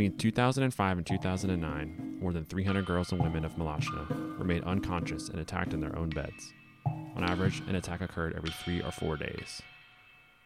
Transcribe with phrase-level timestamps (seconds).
[0.00, 5.28] Between 2005 and 2009, more than 300 girls and women of Molotschna were made unconscious
[5.28, 6.54] and attacked in their own beds.
[6.86, 9.60] On average, an attack occurred every three or four days.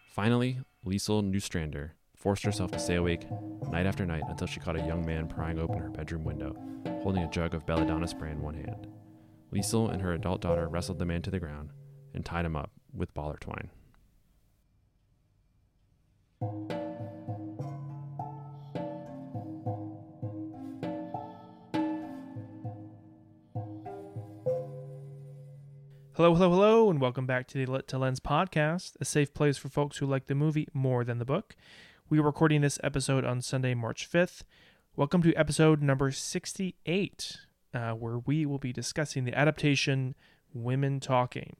[0.09, 3.30] Finally, Liesel Neustrander forced herself to stay awake
[3.70, 6.57] night after night until she caught a young man prying open her bedroom window,
[7.05, 8.88] holding a jug of belladonna spray in one hand.
[9.52, 11.71] Liesel and her adult daughter wrestled the man to the ground
[12.12, 13.71] and tied him up with baller twine.
[26.24, 29.59] Hello, hello, hello, and welcome back to the Lit to Lens podcast, a safe place
[29.59, 31.55] for folks who like the movie more than the book.
[32.09, 34.41] We are recording this episode on Sunday, March 5th.
[34.96, 37.41] Welcome to episode number 68,
[37.74, 40.15] uh, where we will be discussing the adaptation
[40.54, 41.57] Women Talking.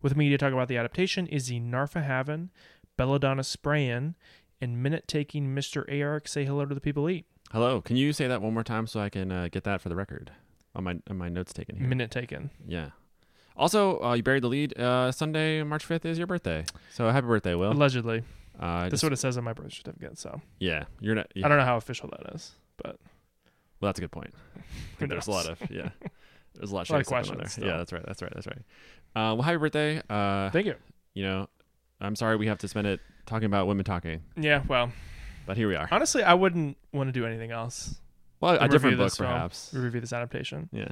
[0.00, 2.50] With me to talk about the adaptation is the Narfa Haven,
[2.96, 4.14] Belladonna Sprayan,
[4.60, 5.84] and minute taking Mr.
[5.88, 6.28] Eric.
[6.28, 7.26] Say hello to the people eat.
[7.50, 9.88] Hello, can you say that one more time so I can uh, get that for
[9.88, 10.30] the record
[10.76, 11.88] on my on my notes taken here?
[11.88, 12.52] Minute taken.
[12.64, 12.90] Yeah.
[13.58, 14.78] Also, uh, you buried the lead.
[14.78, 17.72] Uh, Sunday, March fifth is your birthday, so happy birthday, Will.
[17.72, 18.22] Allegedly.
[18.58, 21.30] Uh, That's just- what it says on my birth certificate, so yeah, you're not.
[21.34, 21.46] Yeah.
[21.46, 22.98] I don't know how official that is, but
[23.80, 24.32] Well, that's a good point.
[24.98, 25.90] There's a lot of yeah.
[26.54, 27.68] There's a lot, of A lot of stuff going on questions there.
[27.68, 28.04] Yeah, that's right.
[28.04, 28.32] That's right.
[28.34, 28.58] That's right.
[29.14, 30.02] Uh, well, happy birthday.
[30.10, 30.74] Uh, Thank you.
[31.14, 31.48] you know,
[32.00, 34.90] I'm sorry we have to spend it talking about women talking, Yeah, well,
[35.46, 35.86] but here we are.
[35.92, 38.00] honestly, I wouldn't want to do anything else.
[38.40, 39.30] Well, a different book, this film.
[39.30, 39.72] perhaps.
[39.74, 40.68] Review this adaptation.
[40.72, 40.88] Yeah,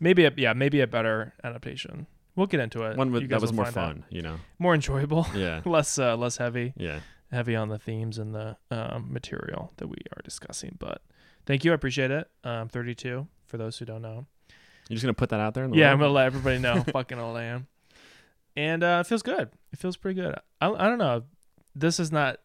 [0.00, 2.06] Maybe a yeah, maybe a better adaptation.
[2.36, 2.96] We'll get into it.
[2.96, 3.74] one with, that was more out.
[3.74, 4.04] fun.
[4.08, 4.36] You know.
[4.58, 5.60] more enjoyable, Yeah.
[5.66, 7.00] less uh, less heavy, Yeah.
[7.30, 10.76] heavy on the themes and the um, material that we are discussing.
[10.78, 11.02] But
[11.44, 12.30] thank you, I appreciate it.
[12.44, 14.26] Um, 32 for those who don't know.
[14.88, 15.64] You're just gonna put that out there.
[15.64, 15.92] In the Yeah, world?
[15.94, 17.66] I'm gonna let everybody know fucking old I am.
[18.56, 19.50] And uh, it feels good.
[19.72, 20.34] It feels pretty good.
[20.60, 21.24] I I don't know.
[21.74, 22.38] This has not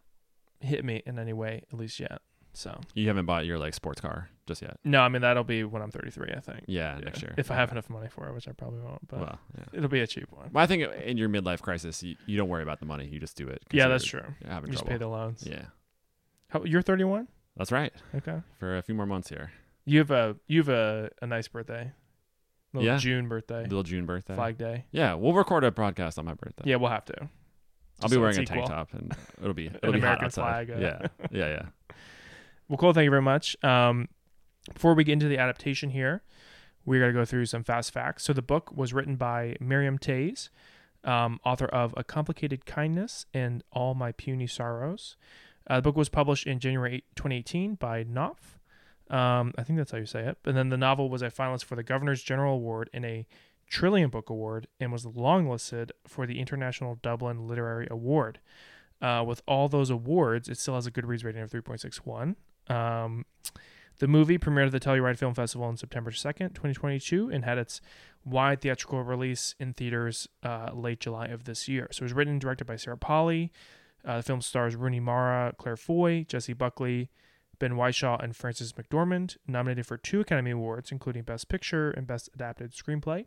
[0.59, 2.21] hit me in any way, at least yet.
[2.53, 4.77] So You haven't bought your like sports car just yet.
[4.83, 6.33] no, I mean that'll be when I'm 33.
[6.35, 6.63] I think.
[6.67, 7.33] Yeah, Yeah, next year.
[7.37, 9.07] if I have enough money for it, which I probably won't.
[9.07, 9.63] But Well, yeah.
[9.73, 10.49] it'll be a cheap one.
[10.53, 13.07] Well, I think in your midlife crisis, you, you don't worry about the money.
[13.07, 13.61] You just do it.
[13.71, 14.23] Yeah, that's true.
[14.47, 14.93] Having You just trouble.
[14.93, 15.43] pay the loans.
[15.47, 15.65] yeah,
[16.49, 17.27] How, you're 31.
[17.57, 17.93] that's right.
[18.15, 18.41] Okay.
[18.59, 19.51] For a few more months here.
[19.85, 21.91] You have a you have a, a nice birthday.
[22.73, 22.97] Little Yeah.
[22.97, 23.63] June birthday.
[23.63, 24.35] Little June birthday.
[24.35, 24.85] Flag Day.
[24.91, 26.63] Yeah, we'll record a podcast on my birthday.
[26.65, 27.29] Yeah, we'll have to.
[28.01, 30.25] I'll be so wearing a it's tank top and it'll be it'll be hot American
[30.25, 30.67] outside.
[30.67, 31.95] flag, uh, Yeah, yeah, yeah.
[32.67, 32.93] Well, cool.
[32.93, 33.55] Thank you very much.
[33.63, 34.09] Um,
[34.73, 36.23] before we get into the adaptation here,
[36.85, 38.23] we're going to go through some fast facts.
[38.23, 40.49] So, the book was written by Miriam Toews,
[41.03, 45.15] um, author of A Complicated Kindness and All My Puny Sorrows.
[45.67, 48.59] Uh, the book was published in January 8, 2018 by Knopf.
[49.09, 50.37] Um, I think that's how you say it.
[50.45, 53.25] And then the novel was a finalist for the Governor's General Award and a
[53.67, 58.39] Trillium Book Award and was longlisted for the International Dublin Literary Award.
[59.01, 62.35] Uh, with all those awards, it still has a Goodreads rating of 3.61.
[62.73, 63.25] Um,
[63.99, 67.81] the movie premiered at the Telluride Film Festival on September 2nd, 2022, and had its
[68.23, 71.87] wide theatrical release in theaters uh, late July of this year.
[71.91, 73.51] So it was written and directed by Sarah Polley.
[74.03, 77.09] Uh, the film stars Rooney Mara, Claire Foy, Jessie Buckley,
[77.57, 82.29] Ben Whishaw, and Frances McDormand, nominated for two Academy Awards, including Best Picture and Best
[82.35, 83.25] Adapted Screenplay.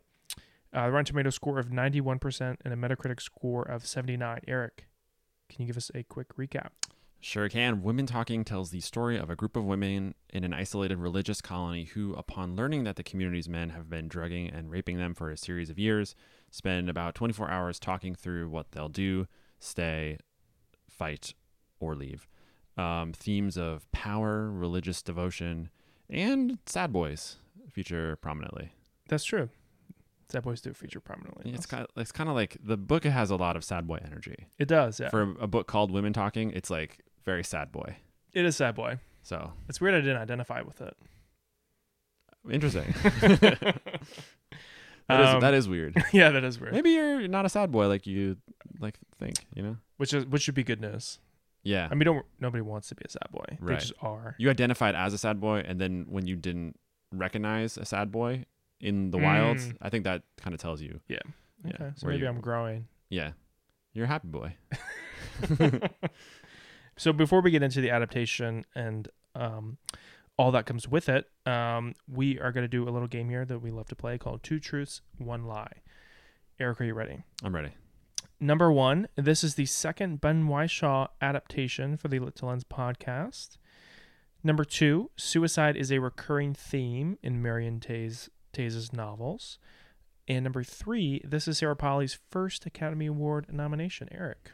[0.71, 4.41] Uh, the Rotten Tomato score of 91% and a Metacritic score of 79.
[4.47, 4.85] Eric,
[5.49, 6.69] can you give us a quick recap?
[7.21, 7.83] Sure can.
[7.83, 11.83] Women Talking tells the story of a group of women in an isolated religious colony
[11.83, 15.37] who, upon learning that the community's men have been drugging and raping them for a
[15.37, 16.15] series of years,
[16.49, 19.27] spend about 24 hours talking through what they'll do,
[19.59, 20.17] stay,
[20.89, 21.33] fight,
[21.79, 22.27] or leave.
[22.77, 25.69] Um, themes of power, religious devotion,
[26.09, 27.35] and sad boys
[27.69, 28.71] feature prominently.
[29.09, 29.49] That's true.
[30.29, 31.51] Sad Boys do feature prominently.
[31.51, 33.99] It's kind of, it's kind of like the book has a lot of sad boy
[34.05, 34.45] energy.
[34.59, 35.09] It does, yeah.
[35.09, 37.97] For a, a book called Women Talking, it's like very sad boy.
[38.33, 38.99] it is Sad Boy.
[39.23, 40.95] So It's weird I didn't identify with it.
[42.49, 42.93] interesting.
[43.29, 45.95] that, is, Um, that is weird.
[46.13, 46.73] yeah, that is weird.
[46.73, 48.37] Maybe you're not a sad boy like you
[48.79, 49.35] like think.
[49.53, 49.77] You know?
[49.97, 51.19] Which is which should be good news.
[51.63, 51.87] Yeah.
[51.91, 53.57] I mean, don't nobody wants to be a sad boy.
[53.61, 54.35] They just are.
[54.37, 56.79] you identified as a sad boy, and then when you didn't
[57.11, 58.45] recognize a sad boy
[58.79, 59.75] in the wild, Mm.
[59.81, 61.17] I think that kind of tells you, Yeah,
[61.67, 62.87] Okay, so maybe you- I'm growing.
[63.09, 63.31] yeah,
[63.93, 64.55] you're a happy boy.
[66.99, 69.77] So before we get into the adaptation and um,
[70.37, 73.45] all that comes with it, um, we are going to do a little game here
[73.45, 75.77] that we love to play called Two Truths, One Lie.
[76.59, 77.23] Eric, are you ready?
[77.41, 77.69] I'm ready.
[78.41, 83.55] Number one, this is the second Ben Whishaw adaptation for the Lit to Lens podcast.
[84.43, 88.27] Number two, suicide is a recurring theme in Marion Toews,
[88.93, 89.57] novels.
[90.27, 94.09] And number three, this is Sarah Polley's first Academy Award nomination.
[94.11, 94.51] Eric,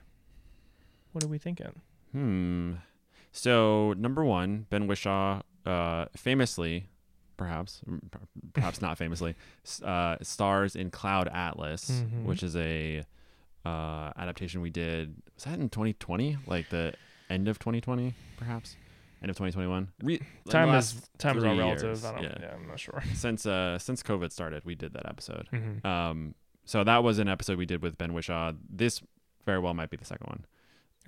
[1.12, 1.82] what are we thinking?
[2.16, 2.74] Hmm.
[3.32, 6.88] So number one, Ben Whishaw, uh, famously,
[7.36, 7.82] perhaps,
[8.54, 9.36] perhaps not famously,
[9.84, 12.24] uh, stars in Cloud Atlas, Mhm.
[12.24, 13.04] which is a
[13.66, 15.16] uh, adaptation we did.
[15.34, 16.38] Was that in 2020?
[16.46, 16.94] Like the
[17.32, 18.76] end of 2020, perhaps,
[19.24, 19.88] end of 2021.
[20.04, 22.06] Re- Time is time is all relative.
[22.06, 22.24] I don't.
[22.24, 22.38] yeah.
[22.40, 22.54] Yeah.
[22.54, 23.04] I'm not sure.
[23.16, 25.50] Since uh, since COVID started, we did that episode.
[25.52, 25.84] Mhm.
[25.84, 28.56] Um, so that was an episode we did with Ben Whishaw.
[28.70, 29.02] This
[29.46, 30.46] very well might be the second one.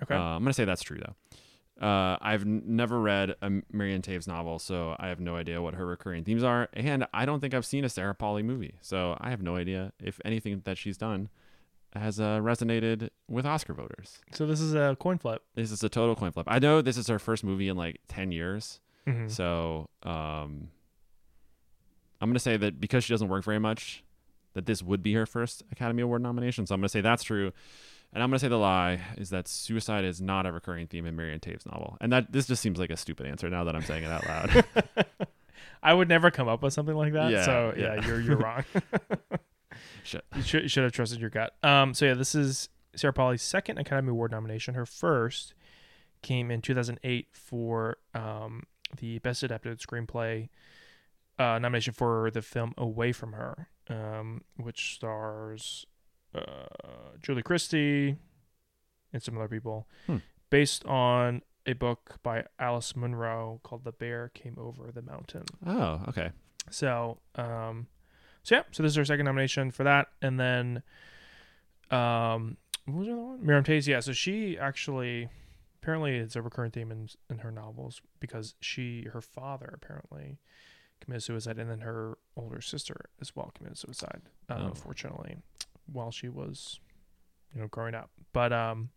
[0.02, 0.14] Okay.
[0.14, 1.14] Uh, I'm gonna say that's true though.
[1.86, 5.74] Uh, I've n- never read a Marion Toews novel, so I have no idea what
[5.74, 9.16] her recurring themes are, and I don't think I've seen a Sarah Polley movie, so
[9.20, 11.28] I have no idea if anything that she's done
[11.94, 14.18] has uh, resonated with Oscar voters.
[14.32, 15.42] so this is a coin flip.
[15.54, 16.46] This is a total coin flip.
[16.50, 19.30] I know this is her first movie in like ten years, Mhm.
[19.30, 20.68] so um,
[22.20, 24.02] I'm gonna say that because she doesn't work very much,
[24.54, 26.66] that this would be her first Academy Award nomination.
[26.66, 27.52] So I'm gonna say that's true,
[28.18, 31.14] and I'm gonna say the lie is that suicide is not a recurring theme in
[31.14, 33.82] Marion Toews' novel, and that this just seems like a stupid answer now that I'm
[33.82, 34.64] saying it out loud.
[35.84, 37.30] I would never come up with something like that.
[37.30, 38.06] Yeah, so yeah, yeah.
[38.08, 38.64] you're you're wrong.
[40.02, 40.24] Shit.
[40.34, 41.54] You should, you should have trusted your gut.
[41.62, 41.94] Um.
[41.94, 44.74] So yeah, this is Sarah Polley's second Academy Award nomination.
[44.74, 45.54] Her first
[46.20, 48.64] came in 2008 for um
[48.96, 50.48] the Best Adapted Screenplay
[51.38, 55.86] uh, nomination for the film Away from Her, um, which stars
[56.34, 56.66] uh,
[57.22, 58.16] Julie Christie
[59.12, 60.16] and some other people, Hmm.
[60.50, 66.02] based on a book by Alice Munro called "The Bear Came Over the Mountain." Oh,
[66.08, 66.30] okay.
[66.70, 67.86] So, um,
[68.42, 70.82] so yeah, so this is her second nomination for that, and then,
[71.90, 73.44] um, what was the other one?
[73.44, 73.86] Miriam Toews.
[73.86, 75.28] Yeah, so she actually,
[75.82, 80.38] apparently, it's a recurrent theme in in her novels because she, her father, apparently,
[81.00, 84.22] committed suicide, and then her older sister as well committed suicide.
[84.48, 84.66] Uh, Oh.
[84.68, 85.36] Unfortunately,
[85.92, 86.80] while she was,
[87.54, 88.10] you know, growing up.
[88.32, 88.90] But um,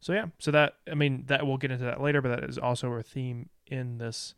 [0.00, 2.58] so yeah, so that I mean that we'll get into that later, but that is
[2.58, 4.34] also a theme in this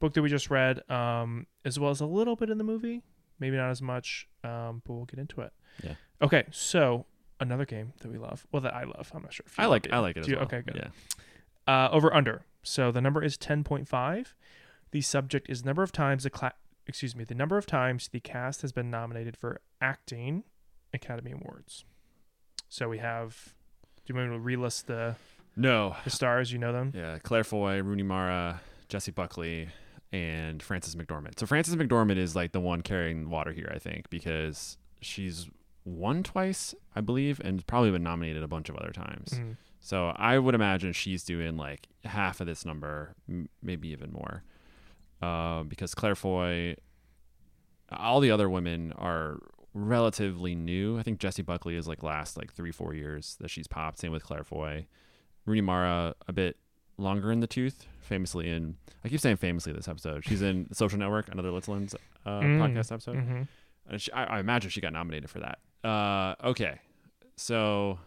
[0.00, 3.02] book that we just read, um, as well as a little bit in the movie.
[3.40, 5.52] Maybe not as much, um, but we'll get into it.
[5.82, 5.94] Yeah.
[6.22, 7.04] Okay, so
[7.40, 8.46] another game that we love.
[8.52, 9.10] Well, that I love.
[9.14, 9.44] I'm not sure.
[9.46, 9.92] If you I like it.
[9.92, 10.44] I like it as you- well.
[10.44, 10.76] Okay, good.
[10.76, 11.86] Yeah.
[11.86, 12.42] Uh, over under.
[12.62, 14.34] So the number is 10.5.
[14.92, 16.52] The subject is number of times the cla-
[16.86, 20.44] excuse me, the number of times the cast has been nominated for acting
[20.94, 21.84] Academy Awards.
[22.68, 23.54] So we have.
[24.06, 25.16] Do you want me to relist the
[25.56, 25.96] No.
[26.04, 26.52] the stars?
[26.52, 26.92] You know them.
[26.94, 29.68] Yeah, Claire Foy, Rooney Mara, Jessie Buckley,
[30.12, 31.38] and Frances McDormand.
[31.38, 35.48] So Frances McDormand is like the one carrying water here, I think, because she's
[35.84, 39.30] won twice, I believe, and probably been nominated a bunch of other times.
[39.34, 39.56] Mhm.
[39.80, 44.42] So I would imagine she's doing like half of this number, m- maybe even more,
[45.20, 46.76] uh, because Claire Foy,
[47.90, 49.38] all the other women are
[49.74, 50.98] relatively new.
[50.98, 53.98] I think Jessie Buckley is like last like three four years that she's popped.
[53.98, 54.86] Same with Claire Foy,
[55.44, 56.56] Rooney Mara a bit
[56.96, 57.86] longer in the tooth.
[58.00, 60.24] Famously in, I keep saying famously this episode.
[60.24, 61.94] She's in Social Network, another Lit to Lens
[62.24, 62.58] uh, Mm.
[62.58, 63.16] podcast episode.
[63.16, 63.48] Mhm.
[63.88, 65.58] And she, I, I imagine she got nominated for that.
[65.86, 66.80] Uh, okay,
[67.36, 67.98] so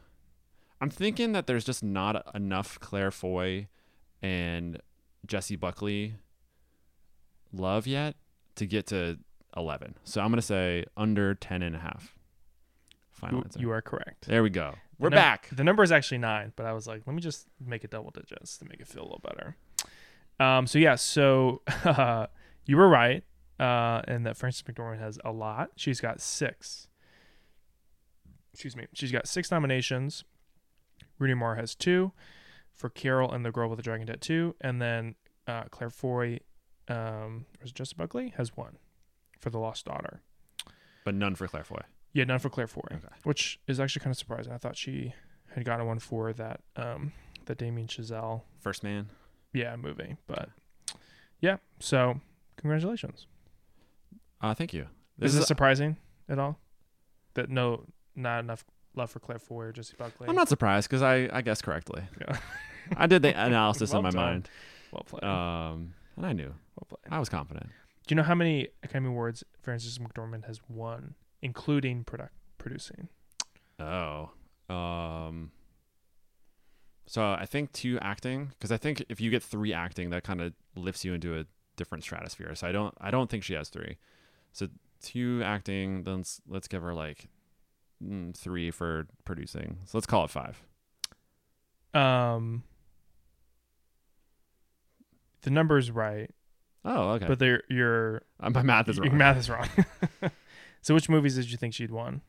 [0.81, 3.67] I'm thinking that there's just not enough Claire Foy
[4.21, 4.79] and
[5.25, 6.15] Jessie Buckley
[7.51, 8.15] love yet
[8.55, 9.19] to get to
[9.57, 9.95] 11.
[10.03, 12.13] So I'm gonna say under 10 and a half.
[13.11, 13.59] Final You, answer.
[13.59, 14.27] you are correct.
[14.27, 14.75] there we go.
[14.99, 15.49] We're The num- back.
[15.51, 18.11] The number is actually nine, but I was like, let me just make it double
[18.11, 19.55] digits to make it feel a little better.
[20.39, 21.61] Um, so yeah, so
[22.65, 23.23] you were right,
[23.59, 25.71] uh, and that Frances McDormand has a lot.
[25.75, 26.87] She's got six.
[28.53, 28.85] Excuse me.
[28.93, 30.23] She's got six nominations.
[31.19, 32.11] Rooney Mara has two
[32.73, 35.15] for Carol and the Girl with the Dragon Tattoo, and then
[35.47, 36.39] uh, Claire Foy,
[36.87, 38.77] um, was it Jessie Buckley has one
[39.39, 40.21] for The Lost Daughter.
[41.05, 41.81] But none for Claire Foy.
[42.13, 43.07] Yeah, none for Claire Foy, Okay.
[43.23, 44.51] which is actually kind of surprising.
[44.53, 45.13] I thought she
[45.55, 47.13] had gotten one for that um
[47.45, 49.09] the Damien Chazelle First man.
[49.53, 50.49] yeah movie, but
[51.39, 51.57] yeah.
[51.79, 52.19] So
[52.57, 53.27] congratulations.
[54.41, 54.83] Uh, thank you.
[54.83, 54.87] is
[55.19, 55.97] This this is, surprising
[56.29, 56.59] at all?
[57.35, 58.65] That no, not enough
[58.95, 60.27] love for Claire Foy or Jessie Buckley.
[60.27, 62.03] I'm not surprised because I, I guessed correctly.
[62.21, 62.37] Yeah.
[62.97, 64.21] I did the analysis Well in my done.
[64.25, 64.49] mind.
[64.91, 65.23] well played.
[65.23, 66.47] Um, and I knew.
[66.75, 67.11] well played.
[67.13, 67.69] I was confident.
[68.07, 73.09] Do you know how many Academy Awards Frances McDormand has won, including product producing?
[73.79, 74.31] Oh.
[74.69, 75.51] Um
[77.05, 80.41] so I think two acting because I think if you get three acting that kind
[80.41, 81.45] of lifts you into a
[81.75, 82.55] different stratosphere.
[82.55, 83.97] So I don't I don't think she has three.
[84.51, 84.67] So
[85.01, 87.29] two acting then let's, let's give her like
[88.03, 89.79] mm, 3 for producing.
[89.85, 90.63] So let's call it 5.
[91.93, 92.63] Um,
[95.41, 96.31] the number's right,
[96.85, 97.27] Oh, okay.
[97.27, 99.17] but they're your Uh, my math is your wrong.
[99.17, 99.67] math is wrong.
[100.81, 102.21] so, which movies did you think she'd won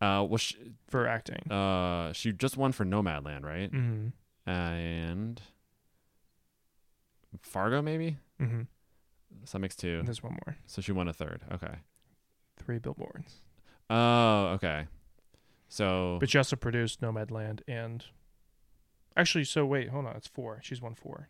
[0.00, 0.56] Uh well she,
[0.88, 1.50] for acting?
[1.52, 3.70] uh she just won for Nomadland, right?
[3.72, 4.50] mm-hmm.
[4.50, 5.40] And
[7.42, 8.16] Fargo, maybe.
[8.40, 8.62] Mm-hmm.
[9.44, 10.02] So that makes two.
[10.04, 10.56] There's one more.
[10.66, 11.42] So she won a third.
[11.52, 11.74] Okay.
[12.56, 13.36] Three billboards.
[13.88, 14.86] Oh, okay.
[15.68, 18.04] So But she also produced Nomadland and
[19.16, 20.58] actually, so wait, hold on, it's four.
[20.62, 21.28] She's won four.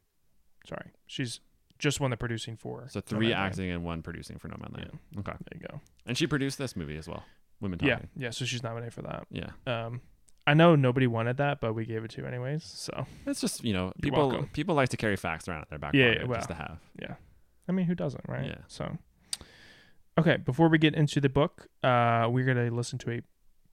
[0.66, 1.40] Sorry, she's
[1.80, 2.86] just won the producing for.
[2.90, 3.34] so three Nomadland.
[3.36, 4.98] acting and one producing for Nomadland.
[5.18, 5.32] Okay.
[5.32, 5.80] There you go.
[6.06, 7.24] And she produced this movie as well.
[7.60, 8.08] Women Talking.
[8.14, 8.30] Yeah, yeah.
[8.30, 9.26] So she's nominated for that.
[9.30, 9.50] Yeah.
[9.66, 10.00] Um,
[10.46, 12.64] I know nobody wanted that, but we gave it to anyways.
[12.64, 16.14] So It's just you know people people like to carry facts around their back Yeah,
[16.14, 16.78] pocket yeah, just to have.
[17.00, 17.14] Yeah,
[17.68, 18.46] I mean, who doesn't, right?
[18.46, 18.58] Yeah.
[18.68, 18.96] So,
[20.18, 20.38] okay.
[20.38, 23.20] Before we get into the book, uh, we're gonna listen to a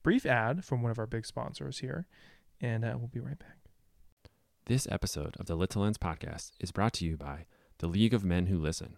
[0.02, 2.06] brief ad from one of our big sponsors here,
[2.60, 3.56] and uh, we'll be right back.
[4.66, 7.46] This episode of the Lit to Lens podcast is brought to you by
[7.78, 8.96] the League of Men Who Listen.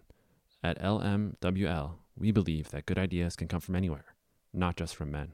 [0.63, 4.15] At LMWL, we believe that good ideas can come from anywhere,
[4.53, 5.33] not just from men.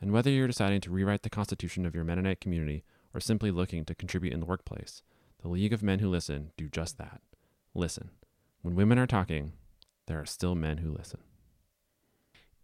[0.00, 3.84] And whether you're deciding to rewrite the constitution of your Mennonite community or simply looking
[3.86, 5.02] to contribute in the workplace,
[5.40, 7.20] the League of Men Who Listen do just that.
[7.74, 8.10] Listen.
[8.62, 9.52] When women are talking,
[10.06, 11.20] there are still men who listen.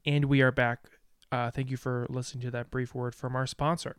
[0.05, 0.91] And we are back.
[1.33, 3.97] Uh, thank you for listening to that brief word from our sponsor,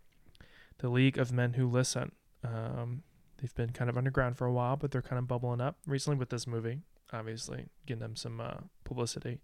[0.80, 2.12] the League of Men Who Listen.
[2.44, 3.04] Um,
[3.42, 6.18] they've been kind of underground for a while, but they're kind of bubbling up recently
[6.18, 6.82] with this movie.
[7.14, 8.54] Obviously, getting them some uh,
[8.86, 9.40] publicity.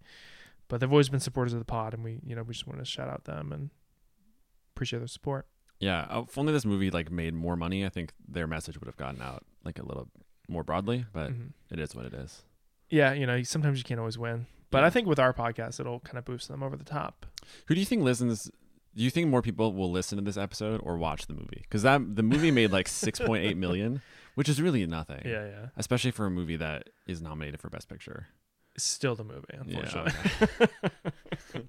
[0.68, 2.78] But they've always been supporters of the pod, and we, you know, we just want
[2.78, 3.70] to shout out them and
[4.74, 5.46] appreciate their support.
[5.80, 8.86] Yeah, uh, if only this movie like made more money, I think their message would
[8.86, 10.08] have gotten out like a little
[10.48, 11.52] more broadly, but Mhm.
[11.70, 12.42] it is what it is.
[12.90, 16.00] Yeah, you know, sometimes you can't always win, but I think with our podcast, it'll
[16.00, 17.26] kind of boost them over the top.
[17.66, 18.50] Who do you think listens?
[18.96, 21.60] Do you think more people will listen to this episode or watch the movie?
[21.62, 24.02] Because that the movie made like six point eight million,
[24.34, 25.22] which is really nothing.
[25.24, 25.66] Yeah, yeah.
[25.76, 28.26] Especially for a movie that is nominated for Best Picture.
[28.74, 30.68] It's still the movie, Yeah, unfortunately.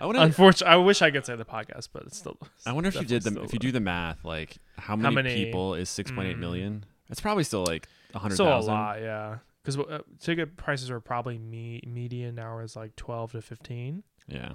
[0.00, 0.20] I wonder.
[0.22, 2.36] Unfortunately, I wish I could say the podcast, but it's still.
[2.66, 5.34] I wonder if you did the if you do the math, like how many, many-
[5.44, 6.40] people is six point eight Mm.
[6.40, 6.84] million?
[7.10, 9.38] It's probably still like a hundred Still a lot, yeah.
[9.62, 14.02] Because uh, ticket prices are probably me- median now is like twelve to fifteen.
[14.26, 14.52] Yeah.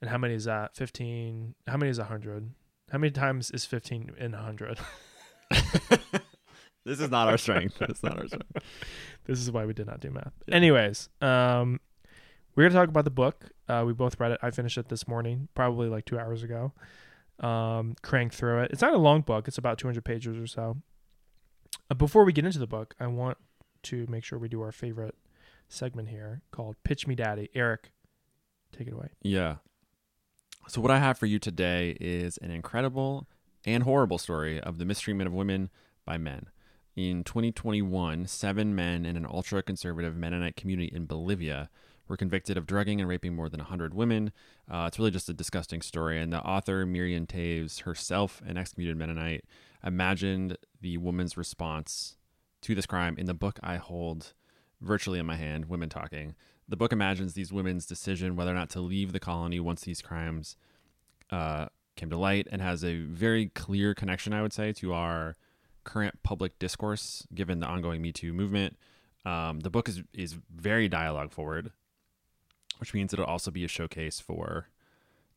[0.00, 0.76] And how many is that?
[0.76, 1.54] Fifteen.
[1.66, 2.50] How many is a hundred?
[2.90, 4.78] How many times is fifteen in a hundred?
[6.84, 7.80] This is not our strength.
[7.82, 8.64] It's not our strength.
[9.26, 10.32] this is why we did not do math.
[10.46, 10.56] Yeah.
[10.56, 11.78] Anyways, um,
[12.54, 13.50] we're gonna talk about the book.
[13.68, 14.40] Uh, we both read it.
[14.42, 16.72] I finished it this morning, probably like two hours ago.
[17.40, 18.70] Um, cranked through it.
[18.70, 19.46] It's not a long book.
[19.46, 20.78] It's about two hundred pages or so.
[21.90, 23.36] Uh, before we get into the book, I want
[23.84, 25.14] to make sure we do our favorite
[25.68, 27.92] segment here called "Pitch Me, Daddy." Eric,
[28.76, 29.10] take it away.
[29.22, 29.56] Yeah.
[30.70, 33.26] So what I have for you today is an incredible
[33.64, 35.68] and horrible story of the mistreatment of women
[36.06, 36.46] by men.
[36.94, 41.70] In 2021, seven men in an ultra conservative Mennonite community in Bolivia
[42.06, 44.30] were convicted of drugging and raping more than 100 women.
[44.70, 46.20] Uh, it's really just a disgusting story.
[46.20, 49.44] And the author, Miriam Toews, herself an excommunicated Mennonite,
[49.84, 52.14] imagined the woman's response
[52.62, 54.34] to this crime in the book I hold
[54.80, 56.36] virtually in my hand, Women Talking.
[56.70, 60.00] The book imagines these women's decision whether or not to leave the colony once these
[60.00, 60.56] crimes
[61.30, 65.36] uh, came to light and has a very clear connection, I would say, to our
[65.82, 68.78] current public discourse given the ongoing Me Too movement.
[69.26, 71.72] Um, the book is, is very dialogue forward,
[72.78, 74.68] which means it'll also be a showcase for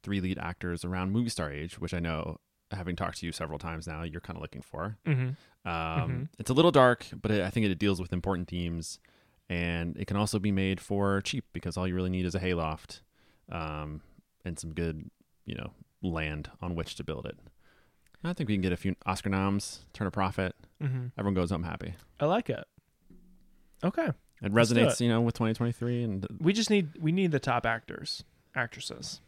[0.03, 2.37] three lead actors around movie star age, which I know,
[2.71, 4.97] having talked to you several times now, you're kind of looking for.
[5.05, 5.67] Mm-hmm.
[5.67, 6.27] Um, Mhm.
[6.37, 8.99] It's a little dark, but it, I think it deals with important themes,
[9.49, 12.39] and it can also be made for cheap because all you really need is a
[12.39, 13.01] hayloft
[13.51, 14.01] um,
[14.45, 15.09] and some good,
[15.45, 15.71] you know,
[16.01, 17.37] land on which to build it.
[18.25, 20.55] I think we can get a few Oscar noms, turn a profit.
[20.81, 21.07] Mm-hmm.
[21.17, 21.93] Everyone goes home happy.
[22.21, 22.63] I like it.
[23.83, 24.07] Okay,
[24.41, 25.01] It resonates, it.
[25.01, 28.23] you know, with 2023, and we just need we need the top actors,
[28.55, 29.19] actresses.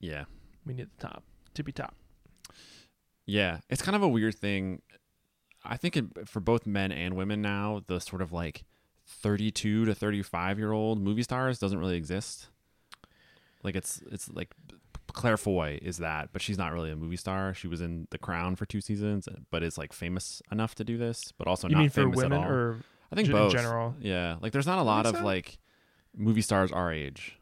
[0.00, 0.24] yeah,
[0.66, 1.22] We need the top
[1.54, 1.94] to be top.
[3.24, 4.82] Yeah, it's kind of a weird thing.
[5.64, 8.64] I think it, for both men and women now, the sort of like
[9.06, 12.48] 32 to 35 year old movie stars doesn't really exist.
[13.62, 14.54] Like it's it's like
[15.12, 17.54] Claire Foy is that, but she's not really a movie star.
[17.54, 20.98] She was in The Crown for two seasons, but is like famous enough to do
[20.98, 22.50] this, but also you not mean for famous women at all.
[22.52, 22.76] or
[23.12, 23.52] I think in both.
[23.52, 23.94] general?
[24.00, 25.24] Yeah, like there's not a lot of so?
[25.24, 25.58] like
[26.16, 27.38] movie stars our age.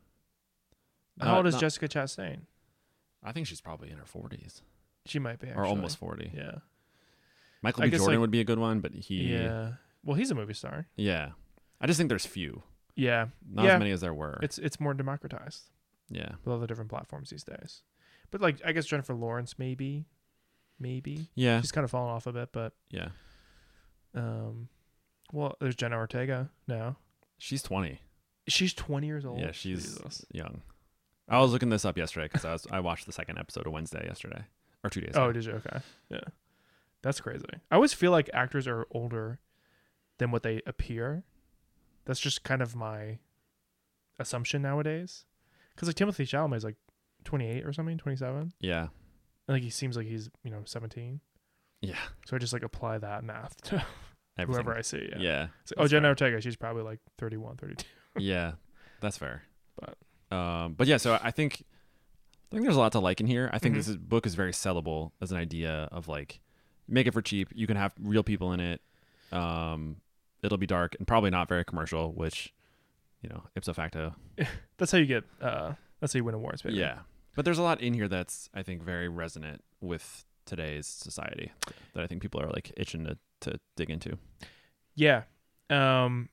[1.21, 2.41] How Uh, old is not- Jessica Chastain?
[3.23, 4.63] I think she's probably in her 40s
[5.07, 6.33] She might be, or almost 40.
[6.35, 6.57] Yeah.
[7.63, 7.97] Michael I B.
[7.97, 9.75] Jordan like- would be a good one, but he Yeah.
[10.05, 10.87] Well, he's a movie star.
[10.97, 11.31] Yeah.
[11.83, 12.63] I just think there's few.
[12.97, 13.27] Yeah.
[13.51, 13.75] Not Yeah.
[13.75, 14.39] as many as there were.
[14.43, 15.71] It's it's more democratized
[16.09, 16.33] yeah.
[16.45, 17.83] with all the different platforms these days.
[18.31, 20.07] But like, I guess Jennifer Lawrence maybe,
[20.79, 21.61] maybe Yeah.
[21.61, 23.09] she's kind of fallen off a bit, but Yeah.
[24.15, 24.69] um,
[25.33, 26.97] well, there's Jenna Ortega now.
[27.39, 28.01] She's 20.
[28.49, 29.41] She's 20 years old.
[29.41, 30.25] Yeah, she's Jesus.
[30.33, 30.63] young.
[31.29, 33.73] I was looking this up yesterday because I was I watched the second episode of
[33.73, 34.45] Wednesday yesterday
[34.85, 35.13] or two days.
[35.17, 35.33] Oh, ago.
[35.33, 35.53] did you?
[35.53, 35.79] Okay.
[36.11, 36.21] Yeah.
[37.03, 37.45] That's crazy.
[37.71, 39.39] I always feel like actors are older
[40.19, 41.25] than what they appear.
[42.05, 43.19] That's just kind of my
[44.19, 45.25] assumption nowadays.
[45.75, 46.77] Because like Timothée Chalamet is like
[47.25, 48.53] 28 or something, 27.
[48.61, 48.89] Yeah.
[49.49, 51.21] I think he seems like he's you know 17.
[51.81, 51.95] Yeah.
[52.27, 53.85] So I just like apply that math to
[54.39, 54.65] Everything.
[54.65, 55.09] whoever I see.
[55.13, 55.19] Yeah.
[55.19, 55.41] Yeah.
[55.41, 56.11] Like, oh, Jenna fair.
[56.11, 57.85] Ortega, she's probably like 31, 32.
[58.19, 58.53] yeah.
[59.01, 59.43] That's fair.
[59.81, 59.97] But-
[60.37, 61.63] um, but yeah, so I think
[62.51, 63.51] I think there's a lot to like in here.
[63.53, 63.79] I think Mhm.
[63.79, 66.41] this is, book is very sellable as an idea of like
[66.89, 67.49] make it for cheap.
[67.55, 68.81] You can have real people in it.
[69.31, 69.97] Um,
[70.43, 72.53] it'll be dark and probably not very commercial, which
[73.23, 74.15] you know ipso facto.
[74.79, 75.25] That's how you get.
[75.41, 76.77] uh That's how you win awards, baby.
[76.77, 76.99] Yeah.
[77.35, 81.51] But there's a lot in here that's I think very resonant with today's society
[81.95, 84.19] that I think people are like itching to, to dig into.
[84.95, 85.23] Yeah.
[85.71, 86.29] Um,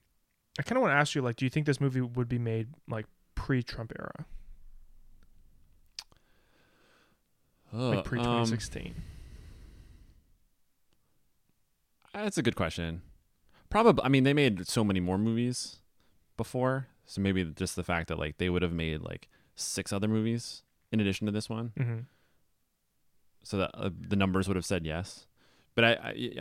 [0.58, 2.40] I kind of want to ask you, like, do you think this movie would be
[2.40, 4.26] made like pre-Trump era,
[7.72, 8.94] like pre 2016?
[12.14, 13.02] That's a good question.
[13.70, 14.04] Probably.
[14.04, 15.78] I mean, they made so many more movies
[16.38, 20.08] before, so maybe just the fact that like they would have made like six other
[20.08, 22.00] movies in addition to this one, mm-hmm.
[23.44, 25.26] so that uh, the numbers would have said yes.
[25.76, 25.92] But I,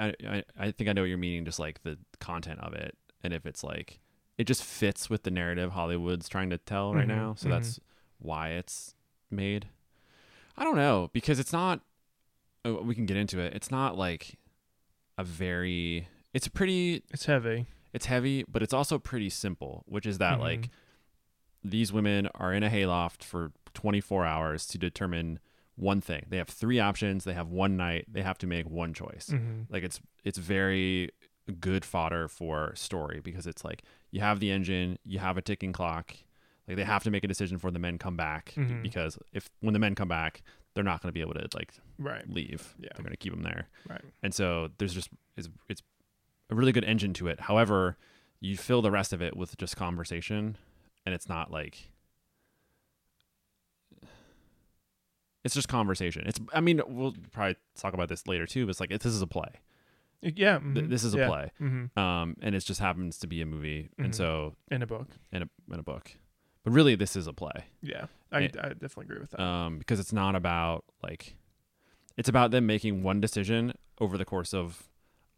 [0.00, 1.44] I, I, I think I know what you're meaning.
[1.44, 4.00] Just like the content of it, and if it's like
[4.36, 7.50] it just fits with the narrative Hollywood's trying to tell right Mhm, now, so mhm.
[7.50, 7.80] that's
[8.18, 8.94] why it's
[9.30, 9.68] made.
[10.56, 11.80] I don't know because it's not.
[12.64, 13.54] uh, We can get into it.
[13.54, 14.38] It's not like
[15.18, 16.08] a very.
[16.38, 17.66] It's a pretty It's heavy.
[17.92, 20.42] it's heavy, but it's also pretty simple, which is that Mhm.
[20.42, 20.70] like
[21.64, 25.40] these women are in a hayloft for 24 hours to determine
[25.74, 26.26] one thing.
[26.28, 27.24] They have three options.
[27.24, 28.04] They have one night.
[28.06, 29.30] They have to make one choice.
[29.32, 29.62] Mm-hmm.
[29.68, 31.10] Like it's it's very
[31.60, 35.72] good fodder for story because it's like you have the engine, you have a ticking
[35.72, 36.14] clock.
[36.68, 38.80] Like they have to make a decision before the men come back Mhm.
[38.82, 40.42] because if when the men come back,
[40.74, 42.28] they're not going to be able to like Right.
[42.30, 42.76] leave.
[42.78, 42.90] Yeah.
[42.94, 43.66] They're going to keep them there.
[43.88, 44.04] Right.
[44.22, 45.82] And so there's just it's it's
[46.50, 47.40] a really good engine to it.
[47.40, 47.96] However,
[48.40, 50.56] you fill the rest of it with just conversation
[51.04, 51.90] and it's not like
[55.44, 56.24] it's just conversation.
[56.26, 59.12] It's I mean, we'll probably talk about this later too, but it's like it, this
[59.14, 59.48] is a play.
[60.20, 60.58] Yeah.
[60.58, 61.52] Th- mhm, this is a yeah, play.
[61.60, 61.98] Mm-hmm.
[61.98, 64.14] Um and it just happens to be a movie and Mhm.
[64.14, 65.08] so In a book.
[65.32, 66.10] in a in a book.
[66.64, 67.66] But really this is a play.
[67.82, 68.06] Yeah.
[68.32, 69.40] I, It- I definitely agree with that.
[69.40, 71.36] Um because it's not about like
[72.16, 74.87] it's about them making one decision over the course of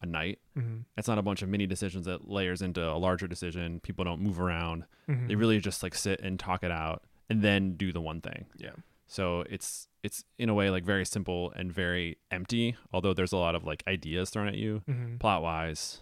[0.03, 0.79] a night mm-hmm.
[0.97, 3.81] It's not a bunch of mini decisions that layers into a larger decision.
[3.81, 4.85] People don't move around.
[5.09, 5.29] Mm-hmm.
[5.29, 8.47] They really just like sit and talk it out and then do the one thing.
[8.57, 8.73] Yeah.
[9.07, 13.37] So it's it's in a way like very simple and very empty, although there's a
[13.37, 15.17] lot of like ideas thrown at you Mm-hmm.
[15.19, 16.01] plot wise.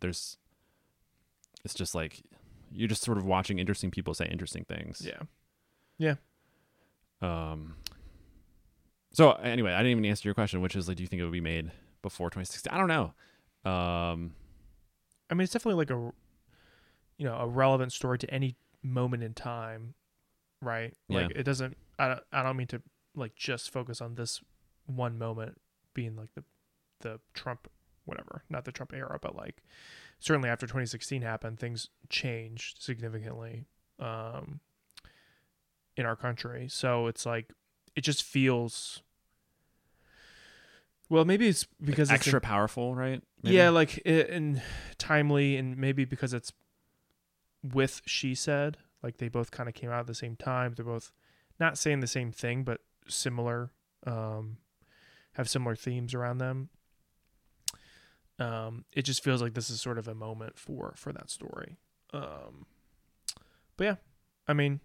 [0.00, 0.38] There's
[1.64, 2.22] it's just like
[2.70, 5.02] you're just sort of watching interesting people say interesting things.
[5.04, 5.22] Yeah.
[5.98, 6.14] Yeah.
[7.20, 7.74] Um
[9.12, 11.24] so anyway, I didn't even answer your question, which is like do you think it
[11.24, 11.70] would be made
[12.02, 12.72] before 2016?
[12.72, 13.14] I don't know.
[13.64, 14.34] Um
[15.30, 16.12] I mean, it's definitely like a,
[17.16, 19.94] you know, a relevant story to any moment in time,
[20.60, 20.94] right?
[21.08, 21.38] Like Yeah.
[21.40, 21.76] it doesn't.
[21.98, 22.20] I don't.
[22.32, 22.82] I don't mean to
[23.14, 24.40] like just focus on this
[24.86, 25.60] one moment
[25.94, 26.44] being like the,
[27.00, 27.68] the Trump,
[28.04, 29.62] whatever, not the Trump era, but like
[30.18, 33.66] certainly after 2016 happened, things changed significantly,
[33.98, 34.60] um,
[35.96, 36.68] in our country.
[36.68, 37.52] So it's like
[37.94, 39.02] it just feels.
[41.08, 43.22] Well, maybe it's because it's extra in- powerful, right?
[43.42, 43.56] Maybe?
[43.56, 44.62] yeah, like i- and
[44.98, 46.52] timely, and maybe because it's
[47.62, 50.74] with she said, like they both kind of came out at the same time.
[50.74, 51.12] They're both
[51.58, 53.70] not saying the same thing, but similar,
[54.06, 54.58] um,
[55.34, 56.68] have similar themes around them.
[58.38, 61.76] Um, it just feels like this is sort of a moment for for that story.
[62.12, 62.66] Um,
[63.76, 63.94] but yeah,
[64.48, 64.80] I mean,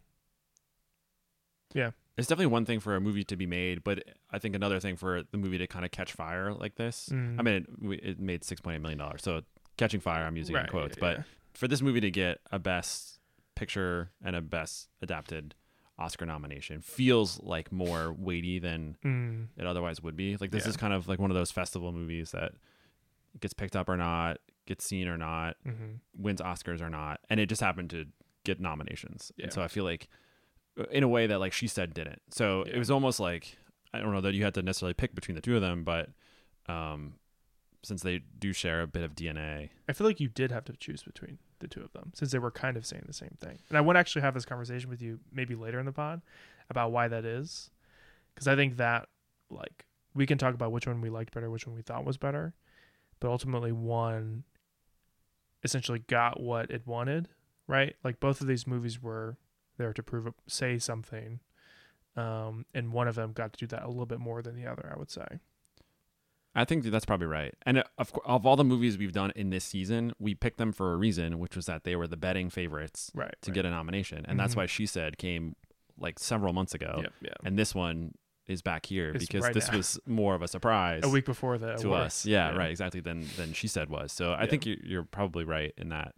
[2.17, 4.95] it's definitely one thing for a movie to be made, but I think another thing
[4.95, 7.09] for the movie to kind of catch fire like this.
[7.11, 9.41] mm, I mean, it, it made six point eight million dollars, so
[9.77, 10.23] catching fire.
[10.25, 11.01] I'm using it in quotes, yeah.
[11.17, 13.19] but for this movie to get a best
[13.55, 15.55] picture and a best adapted
[15.99, 20.37] Oscar nomination feels like more weighty than Mm, it otherwise would be.
[20.37, 20.69] Like this Yeah.
[20.69, 22.51] is kind of like one of those festival movies that
[23.39, 25.99] gets picked up or not, gets seen or not, mhm.
[26.15, 28.05] wins Oscars or not, and it just happened to
[28.43, 29.31] get nominations.
[29.37, 29.45] Yeah.
[29.45, 30.07] And so I feel like,
[30.91, 32.21] in a way that like she said didn't.
[32.31, 32.75] So Yeah.
[32.75, 33.57] it was almost like
[33.93, 36.09] I don't know that you had to necessarily pick between the two of them, but
[36.67, 37.13] um,
[37.83, 40.73] since they do share a bit of DNA, I feel like you did have to
[40.73, 43.57] choose between the two of them since they were kind of saying the same thing.
[43.69, 46.21] And I want to actually have this conversation with you maybe later in the pod
[46.69, 47.71] about why that is.
[48.35, 49.07] Because I think that,
[49.49, 52.17] like, we can talk about which one we liked better, which one we thought was
[52.17, 52.53] better.
[53.19, 54.43] But ultimately, one
[55.63, 57.29] essentially got what it wanted,
[57.67, 57.95] right?
[58.03, 59.37] Like, both of these movies were
[59.77, 61.39] there to prove, say something.
[62.15, 64.65] Um, and one of them got to do that a little bit more than the
[64.65, 65.25] other, I would say.
[66.55, 67.53] I think that's probably right.
[67.67, 70.71] And uh, of of all the movies we've done in this season, we picked them
[70.71, 73.35] for a reason, which was that they were the betting favorites Right.
[73.43, 73.55] to right.
[73.55, 74.57] get a nomination, and that's Mhm.
[74.57, 75.55] why she said came
[75.99, 77.29] like several months ago, Yep, yeah.
[77.43, 78.13] and this one
[78.47, 79.77] is back here It's because right this now.
[79.77, 82.05] was more of a surprise A week before the to awards.
[82.05, 82.25] us.
[82.25, 83.01] Yeah, right, exactly.
[83.01, 84.11] Than than she said was.
[84.11, 84.49] So I Yeah.
[84.49, 86.15] think you're, you're probably right in that.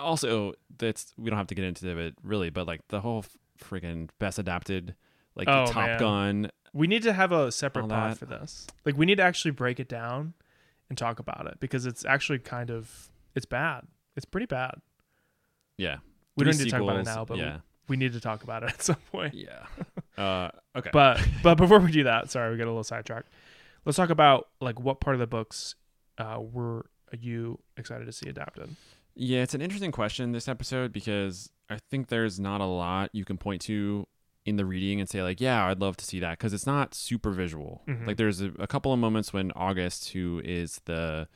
[0.00, 3.24] Also, that's we don't have to get into it really, but like the whole
[3.62, 4.94] freaking best adapted,
[5.34, 5.98] like Oh, the Top man.
[5.98, 6.50] Gun.
[6.72, 8.66] We need to have a separate pod for this.
[8.84, 10.34] Like we need to actually break it down
[10.88, 13.86] and talk about it because it's actually kind of it's bad.
[14.16, 14.80] It's pretty bad.
[15.76, 15.96] Yeah,
[16.36, 18.42] We Three don't need to talk about it now, but yeah, we need to talk
[18.44, 19.34] about it at some point.
[19.34, 19.66] yeah.
[20.16, 23.28] Uh, okay, But but before we do that, sorry, we got a little sidetracked.
[23.84, 25.74] Let's talk about like what part of the books
[26.18, 26.86] uh, were
[27.18, 28.74] you excited to see adapted?
[29.14, 33.24] Yeah, it's an interesting question this episode because I think there's not a lot you
[33.24, 34.06] can point to
[34.44, 36.94] in the reading and say like, yeah, I'd love to see that because it's not
[36.94, 37.82] super visual.
[37.86, 38.06] Mhm.
[38.06, 41.28] Like there's a, a couple of moments when August, who is the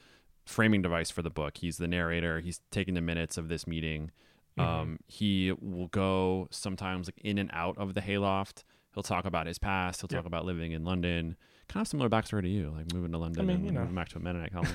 [0.44, 2.40] framing device for the book, he's the narrator.
[2.40, 4.10] He's taking the minutes of this meeting.
[4.58, 4.62] Mhm.
[4.64, 8.64] Um, he will go sometimes like in and out of the hayloft.
[8.94, 10.00] He'll talk about his past.
[10.00, 10.18] He'll Yep.
[10.22, 11.36] talk about living in London.
[11.68, 13.81] Kind of similar backstory to you, like moving to London mean, and you know.
[13.81, 14.70] moving back to a Mennonite colony.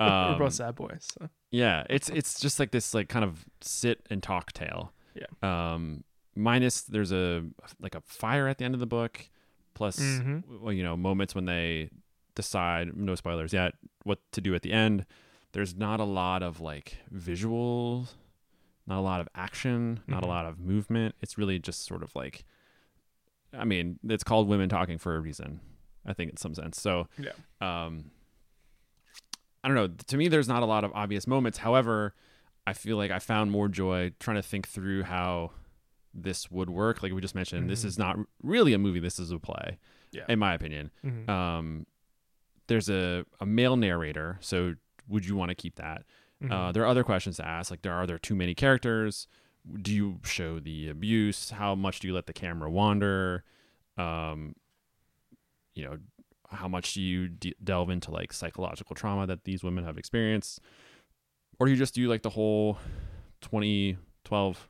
[0.00, 1.06] We're Um, both sad boys.
[1.18, 1.28] So.
[1.52, 4.92] yeah, it's it's just like this like kind of sit and talk tale.
[5.14, 5.26] Yeah.
[5.74, 6.02] Um
[6.34, 7.44] minus there's a
[7.80, 9.28] like a fire at the end of the book
[9.74, 10.42] plus Mhm.
[10.60, 11.90] well, you know, moments when they
[12.34, 15.06] decide no spoilers yet what to do at the end.
[15.52, 18.08] There's not a lot of like visual,
[18.88, 20.30] not a lot of action, not a Mhm.
[20.30, 21.14] lot of movement.
[21.22, 22.44] It's really just sort of like
[23.52, 25.60] I mean, it's called women talking for a reason,
[26.06, 26.80] I think in some sense.
[26.80, 27.32] So Yeah.
[27.60, 28.10] um
[29.62, 29.88] I don't know.
[30.08, 31.58] To me, there's not a lot of obvious moments.
[31.58, 32.14] However,
[32.66, 35.52] I feel like I found more joy trying to think through how
[36.12, 37.02] this would work.
[37.02, 37.86] Like we just mentioned, this Mhm.
[37.86, 39.00] is not really a movie.
[39.00, 39.78] This is a play,
[40.12, 40.24] Yeah.
[40.28, 40.90] in my opinion.
[41.02, 41.28] Mhm.
[41.28, 41.86] Um,
[42.66, 44.36] there's a, a male narrator.
[44.40, 44.74] So
[45.08, 46.04] would you want to keep that?
[46.42, 46.50] Mhm.
[46.52, 47.70] Uh, there are other questions to ask.
[47.70, 49.26] Like, there are there too many characters?
[49.80, 51.50] Do you show the abuse?
[51.50, 53.44] How much do you let the camera wander?
[53.96, 54.54] Um,
[55.74, 55.98] you know,
[56.50, 60.60] how much do you de- delve into like psychological trauma that these women have experienced,
[61.58, 62.78] or do you just do like the whole
[63.40, 64.68] 20, 12,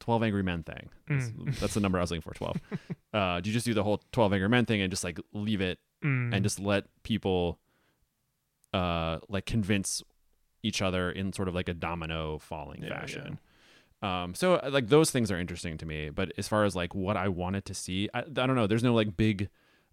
[0.00, 0.88] 12 angry men thing?
[1.08, 1.58] That's, Mm.
[1.60, 2.32] that's the number I was looking for.
[2.34, 2.56] Twelve.
[3.12, 5.60] uh, do you just do the whole twelve angry men thing and just like leave
[5.60, 6.32] it Mm.
[6.34, 7.58] and just let people
[8.72, 10.02] uh like convince
[10.62, 13.38] each other in sort of like a domino falling Yeah, fashion
[14.00, 16.94] um so uh, like those things are interesting to me but as far as like
[16.94, 19.48] what i wanted to see I, I don't know there's no like big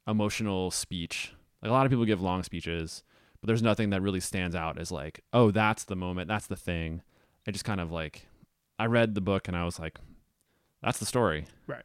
[0.08, 3.04] emotional speech like a lot of people give long speeches
[3.42, 6.56] but there's nothing that really stands out as like oh that's the moment that's the
[6.56, 7.02] thing
[7.48, 8.26] i just kind of like
[8.80, 10.00] i read the book and i was like
[10.82, 11.84] that's the story Right.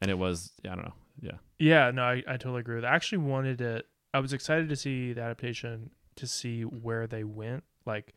[0.00, 2.84] and it was yeah, i don't know yeah Yeah, no, I, I totally agree with
[2.84, 2.92] that.
[2.92, 3.86] I actually wanted it.
[4.14, 7.62] I was excited to see the adaptation to see where they went.
[7.84, 8.14] Like,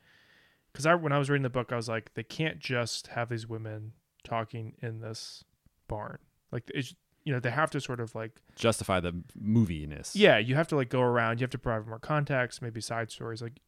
[0.71, 3.27] because I when I was reading the book, I was like, they can't just have
[3.27, 3.91] these women
[4.23, 5.43] talking in this
[5.89, 6.19] barn.
[6.53, 10.55] Like, it's you know they have to sort of like justify the moviness yeah, you
[10.55, 11.39] have to like go around.
[11.39, 13.41] You have to provide more context, maybe side stories.
[13.41, 13.59] Like,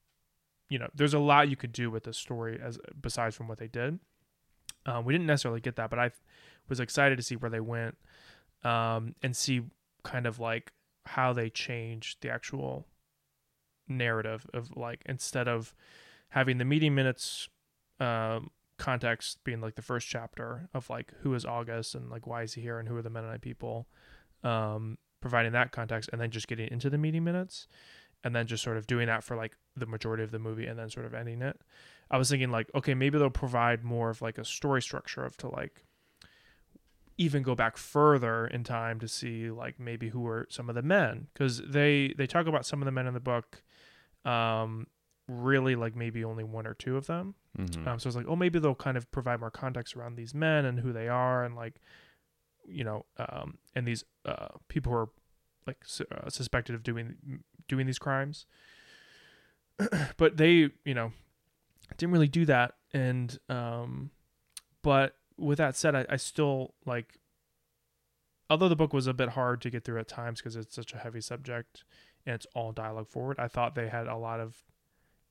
[0.70, 3.58] you know, there's a lot you could do with this story as besides from what
[3.58, 4.00] they did.
[4.86, 6.12] Um, we didn't necessarily get that, but I
[6.70, 7.98] was excited to see where they went
[8.64, 9.64] um, and see
[10.04, 10.72] kind of like
[11.06, 12.88] how they changed the actual
[13.88, 15.74] narrative of like instead of
[16.30, 17.50] having the meeting minutes
[18.00, 22.44] um, context being like the first chapter of like who is August and like why
[22.44, 23.88] is he here and who are the Mennonite people,
[24.44, 27.68] um, providing that context and then just getting into the meeting minutes
[28.24, 30.78] and then just sort of doing that for like the majority of the movie and
[30.78, 31.60] then sort of ending it.
[32.10, 35.38] I was thinking like, okay, maybe they'll provide more of like a story structure of
[35.38, 35.86] to like
[37.18, 40.82] even go back further in time to see like maybe who were some of the
[40.82, 43.64] men because they they talk about some of the men in the book
[44.26, 44.86] um
[45.28, 47.88] really like maybe only one or two of them Mhm.
[47.88, 50.66] um, so it's like, oh, maybe they'll kind of provide more context around these men
[50.66, 51.80] and who they are, and like,
[52.66, 55.10] you know, um, and these uh, people who are
[55.68, 57.16] like su- uh, suspected of doing
[57.68, 58.46] doing these crimes.
[60.18, 61.12] but they, you know,
[61.98, 62.76] didn't really do that.
[62.94, 64.12] And um,
[64.82, 67.20] but with that said, I, I still like.
[68.48, 70.94] Although the book was a bit hard to get through at times because it's such
[70.94, 71.84] a heavy subject
[72.28, 74.56] and it's all dialogue forward, I thought they had a lot of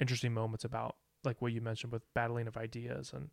[0.00, 3.30] interesting moments about like what you mentioned with battling of ideas and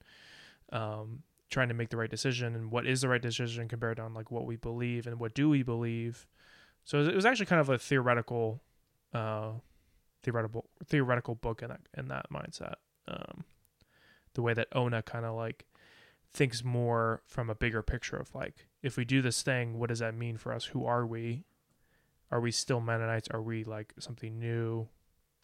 [0.71, 4.13] um, trying to make the right decision and what is the right decision compared on
[4.13, 6.27] like what we believe and what do we believe.
[6.85, 8.61] So it was- actually kind of a theoretical,
[9.13, 9.51] uh,
[10.23, 12.75] theoretical theoretical book in that in that mindset.
[13.07, 13.43] Um,
[14.33, 15.65] the way that Ona kind of like
[16.33, 19.99] thinks more from a bigger picture of like if we do this thing, what does
[19.99, 20.65] that mean for us?
[20.65, 21.43] Who are we?
[22.31, 23.27] Are we still Mennonites?
[23.29, 24.87] Are we like something new?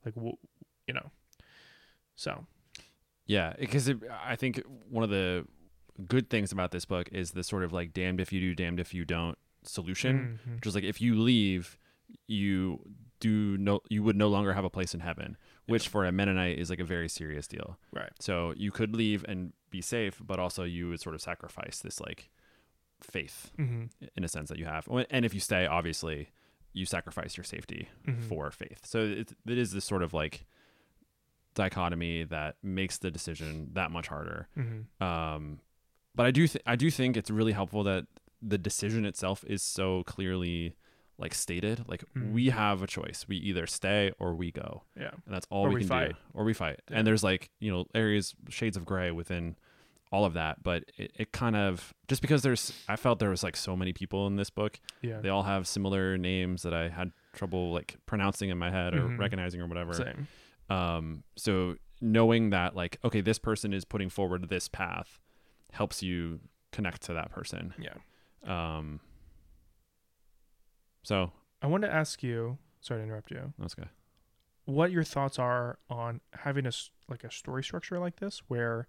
[0.06, 1.12] Like, you know.
[2.18, 2.46] So
[3.26, 3.90] Yeah, because
[4.26, 5.46] I think one of the
[6.08, 8.80] good things about this book is the sort of like damned if you do, damned
[8.80, 10.40] if you don't solution.
[10.48, 10.56] Mhm.
[10.56, 11.78] Which is like if you leave,
[12.28, 12.80] you
[13.20, 16.58] do no, you would no longer have a place in heaven, which for a Mennonite
[16.60, 17.78] is like a very serious deal.
[17.92, 18.12] Right.
[18.20, 22.00] So you could leave and be safe, but also you would sort of sacrifice this
[22.00, 22.30] like
[23.02, 23.90] faith Mhm.
[24.16, 24.88] in a sense that you have.
[25.10, 26.30] And if you stay, obviously,
[26.74, 28.24] you sacrifice your safety Mhm.
[28.24, 28.86] for faith.
[28.86, 30.46] So it, it is this sort of like
[31.58, 34.48] dichotomy that makes the decision that much harder.
[34.58, 34.86] Mhm.
[35.02, 35.60] Um,
[36.16, 38.06] but I do th- I do think it's really helpful that
[38.42, 40.76] the decision itself is so clearly
[41.20, 41.88] like stated.
[41.88, 42.32] Like Mhm.
[42.32, 43.26] we have a choice.
[43.28, 45.12] We either stay or we go, Yeah.
[45.26, 46.10] and that's all we, we can fight.
[46.12, 46.80] do, or we fight.
[46.90, 46.98] Yeah.
[47.00, 49.56] And there's like you know areas shades of gray within
[50.12, 53.44] all of that, but it, it kind of just because there's I felt there was
[53.44, 55.20] like so many people in this book Yeah.
[55.20, 59.02] they all have similar names that I had trouble like pronouncing in my head or
[59.02, 59.20] Mhm.
[59.20, 59.94] recognizing or whatever.
[59.94, 60.28] Same.
[60.70, 65.20] Um, so knowing that like, okay, this person is putting forward this path
[65.72, 66.40] helps you
[66.72, 67.74] connect to that person.
[67.80, 67.96] Yeah.
[68.46, 69.00] Um,
[71.04, 72.58] so I want to ask you.
[72.82, 73.54] Sorry to interrupt you.
[73.58, 73.90] that's good.
[74.66, 76.72] what your thoughts are on having a
[77.10, 78.88] like a story structure like this where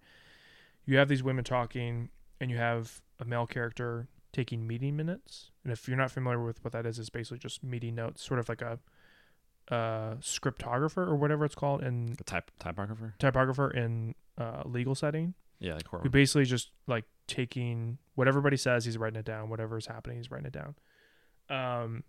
[0.84, 2.10] you have these women talking
[2.40, 6.62] and you have a male character taking meeting minutes and if you're not familiar with
[6.62, 8.78] what that is it's basically just meeting notes sort of like a
[9.70, 13.14] uh scriptographer or whatever it's called in A type typographer.
[13.18, 15.34] typographer in uh legal setting.
[15.60, 19.50] Yeah, like who basically just like taking what everybody says he's writing it down.
[19.50, 20.74] Whatever's happening he's writing it down.
[21.50, 22.04] Um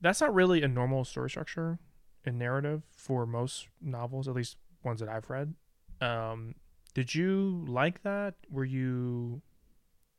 [0.00, 1.78] that's not really a normal story structure
[2.24, 5.54] and narrative for most novels at least ones that i've read.
[6.00, 6.54] Um
[6.94, 8.34] did you like that?
[8.50, 9.42] Were you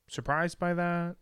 [0.09, 1.15] surprised by that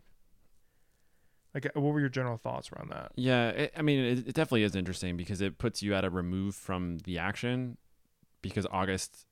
[1.53, 4.33] like uh, what were your general thoughts around that Yeah, it, I mean, it, it
[4.35, 7.77] definitely is interesting because it puts you at a remove from the action.
[8.41, 9.27] Because August,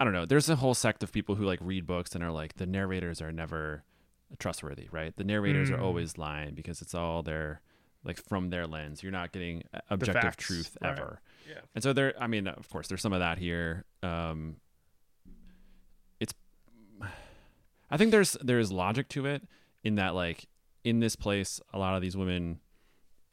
[0.00, 0.26] I don't know.
[0.26, 3.22] There's a whole sect of people who like read books and are like the narrators
[3.22, 3.84] are never
[4.38, 5.14] trustworthy, right?
[5.16, 5.82] The narrators are Mm.
[5.82, 7.60] always lying because it's all their
[8.04, 9.02] like from their lens.
[9.02, 10.90] You're not getting uh, objective facts, truth right.
[10.98, 11.20] ever.
[11.48, 13.84] yeah And so there, I mean, of course, there's some of that here.
[14.02, 14.56] Um,
[16.20, 16.32] it's,
[17.90, 19.42] I think there's there's logic to it
[19.84, 20.46] in that like
[20.88, 22.60] in this place, a lot of these women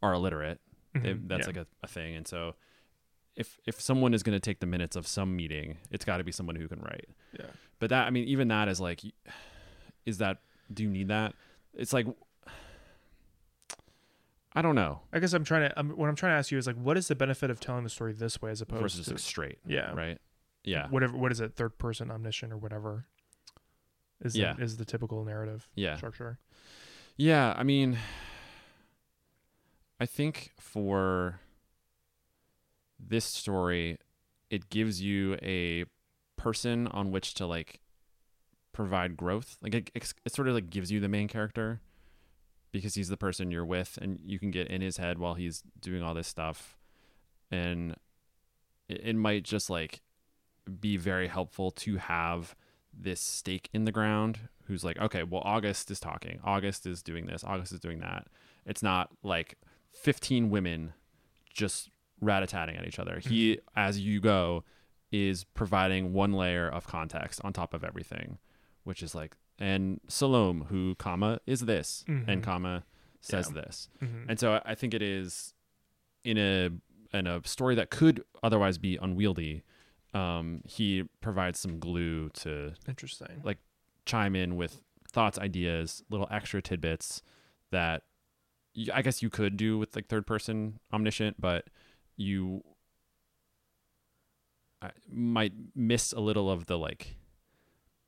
[0.02, 0.60] are illiterate.
[0.94, 1.28] They, Mhm.
[1.28, 1.48] that's Yeah.
[1.48, 2.56] like a, a thing, and so
[3.36, 6.24] if if someone is going to take the minutes of some meeting, it's got to
[6.24, 7.10] be someone who can write.
[7.38, 7.48] yeah
[7.80, 9.02] But that, I mean, even that is like,
[10.06, 10.40] is that
[10.74, 11.34] do you need that?
[11.74, 12.08] It's like,
[14.58, 15.02] I don't know.
[15.12, 16.98] i guess i'm trying to um, what i'm trying to ask you is like what
[16.98, 19.60] is the benefit of telling the story this way as opposed Versus to like straight,
[19.68, 20.18] yeah right?
[20.64, 23.06] Yeah, whatever what is it third person omniscient or whatever
[24.22, 24.54] is Yeah.
[24.54, 25.98] the, is the typical narrative yeah.
[25.98, 26.40] structure
[27.18, 27.98] Yeah, I mean,
[30.00, 31.40] I think for
[33.00, 33.98] this story,
[34.50, 35.86] it gives you a
[36.36, 37.80] person on which to like
[38.74, 39.58] provide growth.
[39.62, 41.80] Like it, it, sort of like gives you the main character
[42.74, 45.64] because he's the person you're with, and you can get in his head while he's
[45.80, 46.76] doing all this stuff,
[47.50, 47.96] and
[48.90, 50.02] it, it might just like
[50.82, 52.56] be very helpful to have
[52.98, 56.40] this stake in the ground who's like, okay, well, August is talking.
[56.44, 57.44] August is doing this.
[57.44, 58.28] August is doing that.
[58.66, 59.56] It's not like
[59.94, 60.94] 15 women
[61.54, 61.90] just
[62.22, 63.20] rat-a-tatting at each other.
[63.20, 64.64] He, as you go,
[65.12, 68.40] is providing one layer of context on top of everything,
[68.84, 72.28] which is like, and Salome, who, comma, is this, Mhm.
[72.28, 72.84] and comma,
[73.22, 73.62] says Yeah.
[73.62, 73.90] this.
[74.02, 74.26] Mhm.
[74.30, 75.54] And so I think it is
[76.24, 76.70] in a
[77.14, 79.64] in a story that could otherwise be unwieldy.
[80.16, 83.58] Um, he provides some glue to interesting like
[84.06, 87.22] chime in with thoughts, ideas, little extra tidbits
[87.72, 88.04] that
[88.94, 91.68] I guess you could do with like third person omniscient, but
[92.18, 92.64] you
[95.12, 97.18] might miss a little of the like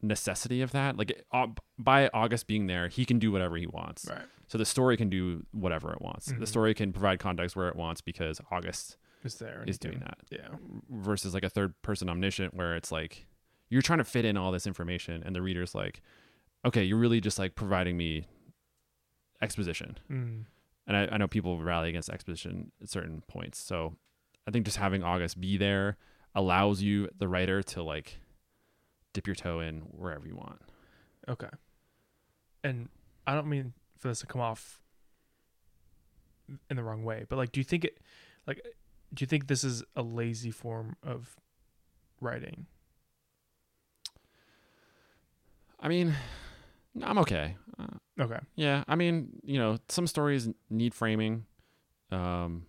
[0.01, 0.97] necessity of that.
[0.97, 4.05] Like uh, by August being there, he can do whatever he wants.
[4.09, 6.31] right So the story can do whatever it wants.
[6.31, 6.39] Mhm.
[6.39, 10.17] The story can provide context where it wants because August is there is doing that.
[10.31, 10.49] yeah.
[10.89, 13.25] Versus like a third person omniscient where it's like
[13.69, 16.01] you're trying to fit in all this information and the reader's like
[16.65, 18.25] okay you're really just like providing me
[19.41, 19.97] exposition.
[20.11, 20.45] Mm.
[20.87, 23.59] and I, I know people rally against exposition at certain points.
[23.59, 23.95] So
[24.47, 25.97] i think just having august be there
[26.33, 28.19] allows you the writer to like
[29.13, 30.61] dip your toe in wherever you want.
[31.27, 31.49] Okay.
[32.63, 32.89] And
[33.25, 34.79] i don't mean for this to come off
[36.69, 37.97] in the wrong way but like do you think it
[38.45, 38.65] like
[39.13, 41.35] do you think this is a lazy form of
[42.21, 42.65] writing
[45.79, 46.13] i mean
[47.03, 47.85] i'm okay uh,
[48.23, 51.45] okay Yeah, I mean, you know, some stories need framing,
[52.11, 52.65] um,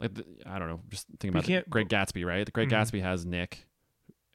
[0.00, 2.44] like the, I don't know, just thinking about the Great Gatsby, right?
[2.44, 2.72] The Great Mhm.
[2.72, 3.66] Gatsby has Nick.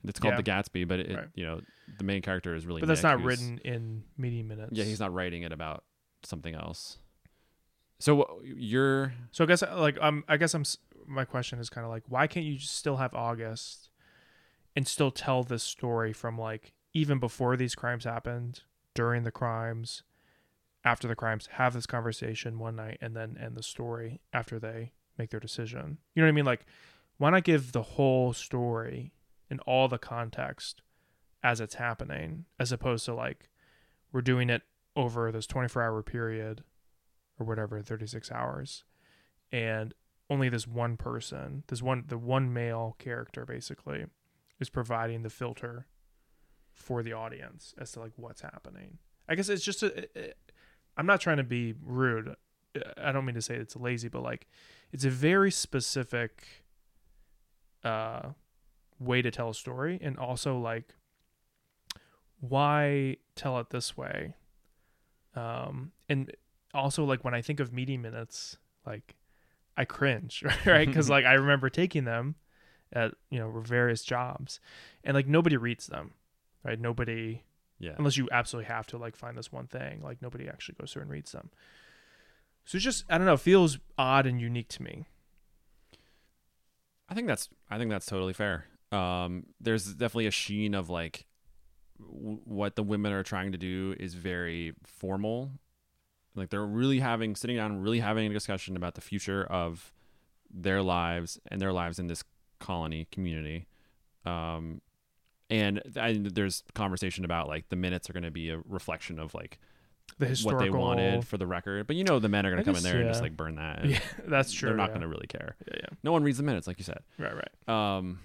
[0.05, 0.37] It's called Yeah.
[0.37, 1.27] the Gatsby, but it, Right.
[1.33, 1.59] you know,
[1.97, 2.79] the main character is really.
[2.79, 4.71] but that's Nick, not written in media minutes.
[4.77, 5.83] Yeah, he's not writing it about
[6.23, 6.97] something else.
[7.99, 10.63] So you're So I guess like um I guess I'm
[11.07, 13.89] my question is kind of like why can't you just still have August
[14.75, 18.61] and still tell this story from like even before these crimes happened,
[18.93, 20.03] during the crimes,
[20.85, 24.93] after the crimes, have this conversation one night and then end the story after they
[25.17, 25.97] make their decision.
[26.13, 26.45] You know what I mean?
[26.45, 26.65] Like
[27.17, 29.13] why not give the whole story
[29.49, 30.81] and all the context
[31.43, 33.49] as it's happening as opposed to like
[34.11, 34.63] we're doing it
[34.95, 36.63] over this 24 hour period
[37.39, 38.83] or whatever 36 hours.
[39.51, 39.93] And
[40.29, 44.05] only this one person this one the one male character basically
[44.59, 45.85] is providing the filter
[46.73, 48.97] for the audience as to like what's happening.
[49.29, 50.37] I guess it's just a, it-
[50.97, 52.33] i'm not trying to be rude.
[52.97, 54.47] I don't mean to say it's lazy but like
[54.91, 56.63] it's a very specific
[57.83, 58.29] uh
[58.99, 60.95] way to tell a story and also like
[62.39, 64.33] why tell it this way?
[65.35, 66.31] Um and
[66.75, 69.15] also like when i think of meeting minutes like
[69.77, 72.35] i cringe right because like i remember taking them
[72.93, 74.59] at you know various jobs
[75.03, 76.11] and like nobody reads them
[76.63, 77.43] right nobody
[77.79, 77.93] yeah.
[77.97, 81.01] unless you absolutely have to like find this one thing like nobody actually goes through
[81.01, 81.49] and reads them
[82.63, 85.05] so it's just i don't know it feels odd and unique to me
[87.07, 88.65] I think that's I think that's totally fair.
[88.91, 91.25] Um, there's definitely a sheen of like
[91.99, 95.51] w- what the women are trying to do is very formal.
[96.35, 99.93] Like they're really having sitting down, really having a discussion about the future of
[100.53, 102.23] their lives and their lives in this
[102.59, 103.67] colony community.
[104.25, 104.81] Um,
[105.49, 109.19] and th- and there's conversation about like the minutes are going to be a reflection
[109.19, 109.59] of like
[110.17, 111.87] the what they wanted for the record.
[111.87, 113.55] But you know the men are going to come in there and just like burn
[113.55, 113.85] that.
[113.85, 114.89] Yeah that's true They're not yeah.
[114.89, 115.55] going to really care.
[115.67, 116.99] yeah yeah No one reads the minutes, like you said.
[117.19, 118.19] right right Um,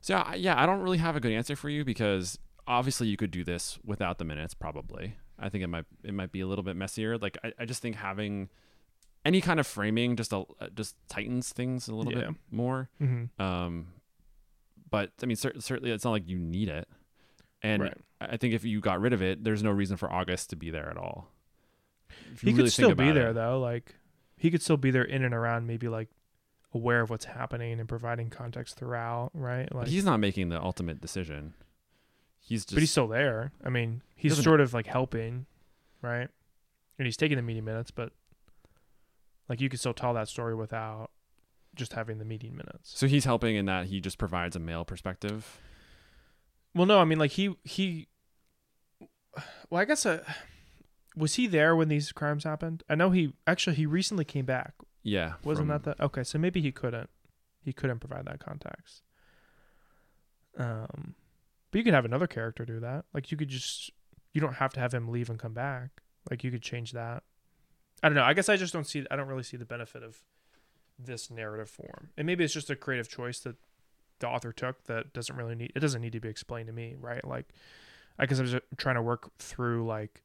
[0.00, 3.08] so yeah, I- yeah, I don't really have a good answer for you because obviously
[3.08, 4.54] you could do this without the minutes.
[4.54, 7.18] Probably, I think it might it might be a little bit messier.
[7.18, 8.48] Like I, I just think having
[9.24, 12.28] any kind of framing just a, uh, just tightens things a little Yeah.
[12.28, 12.88] bit more.
[13.02, 13.42] mm-hmm.
[13.42, 13.88] Um,
[14.88, 16.88] but I mean, cer- certainly it's not like you need it.
[17.62, 17.94] And Right.
[18.20, 20.70] I think if you got rid of it, there's no reason for August to be
[20.70, 21.32] there at all.
[22.32, 23.34] If he really could still be there it.
[23.34, 23.94] though like
[24.36, 26.08] he could still be there in and around maybe like
[26.72, 31.00] aware of what's happening and providing context throughout right like he's not making the ultimate
[31.00, 31.54] decision.
[32.46, 35.46] He's just but he's still there i mean he's sort of like helping
[36.00, 36.28] right
[36.98, 38.12] and he's taking the meeting minutes but
[39.48, 41.10] like you could still tell that story without
[41.74, 44.84] just having the meeting minutes so he's helping in that he just provides a male
[44.84, 45.58] perspective.
[46.74, 48.06] well no i mean like he he
[49.68, 50.22] well i guess uh,
[51.16, 54.74] was he there when these crimes happened i know he actually he recently came back
[55.02, 56.22] Yeah, Wasn't from- that the okay?
[56.24, 57.10] So maybe he couldn't.
[57.64, 59.02] He couldn't provide that context.
[60.58, 61.14] Um,
[61.76, 63.04] but you could have another character do that.
[63.12, 63.90] Like you could just
[64.32, 66.00] you don't have to have him leave and come back.
[66.30, 67.22] Like you could change that.
[68.02, 68.22] I don't know.
[68.22, 69.04] I guess I just don't see.
[69.10, 70.16] I don't really see the benefit of
[70.98, 72.08] this narrative form.
[72.16, 73.56] And maybe it's just a creative choice that
[74.20, 75.72] the author took that doesn't really need.
[75.76, 77.22] It doesn't need to be explained to me, right?
[77.22, 77.50] Like,
[78.18, 80.22] I guess I'm just trying to work through like,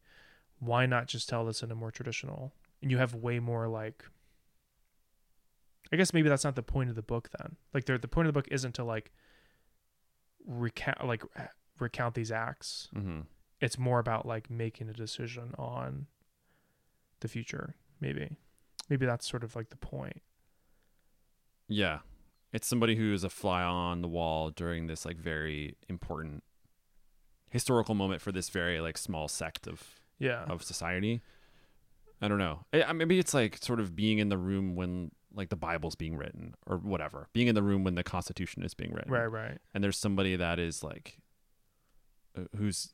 [0.60, 2.54] why not just tell this in a more traditional?
[2.82, 4.06] And you have way more like
[5.92, 7.58] I guess maybe that's not the point of the book then.
[7.74, 9.12] Like the the point of the book isn't to like
[10.46, 11.24] recount like
[11.80, 12.90] recount these acts.
[12.96, 13.26] Mhm.
[13.60, 16.08] It's more about like making a decision on
[17.20, 18.38] the future, maybe.
[18.90, 20.22] Maybe that's sort of like the point.
[21.68, 22.00] Yeah,
[22.52, 26.44] it's somebody who is a fly on the wall during this like very important
[27.50, 30.44] historical moment for this very like small sect of Yeah.
[30.46, 31.22] of society.
[32.22, 32.66] I don't know.
[32.74, 36.18] I- maybe it's like sort of being in the room when like the Bible's being
[36.18, 37.28] written or whatever.
[37.34, 39.12] Being in the room when the Constitution is being written.
[39.12, 39.58] Right, right.
[39.74, 41.20] And there's somebody that is like
[42.38, 42.94] uh, who's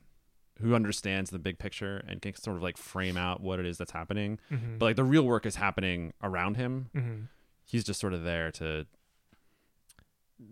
[0.62, 3.78] who understands the big picture and can sort of like frame out what it is
[3.78, 4.40] that's happening.
[4.52, 4.78] Mm-hmm.
[4.80, 6.90] But like the real work is happening around him.
[6.96, 7.22] mm-hmm.
[7.66, 8.88] He's just sort of there to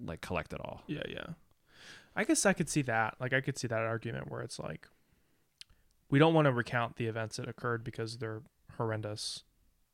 [0.04, 0.82] like collect it all.
[0.86, 1.28] Yeah, yeah.
[2.16, 3.16] I guess I could see that.
[3.20, 4.88] Like I could see that argument where it's like
[6.10, 8.42] we don't want to recount the events that occurred because they're
[8.78, 9.44] horrendous.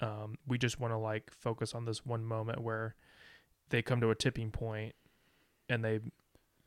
[0.01, 2.95] Um, we just want to like focus on this one moment where
[3.69, 4.93] they come to a tipping point
[5.69, 5.99] and they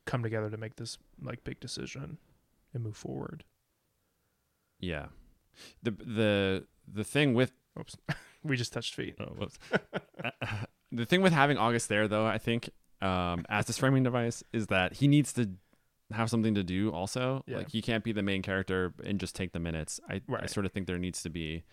[0.07, 2.19] come together to make this like big decision
[2.73, 3.45] and move forward.
[4.81, 5.07] Yeah.
[5.83, 7.97] The the the thing with Oops.
[8.45, 9.17] we just touched feet.
[9.19, 9.59] Oh, whoops.
[10.93, 12.71] the thing with having August there, though, I think,
[13.03, 15.51] um, as this framing device, is that he needs to
[16.13, 16.93] have something to do.
[16.93, 17.59] Also, Yeah.
[17.59, 19.99] like he can't be the main character and just take the minutes.
[20.09, 21.65] I, I sort of think there needs to be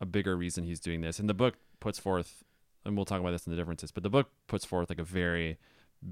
[0.00, 1.18] a bigger reason he's doing this.
[1.18, 2.42] And the book puts forth,
[2.84, 5.04] and we'll talk about this in the differences, but the book puts forth like a
[5.04, 5.58] very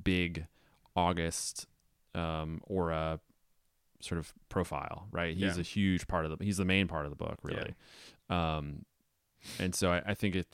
[0.05, 0.47] big
[0.97, 1.66] August
[2.14, 3.20] um, aura
[4.01, 5.34] sort of profile, right?
[5.36, 5.61] He's Yeah.
[5.61, 6.45] a huge part of the.
[6.45, 7.74] He's the main part of the book, really.
[8.30, 8.84] Um,
[9.59, 10.47] and so I, I think it,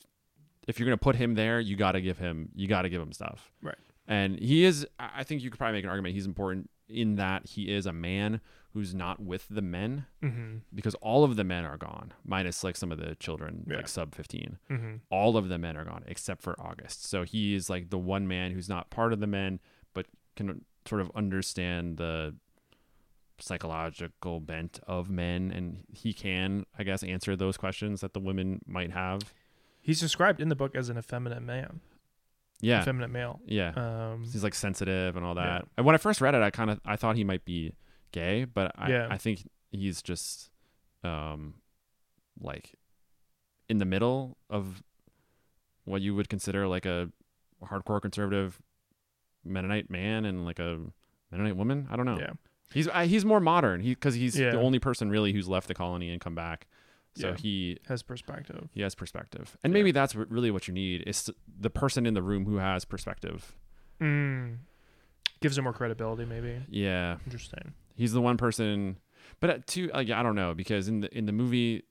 [0.67, 3.01] if you're gonna put him there, you got to give him, you got to give
[3.01, 3.77] him stuff, Right.
[4.07, 4.85] And he is.
[4.99, 6.13] I think you could probably make an argument.
[6.13, 8.41] He's important in that he is a man
[8.73, 10.57] who's not with the men Mm-hmm.
[10.73, 13.77] because all of the men are gone, minus like some of the children, Yeah.
[13.77, 14.57] like sub 15.
[14.69, 14.95] Mm-hmm.
[15.09, 17.05] All of the men are gone except for August.
[17.05, 19.59] So he is like the one man who's not part of the men,
[19.93, 22.35] but can sort of understand the
[23.39, 25.51] psychological bent of men.
[25.51, 29.33] And he can, I guess, answer those questions that the women might have.
[29.81, 31.79] He's described in the book as an effeminate man,
[32.61, 32.81] Yeah.
[32.81, 33.39] effeminate male.
[33.45, 33.73] yeah.
[33.75, 35.45] Um, He's like sensitive and all that.
[35.45, 35.61] Yeah.
[35.77, 37.73] And when I first read it, I kind of I thought he might be
[38.11, 39.07] gay, but I Yeah.
[39.09, 40.49] I think he's just
[41.03, 41.55] um
[42.39, 42.73] like
[43.69, 44.83] in the middle of
[45.83, 47.09] what you would consider like a
[47.63, 48.61] hardcore conservative
[49.43, 50.79] Mennonite man and like a
[51.31, 51.87] Mennonite woman.
[51.91, 52.17] I don't know.
[52.19, 52.33] yeah,
[52.73, 53.81] He's I, he's more modern.
[53.81, 54.51] He because he's Yeah.
[54.51, 56.67] the only person really who's left the colony and come back.
[57.15, 57.35] So Yeah.
[57.37, 58.69] he has perspective.
[58.73, 59.79] he has perspective, and Yeah.
[59.79, 62.83] maybe that's what, really what you need is the person in the room who has
[62.85, 63.55] perspective.
[64.01, 64.57] Mm.
[65.41, 66.61] Gives him more credibility, maybe.
[66.69, 67.73] Yeah, Interesting.
[67.95, 68.97] he's the one person
[69.39, 71.83] but uh, too like I don't know because in the in the movie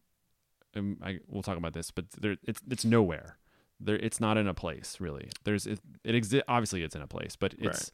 [0.77, 3.39] um, I we'll talk about this but there it's it's nowhere
[3.81, 7.07] there it's not in a place really there's it, it exists obviously it's in a
[7.07, 7.91] place but it's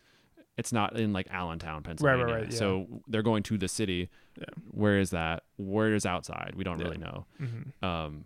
[0.56, 2.58] it's not in like Allentown Pennsylvania right, right, yeah.
[2.58, 4.44] so they're going to the city Yeah.
[4.70, 6.84] where is that where is outside we don't Yeah.
[6.84, 7.84] really know Mm-hmm.
[7.84, 8.24] um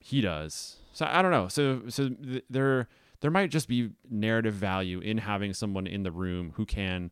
[0.00, 2.88] he does so i don't know so so th- there
[3.20, 7.10] there might just be narrative value in having someone in the room who can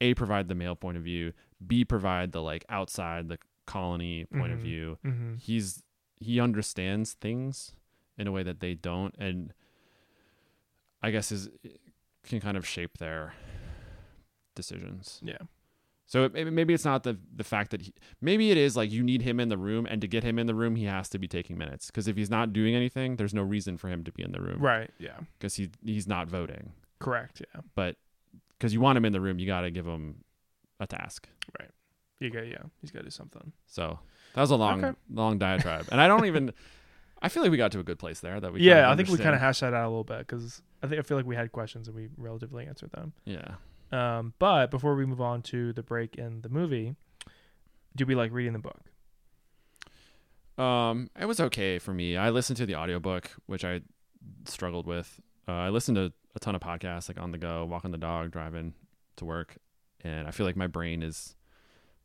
[0.00, 1.32] a provide the male point of view
[1.64, 4.62] b provide the like outside the colony point of Mhm.
[4.62, 5.34] view Mm-hmm.
[5.36, 5.82] he's
[6.18, 7.74] he understands things
[8.18, 9.52] in a way that they don't and
[11.02, 11.48] i guess is
[12.24, 13.34] can kind of shape their
[14.54, 15.38] decisions Yeah.
[16.06, 18.90] so it, maybe maybe it's not the the fact that he, maybe it is like
[18.92, 21.08] you need him in the room, and to get him in the room, he has
[21.10, 21.86] to be taking minutes.
[21.86, 24.40] Because if he's not doing anything, there's no reason for him to be in the
[24.40, 24.60] room.
[24.60, 24.90] Right.
[24.98, 25.18] Yeah.
[25.38, 26.72] Because he he's not voting.
[26.98, 27.40] Correct.
[27.54, 27.60] Yeah.
[27.74, 27.96] But
[28.58, 30.22] because you want him in the room, you got to give him
[30.80, 31.28] a task.
[31.58, 31.70] Right.
[32.20, 32.46] You got.
[32.46, 32.62] Yeah.
[32.80, 33.52] He's got to do something.
[33.66, 33.98] So
[34.34, 34.96] that was a long Okay.
[35.10, 36.52] long diatribe, and I don't even.
[37.24, 38.38] I feel like we got to a good place there.
[38.40, 40.60] That we yeah, I think we kind of hashed that out a little bit because
[40.82, 43.12] I think I feel like we had questions and we relatively answered them.
[43.24, 43.54] yeah.
[43.92, 46.96] Um, but before we move on to the break in the movie,
[47.94, 48.80] do we like reading the book?
[50.58, 52.16] Um, it was okay for me.
[52.16, 53.80] I listened to the audiobook, which I
[54.46, 55.20] struggled with.
[55.48, 58.30] Uh, I listened to a ton of podcasts, like on the go, walking the dog,
[58.30, 58.74] driving
[59.16, 59.56] to work,
[60.02, 61.36] and I feel like my brain is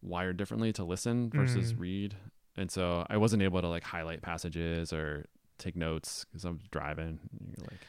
[0.01, 1.79] wired differently to listen versus Mm.
[1.79, 2.15] read,
[2.55, 5.25] and so I wasn't able to like highlight passages or
[5.57, 7.19] take notes because I'm driving.
[7.57, 7.79] You're like,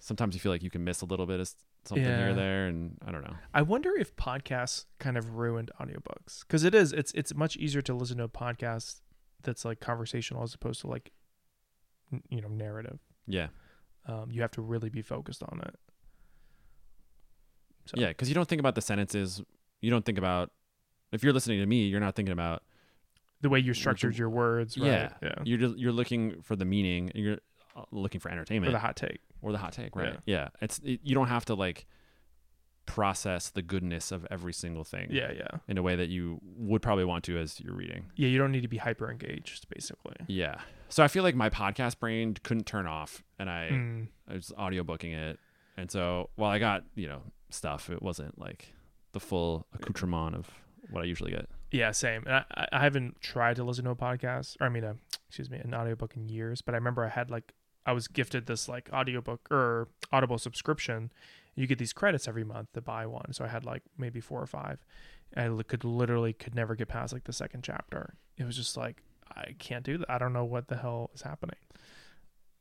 [0.00, 1.48] sometimes you feel like you can miss a little bit of
[1.84, 3.34] something here or there, and I don't know.
[3.54, 6.92] I wonder if podcasts kind of ruined audiobooks because it is.
[6.92, 9.00] It's it's much easier to listen to a podcast
[9.42, 11.10] that's like conversational as opposed to like
[12.12, 12.98] n- you know narrative.
[13.26, 13.48] Yeah,
[14.06, 15.74] Um, you have to really be focused on it.
[17.86, 19.42] So- yeah, because you don't think about the sentences.
[19.80, 20.50] You don't think about
[21.12, 22.62] if you're listening to me, you're not thinking about
[23.40, 24.86] The way you structured your words, right?
[24.86, 25.12] Yeah.
[25.22, 27.38] yeah, you're just you're looking for the meaning you're
[27.76, 29.20] uh, looking for or entertainment the hot take.
[29.42, 30.36] Or the hot take right Yeah.
[30.36, 31.86] yeah, it's it, you don't have to like
[32.84, 36.82] process the goodness of every single thing Yeah, yeah, in a way that you would
[36.82, 38.28] probably want to as you're reading yeah.
[38.28, 40.16] You don't need to be hyper engaged, basically.
[40.26, 40.56] yeah
[40.88, 44.08] so i feel like my podcast brain couldn't turn off and i Mm.
[44.28, 45.38] i was audiobooking it
[45.76, 48.72] and so while i got you know stuff it wasn't like
[49.12, 50.50] the full accoutrement of
[50.90, 52.24] what i usually get Yeah, same.
[52.26, 54.94] And I, I- haven't tried to listen to a podcast, or I mean, a,
[55.28, 56.60] excuse me, an audiobook in years.
[56.60, 57.54] But I remember I had like
[57.86, 61.10] I was gifted this like audiobook or Audible subscription.
[61.54, 63.32] You get these credits every month to buy one.
[63.32, 64.84] So I had like maybe four or five.
[65.36, 68.14] I could literally could never get past like the second chapter.
[68.36, 69.02] It was just like
[69.34, 70.10] I can't do that.
[70.10, 71.56] I don't know what the hell is happening.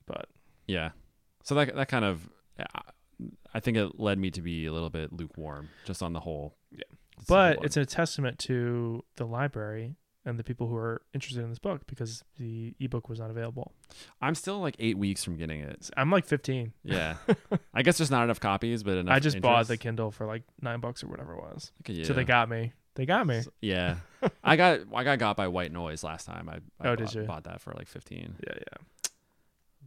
[0.06, 0.28] But
[0.68, 0.92] yeah
[1.44, 2.30] so that that kind of
[3.54, 6.56] i think it led me to be a little bit lukewarm just on the whole
[6.72, 6.84] Yeah.
[7.28, 9.96] but it's a testament to the library
[10.26, 13.72] and the people who are interested in this book because the ebook was not available.
[14.22, 15.90] I'm still like eight weeks from getting it.
[15.98, 16.74] I'm like 15.
[16.84, 17.16] Yeah,
[17.74, 19.16] I guess there's not enough copies, but enough.
[19.16, 19.78] I just bought the.
[19.78, 21.72] Kindle for like nine bucks or whatever it was.
[21.80, 22.06] Look at you.
[22.06, 22.74] So they got me.
[22.96, 23.42] They got me.
[23.62, 23.96] Yeah,
[24.44, 26.50] I got I got got by White Noise last time.
[26.50, 26.62] I, I Oh,
[26.96, 27.24] bought, did you?
[27.24, 28.36] bought that for like fifteen.
[28.46, 28.78] Yeah, yeah.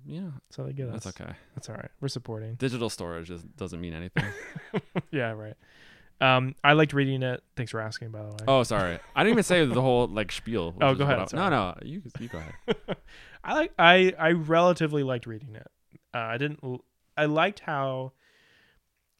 [0.06, 1.18] Yeah, That's how they get that's us.
[1.18, 1.32] okay.
[1.54, 1.90] That's all right.
[2.00, 2.56] We're supporting.
[2.56, 4.24] Digital storage doesn't mean anything.
[5.10, 5.54] yeah, right.
[6.20, 7.42] Um, I liked reading it.
[7.56, 8.36] Thanks for asking, by the way.
[8.48, 8.98] Oh, sorry.
[9.14, 10.74] I didn't even say the whole like spiel.
[10.80, 11.74] Oh, go ahead, I- no, no.
[11.82, 12.54] You you go ahead.
[13.44, 15.66] I like I I relatively liked reading it.
[16.14, 16.60] Uh, I didn't.
[17.16, 18.12] I liked how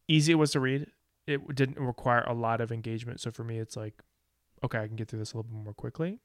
[0.09, 0.87] easy it was to read.
[1.27, 3.21] It didn't require a lot of engagement.
[3.21, 3.95] So for me, it's like,
[4.63, 6.19] okay, I can get through this a little bit more quickly.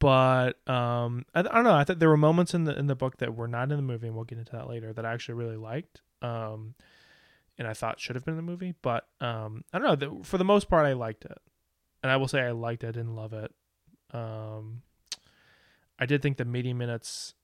[0.00, 1.74] But um, I, I don't know.
[1.74, 3.82] I thought there were moments in the in the book that were not in the
[3.82, 4.92] movie, and we'll get into that later.
[4.92, 6.00] That I actually really liked.
[6.22, 6.74] Um,
[7.58, 9.96] and I thought should have been in the movie, but um, I don't know.
[10.18, 11.38] The, for the most part, I liked it,
[12.02, 12.88] and I will say I liked it.
[12.88, 13.52] I didn't love it.
[14.12, 14.82] Um,
[15.98, 17.34] I did think the meeting minutes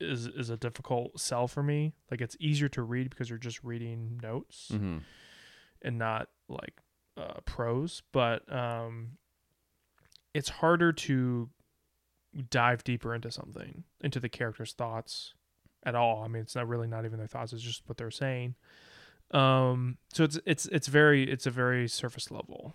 [0.00, 1.94] is is a difficult sell for me.
[2.10, 4.98] Like it's easier to read because you're just reading notes hmm
[5.80, 6.80] and not like
[7.16, 9.10] uh, prose, but um,
[10.34, 11.48] it's harder to
[12.50, 15.34] dive deeper into something, into the character's thoughts
[15.84, 16.24] at all.
[16.24, 18.56] I mean, it's not really not even their thoughts; it's just what they're saying.
[19.32, 22.74] Um, so it's it's it's very it's a very surface level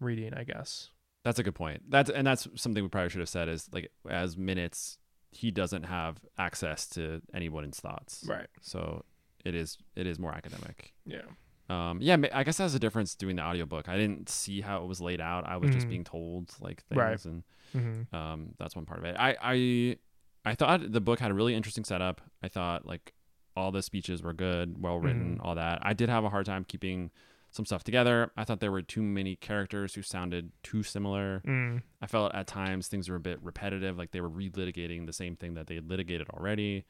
[0.00, 0.90] reading, I guess.
[1.24, 1.82] That's a good point.
[1.88, 4.98] That's and that's something we probably should have said is like as minutes
[5.30, 8.24] he doesn't have access to anyone's thoughts.
[8.26, 8.48] Right.
[8.60, 9.04] So
[9.44, 10.94] it is it is more academic.
[11.06, 11.22] Yeah.
[11.70, 13.88] Um yeah, I guess that's a difference doing the audiobook.
[13.88, 15.46] I didn't see how it was laid out.
[15.46, 15.90] I was just Mhm.
[15.90, 17.24] being told like things Right.
[17.24, 17.42] and
[17.74, 18.14] Mm-hmm.
[18.14, 19.16] um that's one part of it.
[19.18, 19.96] I I
[20.44, 22.20] I thought the book had a really interesting setup.
[22.42, 23.14] I thought like
[23.56, 25.44] all the speeches were good, well written, Mhm.
[25.44, 25.78] all that.
[25.82, 27.10] I did have a hard time keeping
[27.50, 28.30] some stuff together.
[28.36, 31.42] I thought there were too many characters who sounded too similar.
[31.46, 31.82] Mm.
[32.00, 35.36] I felt at times things were a bit repetitive, like they were relitigating the same
[35.36, 36.84] thing that they had litigated already.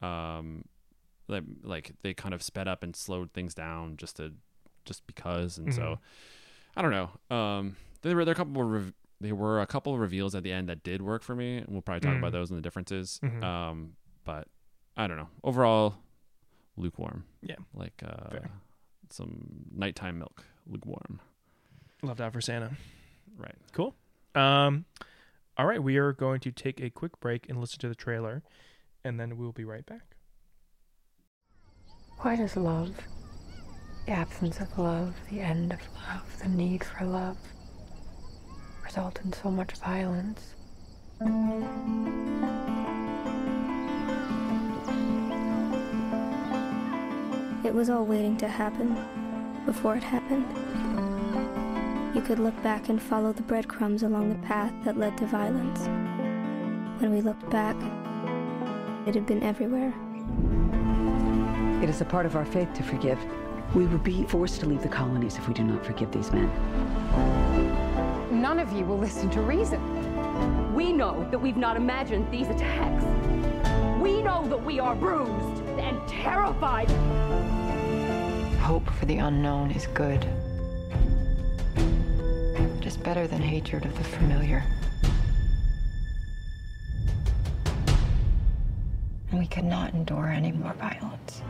[0.00, 0.64] Um,
[1.28, 4.32] like, like they kind of sped up and slowed things down just to,
[4.86, 5.58] just because.
[5.58, 5.98] And so,
[6.76, 7.36] I don't know.
[7.36, 10.42] Um, there were there were a couple of there were a couple of reveals at
[10.44, 12.18] the end that did work for me, and we'll probably talk Mm.
[12.18, 13.18] about those and the differences.
[13.22, 13.42] Mhm.
[13.42, 14.46] Um, but
[14.96, 15.28] I don't know.
[15.42, 15.96] Overall,
[16.76, 17.24] lukewarm.
[17.42, 17.56] Yeah.
[17.74, 18.50] like uh, Fair.
[19.10, 21.20] some nighttime milk, lukewarm.
[22.02, 22.72] Love that for Santa.
[23.36, 23.54] Right.
[23.72, 23.94] Cool.
[24.34, 24.84] Um,
[25.56, 28.42] all right, we are going to take a quick break and listen to the trailer,
[29.04, 30.16] and then we'll be right back.
[32.18, 32.94] Why does love,
[34.04, 37.38] the absence of love, the end of love, the need for love,
[38.84, 40.54] result in so much violence?
[47.66, 48.94] It was all waiting to happen
[49.66, 50.46] before it happened.
[52.14, 55.80] You could look back and follow the breadcrumbs along the path that led to violence.
[57.00, 57.74] When we looked back,
[59.08, 59.92] it had been everywhere.
[61.82, 63.18] It is a part of our faith to forgive.
[63.74, 66.48] We will be forced to leave the colonies if we do not forgive these men.
[68.30, 69.82] None of you will listen to reason.
[70.72, 73.04] We know that we've not imagined these attacks.
[74.00, 76.88] We know that we are bruised and terrified.
[78.66, 80.26] Hope for the unknown is good.
[82.84, 84.64] Is better than hatred of the familiar.
[89.30, 91.42] And we could not endure any more violence.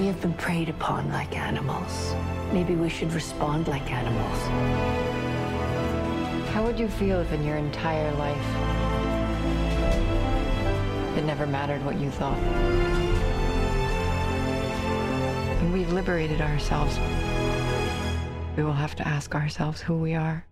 [0.00, 2.12] We have been preyed upon like animals.
[2.52, 5.13] Maybe we should respond like animals.
[6.54, 8.38] How would you feel if in your entire life
[11.18, 12.38] it never mattered what you thought?
[15.60, 16.96] When we've liberated ourselves,
[18.56, 20.46] we will have to ask ourselves who we are.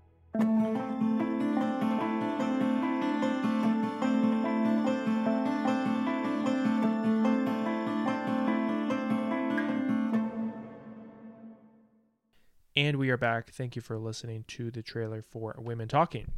[12.75, 13.51] And we are back.
[13.53, 16.31] Thank you for listening to the trailer for Women Talking.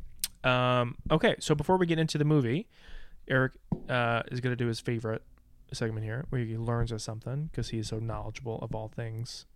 [0.42, 2.66] Um, okay, so before we get into the movie,
[3.28, 3.52] Eric
[3.88, 5.22] uh, is going to do his favorite
[5.72, 9.46] segment here, where he learns us something because he's so knowledgeable of all things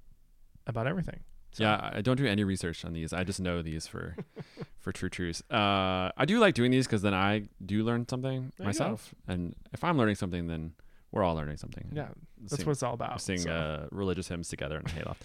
[0.67, 1.21] about everything.
[1.53, 3.13] So- Yeah, I don't do any research on these.
[3.13, 4.15] I just know these for
[4.79, 5.43] for true truths.
[5.51, 9.57] Uh, I do like doing these because then I do learn something There myself, and
[9.73, 10.75] if I'm learning something, then
[11.11, 11.91] we're all learning something.
[11.93, 12.09] Yeah,
[12.41, 13.21] that's Sing- what it's all about.
[13.21, 13.51] sing so.
[13.51, 15.23] uh, religious hymns together in a hayloft.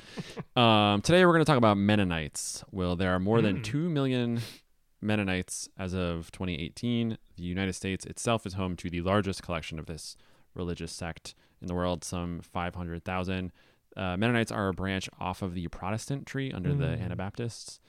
[0.58, 2.64] um, today we're going to talk about Mennonites.
[2.72, 3.64] Well, there are more than Mm.
[3.64, 4.40] two million
[5.02, 7.18] Mennonites as of 2018.
[7.38, 10.16] The United States itself is home to the largest collection of this
[10.54, 13.52] religious sect in the world, some 500,000.
[13.96, 17.02] Uh, Mennonites are a branch off of the Protestant tree under the Mm.
[17.06, 17.80] Anabaptists,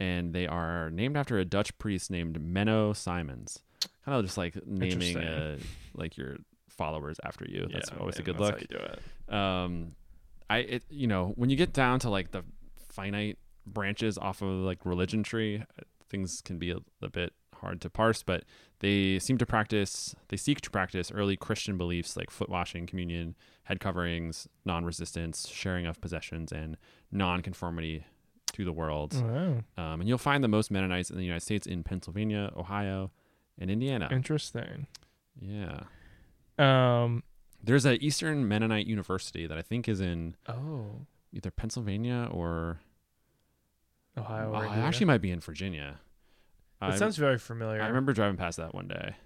[0.00, 3.62] and they are named after a Dutch priest named Menno Simons.
[4.04, 5.68] Kind of just like naming uh, Interesting.
[5.94, 6.36] like your
[6.82, 7.62] followers after you.
[7.72, 8.98] That's Yeah, always a good that's look how you do it.
[9.40, 9.72] um
[10.50, 12.42] i it you know when you get down to like the
[12.98, 17.80] finite branches off of like religion tree uh, things can be a, a bit hard
[17.80, 18.42] to parse, but
[18.80, 23.36] they seem to practice, they seek to practice early Christian beliefs like foot washing, communion,
[23.68, 26.76] head coverings, non resistance, sharing of possessions, and
[27.12, 28.04] non conformity
[28.54, 29.14] to the world.
[29.14, 29.62] Wow.
[29.82, 33.12] Um, and you'll find the most Mennonites in the United States in Pennsylvania, Ohio,
[33.60, 34.08] and Indiana.
[34.10, 34.86] Interesting.
[35.40, 35.84] yeah.
[36.58, 37.22] Um.
[37.64, 41.06] There's a Eastern Mennonite University that I think is in Oh.
[41.32, 42.80] either Pennsylvania or
[44.18, 44.52] Ohio.
[44.52, 46.00] Oh, or it actually might be in Virginia.
[46.80, 47.80] It I, sounds very familiar.
[47.80, 49.16] I remember driving past that one day.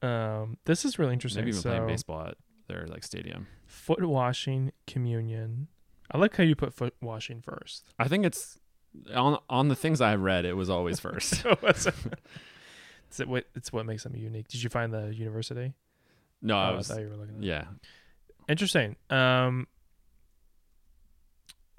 [0.00, 0.58] Um.
[0.64, 1.40] This is really interesting.
[1.42, 2.36] Maybe even so, playing baseball at
[2.68, 3.46] their like stadium.
[3.66, 5.68] foot washing, communion.
[6.10, 7.84] I like how you put foot washing first.
[7.98, 8.58] I think it's
[9.14, 10.44] on on the things I read.
[10.44, 11.44] It was always first.
[11.62, 11.86] it's,
[13.18, 14.48] it what, it's what makes them unique.
[14.48, 15.72] Did you find the university?
[16.42, 16.88] No, Oh, I I was.
[16.88, 17.64] thought you were looking at Yeah,
[18.48, 18.96] Interesting.
[19.10, 19.66] Um.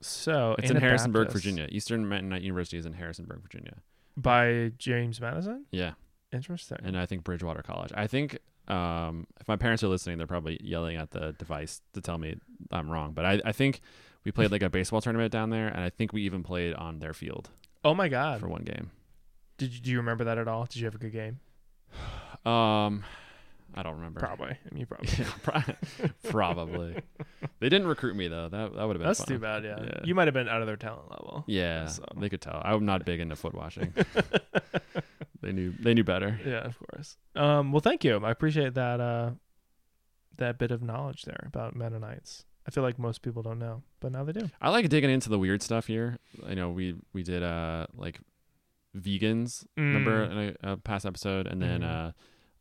[0.01, 1.67] So it's in Harrisonburg, Virginia.
[1.71, 3.75] Eastern Mennonite University is in Harrisonburg, Virginia.
[4.17, 5.65] by James Madison.
[5.71, 5.93] Yeah,
[6.33, 6.79] Interesting.
[6.83, 7.91] and I think Bridgewater College.
[7.95, 12.01] I think um, if my parents are listening, they're probably yelling at the device to
[12.01, 12.35] tell me
[12.71, 13.13] I'm wrong.
[13.13, 13.79] But I, I think
[14.25, 16.99] we played like a baseball tournament down there, and I think we even played on
[16.99, 17.49] their field
[17.85, 18.39] oh my God!
[18.41, 18.91] for one game.
[19.57, 20.65] Did you, do you remember that at all?
[20.65, 21.39] Did you have a good game?
[22.51, 23.03] Um,
[23.75, 24.19] I don't remember.
[24.19, 24.49] Probably.
[24.51, 25.09] I mean, probably.
[25.17, 26.95] Yeah, pro- probably.
[27.59, 28.49] They didn't recruit me though.
[28.49, 29.07] That that would have been.
[29.07, 29.27] That's fun.
[29.27, 29.63] too bad.
[29.63, 29.79] Yeah.
[29.83, 29.99] Yeah.
[30.03, 31.43] You might have been out of their talent level.
[31.47, 32.03] Yeah, So.
[32.17, 32.61] they could tell.
[32.63, 33.93] I'm not big into foot washing.
[35.41, 36.39] they knew they knew better.
[36.45, 37.17] Yeah, of course.
[37.35, 37.71] Um.
[37.71, 38.17] Well, thank you.
[38.23, 38.99] I appreciate that.
[38.99, 39.31] Uh,
[40.37, 42.45] that bit of knowledge there about Mennonites.
[42.67, 44.49] I feel like most people don't know, but now they do.
[44.61, 46.17] I like digging into the weird stuff here.
[46.47, 48.19] I know we we did uh like
[48.97, 49.65] vegans.
[49.77, 50.31] Remember Mm.
[50.31, 52.07] in a, a past episode, and then Mhm.
[52.09, 52.11] uh,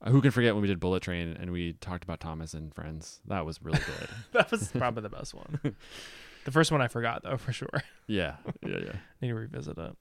[0.06, 3.20] who can forget when we did Bullet Train and we talked about Thomas and Friends.
[3.26, 4.08] That was really good.
[4.32, 5.60] that was probably the best one.
[6.44, 7.82] the first one I forgot though for sure.
[8.06, 8.36] yeah,
[8.66, 8.92] yeah, yeah.
[9.20, 9.96] Need to revisit it.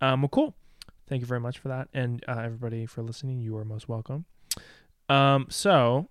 [0.00, 0.22] Um.
[0.22, 0.54] Well, cool.
[1.08, 3.40] Thank you very much for that, and uh, everybody for listening.
[3.40, 4.26] You are most welcome.
[5.08, 5.46] Um.
[5.50, 6.08] So,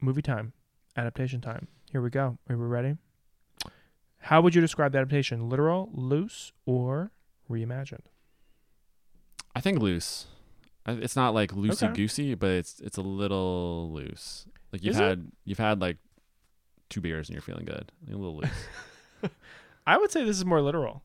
[0.00, 0.52] movie time,
[0.96, 1.68] adaptation time.
[1.90, 2.38] Here we go.
[2.48, 2.96] Are we ready?
[4.24, 5.48] How would you describe the adaptation?
[5.48, 7.10] Literal, loose, or
[7.50, 8.04] reimagined?
[9.56, 10.26] I think loose.
[10.86, 11.92] It's not like loosey Okay.
[11.94, 14.46] goosey, but it's it's a little loose.
[14.72, 15.02] Like you've Is it?
[15.04, 15.98] had you've had like
[16.88, 17.92] two beers and you're feeling good.
[18.08, 18.50] A little loose.
[19.86, 21.02] I would say this is more literal.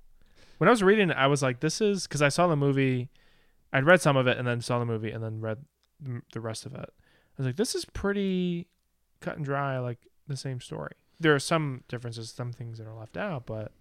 [0.57, 3.09] When I was reading it, I was like, this is because I saw the movie.
[3.73, 5.57] I'd read some of it and then saw the movie and then read
[6.31, 6.89] the rest of it.
[6.89, 8.67] I was like, this is pretty
[9.19, 10.93] cut and dry, like the same story.
[11.19, 13.71] There are some differences, some things that are left out, but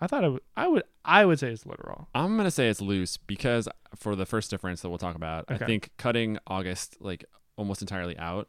[0.00, 2.08] I thought it would, I would, I would say it's literal.
[2.14, 5.64] I'm gonna say it's loose because for the first difference that we'll talk about, Okay.
[5.64, 7.24] I think cutting August like
[7.56, 8.48] almost entirely out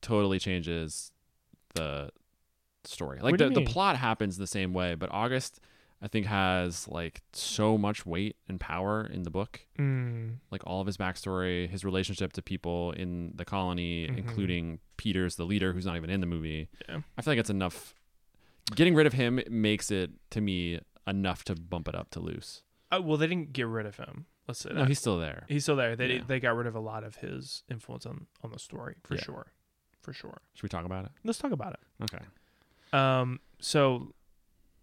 [0.00, 1.12] totally changes
[1.74, 2.10] the
[2.84, 3.20] story.
[3.20, 5.60] Like the, the plot happens the same way, but August
[6.04, 9.60] I think has like so much weight and power in the book.
[9.78, 14.18] Mm, Like all of his backstory, his relationship to people in the colony, Mhm.
[14.18, 16.68] including Peters, the leader, who's not even in the movie.
[16.88, 17.02] Yeah.
[17.16, 17.94] I feel like it's enough.
[18.74, 22.62] Getting rid of him makes it to me enough to bump it up to loose.
[22.92, 24.26] oh, well, they didn't get rid of him.
[24.48, 25.44] Let's say No, he's still there.
[25.48, 25.94] he's still there.
[25.96, 26.22] They Yeah.
[26.26, 29.22] they got rid of a lot of his influence on on the story for Yeah.
[29.22, 29.52] sure,
[30.00, 30.42] for sure.
[30.54, 31.12] Should we talk about it?
[31.24, 31.80] Let's talk about it.
[32.04, 32.24] Okay.
[32.92, 34.14] Um, so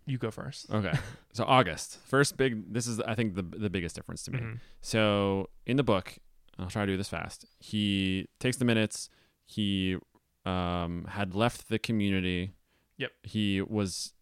[0.05, 0.71] you go first.
[0.71, 0.93] Okay.
[1.33, 2.73] so August, first big.
[2.73, 4.39] This is I think the the biggest difference to me.
[4.39, 4.59] Mhm.
[4.81, 6.17] So in the book,
[6.57, 7.45] I'll try to do this fast.
[7.59, 9.09] He takes the minutes.
[9.45, 9.97] He
[10.45, 12.53] um, had left the community.
[12.99, 13.11] Yep.
[13.23, 14.13] He was,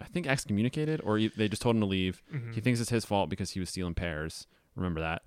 [0.00, 2.22] I think, excommunicated, or he, they just told him to leave.
[2.32, 2.54] Mhm.
[2.54, 4.46] He thinks it's his fault because he was stealing pears.
[4.76, 5.22] Remember that.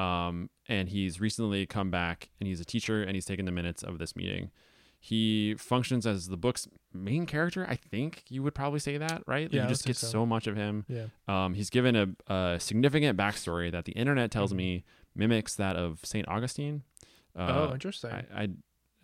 [0.00, 3.82] Um, and he's recently come back, and he's a teacher, and he's taken the minutes
[3.84, 4.50] of this meeting.
[4.98, 7.64] He functions as the book's main character.
[7.68, 9.48] I think you would probably say that, right?
[9.52, 10.06] Yeah, you just get so.
[10.08, 10.84] so much of him.
[10.88, 11.06] Yeah.
[11.28, 14.56] Um, he's given a, a significant backstory that the internet tells Mhm.
[14.56, 14.84] me
[15.14, 16.82] mimics that of Saint Augustine.
[17.38, 18.10] Uh, oh, interesting.
[18.10, 18.48] I, I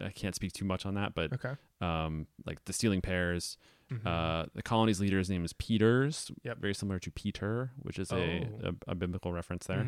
[0.01, 1.53] I can't speak too much on that, but okay.
[1.83, 3.57] Um, like the stealing pears.
[3.91, 4.07] Mhm.
[4.07, 6.31] Uh, the colony's leader's name is Peters.
[6.45, 6.59] Yep.
[6.59, 8.69] Very similar to Peter, which is a, Oh.
[8.89, 9.85] a a biblical reference there.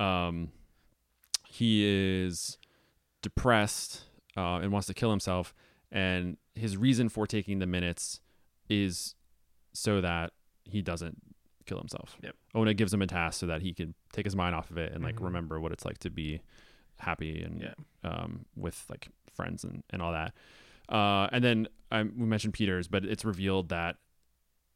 [0.00, 0.04] Mhm.
[0.04, 0.52] Um,
[1.48, 2.58] he is
[3.22, 4.04] depressed
[4.36, 5.54] uh, and wants to kill himself,
[5.90, 8.20] and his reason for taking the minutes
[8.68, 9.14] is
[9.72, 10.32] so that
[10.64, 11.16] he doesn't
[11.66, 12.16] kill himself.
[12.22, 12.36] Yep.
[12.54, 14.92] Ona gives him a task so that he can take his mind off of it
[14.92, 15.24] and like Mhm.
[15.24, 16.40] remember what it's like to be
[16.98, 17.74] happy and Yeah.
[18.04, 20.34] um, with like friends and, and all that.
[20.88, 23.96] Uh, and then um, we mentioned Peters, but it's revealed that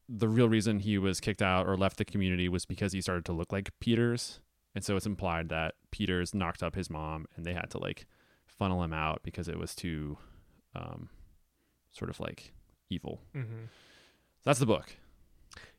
[0.09, 3.25] the real reason he was kicked out or left the community was because he started
[3.25, 4.39] to look like Peters.
[4.75, 8.05] And so it's implied that Peters knocked up his mom and they had to like
[8.45, 10.17] funnel him out because it was too
[10.75, 11.09] um,
[11.91, 12.53] sort of like
[12.89, 13.21] evil.
[13.35, 13.69] Mhm.
[14.43, 14.95] That's the book.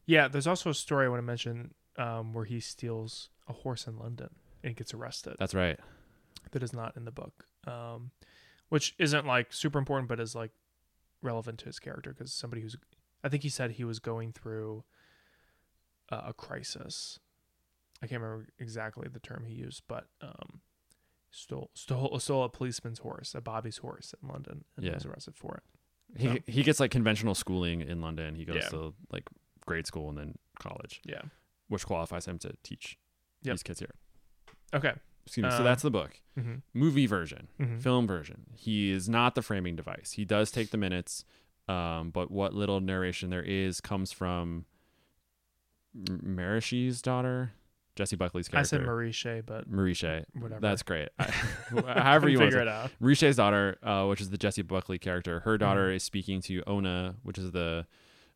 [0.06, 0.28] Yeah.
[0.28, 3.98] There's also a story I want to mention um, where he steals a horse in
[3.98, 4.30] London.
[4.64, 5.36] and gets arrested.
[5.38, 5.78] That's right.
[6.52, 8.10] that is not in the book, um,
[8.68, 10.50] which isn't like super important, but is like
[11.22, 12.76] relevant to his character because somebody who's,
[13.22, 14.84] I think he said he was going through
[16.10, 17.18] uh, a crisis.
[18.02, 20.60] I can't remember exactly the term he used, but um,
[21.30, 24.94] stole stole stole a policeman's horse, a Bobby's horse in London, and Yeah.
[24.94, 25.62] was arrested for it.
[26.20, 28.34] He So- he gets like conventional schooling in London.
[28.34, 28.68] He goes Yeah.
[28.70, 29.28] to like
[29.64, 31.22] grade school and then college, Yeah.
[31.68, 32.98] which qualifies him to teach
[33.42, 33.54] Yep.
[33.54, 33.94] these kids here.
[34.74, 34.94] Okay.
[35.26, 35.50] Excuse me.
[35.50, 36.20] so Um, that's the book.
[36.38, 36.54] Mm-hmm.
[36.74, 37.80] Movie version, Mhm.
[37.82, 38.46] film version.
[38.54, 40.12] He is not the framing device.
[40.12, 41.24] He does take the minutes,
[41.68, 44.66] um, but what little narration there is comes from
[45.96, 47.52] M- Marishy's daughter,
[47.96, 48.76] Jessie Buckley's character.
[48.76, 48.86] I said.
[48.86, 50.24] Marie but Marisha.
[50.34, 50.60] whatever.
[50.60, 51.08] That's great.
[51.18, 51.24] I,
[52.00, 52.90] however you want figure to it out.
[53.00, 55.96] Risha's daughter, uh, which is the Jessie Buckley character, her daughter Mm-hmm.
[55.96, 57.86] is speaking to Ona, which is the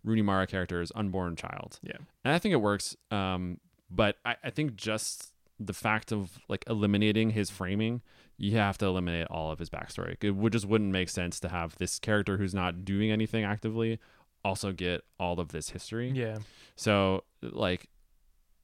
[0.05, 1.81] Rooney Mara character's unborn child.
[1.83, 1.97] Yeah.
[2.25, 2.97] And I think it works.
[3.11, 3.59] Um,
[3.91, 8.03] but I, I think just the fact of like eliminating his framing,
[8.37, 10.17] you have to eliminate all of his backstory.
[10.21, 13.99] It would just wouldn't make sense to have this character who's not doing anything actively
[14.45, 16.11] also get all of this history.
[16.11, 16.39] Yeah.
[16.77, 17.89] So like,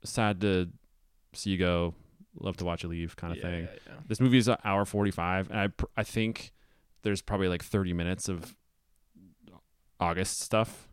[0.04, 0.70] sad to
[1.32, 1.94] see you go.
[2.40, 3.62] Love to watch you leave, kind of yeah, thing.
[3.64, 3.92] yeah, yeah.
[4.08, 6.52] This movie is an hour 45 and I pr- I think
[7.02, 8.56] there's probably like 30 minutes of
[10.00, 10.88] August stuff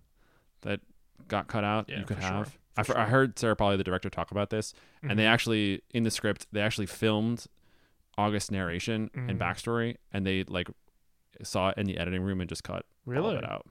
[0.61, 0.81] that
[1.27, 2.45] got cut out Yeah, you could for sure.
[2.77, 5.29] I, fr- I heard Sarah Polley the director talk about this and they Mhm.
[5.33, 7.47] actually in the script they actually filmed
[8.17, 9.37] August narration and Mhm.
[9.37, 10.69] backstory and they like
[11.43, 13.35] saw it in the editing room and just cut all Really?
[13.35, 13.65] it out.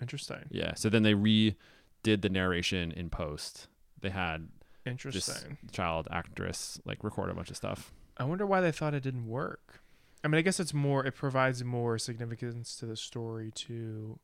[0.00, 0.44] Interesting.
[0.50, 0.74] Yeah.
[0.74, 3.68] So then they redid the narration in post.
[4.00, 4.48] They had
[4.84, 5.58] this Interesting.
[5.70, 7.92] child actress like record a bunch of stuff.
[8.16, 9.80] I wonder why they thought it didn't work.
[10.24, 11.04] I mean, I guess it's more.
[11.06, 14.18] It provides more significance to the story to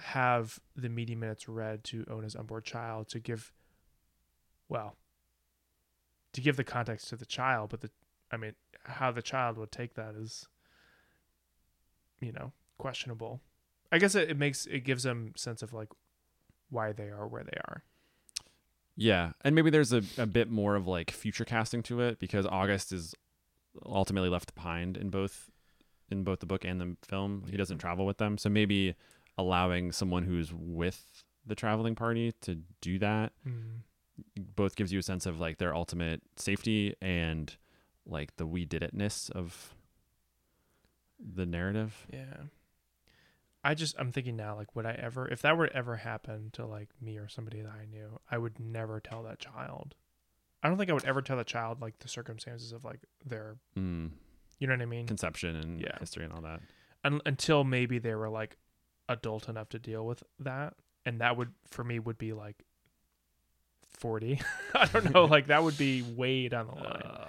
[0.00, 3.52] have the media minutes read to Ona's unborn child to give,
[4.68, 4.96] well,
[6.32, 7.70] to give the context to the child.
[7.70, 7.90] But the,
[8.30, 10.46] I mean, how the child would take that is,
[12.20, 13.40] you know, questionable.
[13.92, 15.88] I guess it, it makes it gives them sense of like
[16.70, 17.82] why they are where they are.
[18.96, 22.46] Yeah, and maybe there's a, a bit more of like future casting to it because
[22.46, 23.14] August is
[23.84, 25.50] ultimately left behind in both
[26.10, 27.44] in both the book and the film.
[27.50, 28.94] He doesn't travel with them, so maybe
[29.40, 33.32] allowing someone who's with the traveling party to do that
[34.54, 37.56] both gives you a sense of like their ultimate safety and
[38.06, 39.74] like the we did itness of
[41.18, 42.06] the narrative.
[42.12, 42.34] Yeah.
[43.62, 46.50] I just I'm thinking now like would I ever if that were to ever happen
[46.54, 49.94] to like me or somebody that I knew, I would never tell that child.
[50.62, 53.56] I don't think I would ever tell that child like the circumstances of like their
[53.76, 54.10] Mm,
[54.58, 55.06] you know what I mean?
[55.06, 55.98] conception and Yeah.
[55.98, 56.60] history and all that.
[57.04, 58.56] Un- until maybe they were like
[59.10, 62.64] adult enough to deal with that and that would for me would be like
[63.98, 64.40] 40.
[64.74, 67.02] I don't know, like that would be way down the line.
[67.04, 67.26] Uh,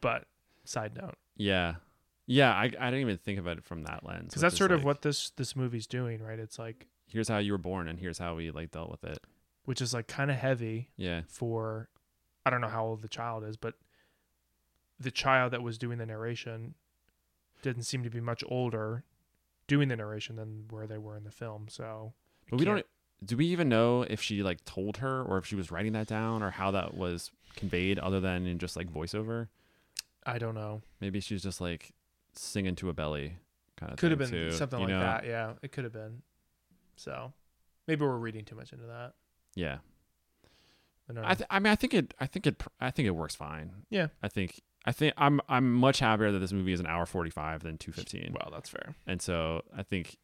[0.00, 0.26] But
[0.64, 1.76] side note, yeah.
[2.26, 4.34] Yeah, I, I didn't even think about it from that lens.
[4.34, 6.38] cuz that's sort of what this this movie's doing, right?
[6.38, 9.18] It's like here's how you were born and here's how we like dealt with it.
[9.64, 11.22] which is like kind of heavy Yeah.
[11.28, 11.88] for
[12.44, 13.74] I don't know how old the child is, but
[14.98, 16.74] the child that was doing the narration
[17.62, 19.04] didn't seem to be much older
[19.66, 21.66] doing the narration than where they were in the film.
[21.68, 22.12] So
[22.50, 22.86] But we don't
[23.24, 26.06] do we even know if she like told her or if she was writing that
[26.06, 29.48] down or how that was conveyed other than in just like voiceover?
[30.24, 30.82] I don't know.
[31.00, 31.92] Maybe she's just like
[32.34, 33.36] singing to a belly
[33.76, 35.00] kind of Could have been too, something like know?
[35.00, 35.26] that.
[35.26, 36.22] Yeah, it could have been.
[36.96, 37.32] So
[37.86, 39.14] maybe we're reading too much into that.
[39.54, 39.78] Yeah.
[41.08, 41.30] I.
[41.30, 43.70] I th- I mean I think it I think it I think it works fine.
[43.90, 44.08] Yeah.
[44.22, 47.62] I think I think I'm I'm much happier that this movie is an hour 45
[47.64, 48.34] than 215.
[48.38, 48.94] well, that's fair.
[49.06, 50.16] And so I think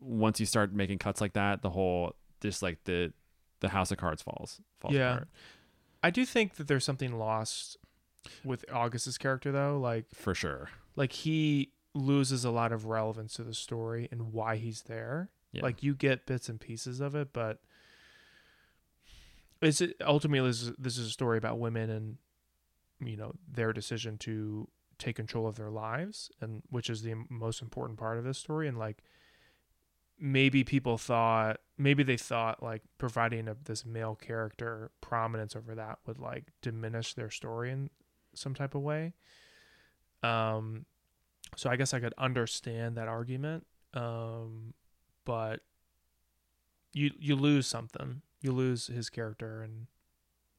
[0.00, 3.12] once you start making cuts like that, the whole just like the
[3.60, 5.12] the house of cards falls falls Yeah.
[5.12, 5.28] apart
[6.02, 7.76] I do think that there's something lost
[8.44, 9.78] with August's character though.
[9.78, 10.70] Like for sure.
[10.96, 15.30] like he loses a lot of relevance to the story and why he's there.
[15.52, 15.62] Yeah.
[15.62, 17.60] Like you get bits and pieces of it, but
[19.60, 22.16] it's ultimately this is, this is a story about women and
[23.06, 27.60] you know their decision to take control of their lives and which is the most
[27.62, 29.02] important part of this story and like
[30.18, 35.98] maybe people thought maybe they thought like providing a, this male character prominence over that
[36.06, 37.90] would like diminish their story in
[38.34, 39.12] some type of way
[40.22, 40.86] um
[41.56, 43.66] so I guess I could understand that argument.
[43.94, 44.74] Um,
[45.24, 45.60] but
[46.92, 48.22] you you lose something.
[48.40, 49.86] You lose his character and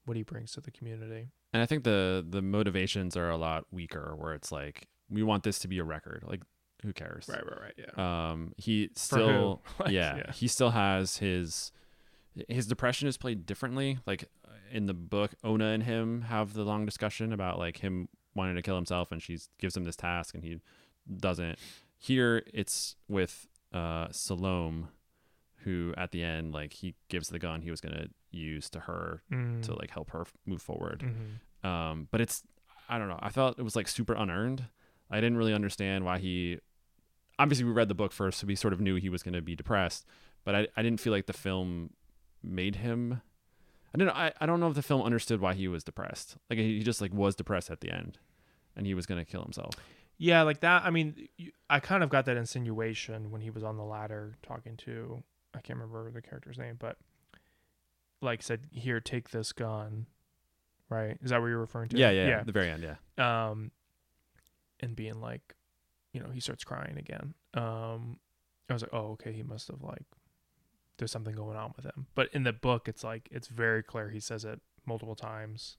[0.05, 1.29] what he brings to the community.
[1.53, 5.43] And I think the the motivations are a lot weaker where it's like we want
[5.43, 6.23] this to be a record.
[6.27, 6.41] Like
[6.83, 7.29] who cares?
[7.29, 7.61] right, right.
[7.61, 7.73] Right.
[7.77, 8.29] Yeah.
[8.31, 10.31] Um he still Like, yeah, yeah.
[10.33, 11.71] he still has his
[12.49, 13.99] his depression is played differently.
[14.05, 14.25] Like
[14.71, 18.61] in the book, Ona and him have the long discussion about like him wanting to
[18.63, 20.59] kill himself, and she gives him this task, and he
[21.15, 21.59] doesn't.
[21.99, 24.85] Here, it's with uh, Salome,
[25.63, 29.21] who at the end, like he gives the gun he was gonna use to her
[29.31, 29.61] Mm.
[29.63, 31.03] to like help her move forward.
[31.03, 31.67] Mhm.
[31.67, 32.43] Um, but it's
[32.89, 33.19] I don't know.
[33.21, 34.65] I felt it was like super unearned.
[35.09, 36.59] I didn't really understand why he.
[37.39, 39.41] Obviously, we read the book first, so we sort of knew he was going to
[39.41, 40.05] be depressed.
[40.43, 41.91] But I, I didn't feel like the film
[42.43, 43.21] made him.
[43.93, 44.13] I don't know.
[44.13, 46.37] I, I don't know if the film understood why he was depressed.
[46.49, 48.19] Like he just like was depressed at the end,
[48.75, 49.73] and he was going to kill himself.
[50.17, 50.83] Yeah, like that.
[50.85, 51.27] I mean,
[51.69, 55.23] I kind of got that insinuation when he was on the ladder talking to
[55.55, 56.97] I can't remember the character's name, but
[58.21, 60.07] like said, "Here, take this gun."
[60.89, 61.17] Right?
[61.23, 61.97] Is that what you're referring to?
[61.97, 62.43] Yeah, yeah, yeah.
[62.43, 63.49] The very end, yeah.
[63.49, 63.71] Um,
[64.79, 65.55] and being like,
[66.11, 67.33] you know, he starts crying again.
[67.55, 68.19] Um,
[68.69, 70.03] I was like, oh, okay, he must have like,
[70.97, 72.07] there's something going on with him.
[72.15, 74.09] But in the book, it's like it's very clear.
[74.09, 75.77] He says it multiple times,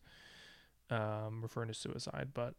[0.90, 2.30] um, referring to suicide.
[2.34, 2.54] But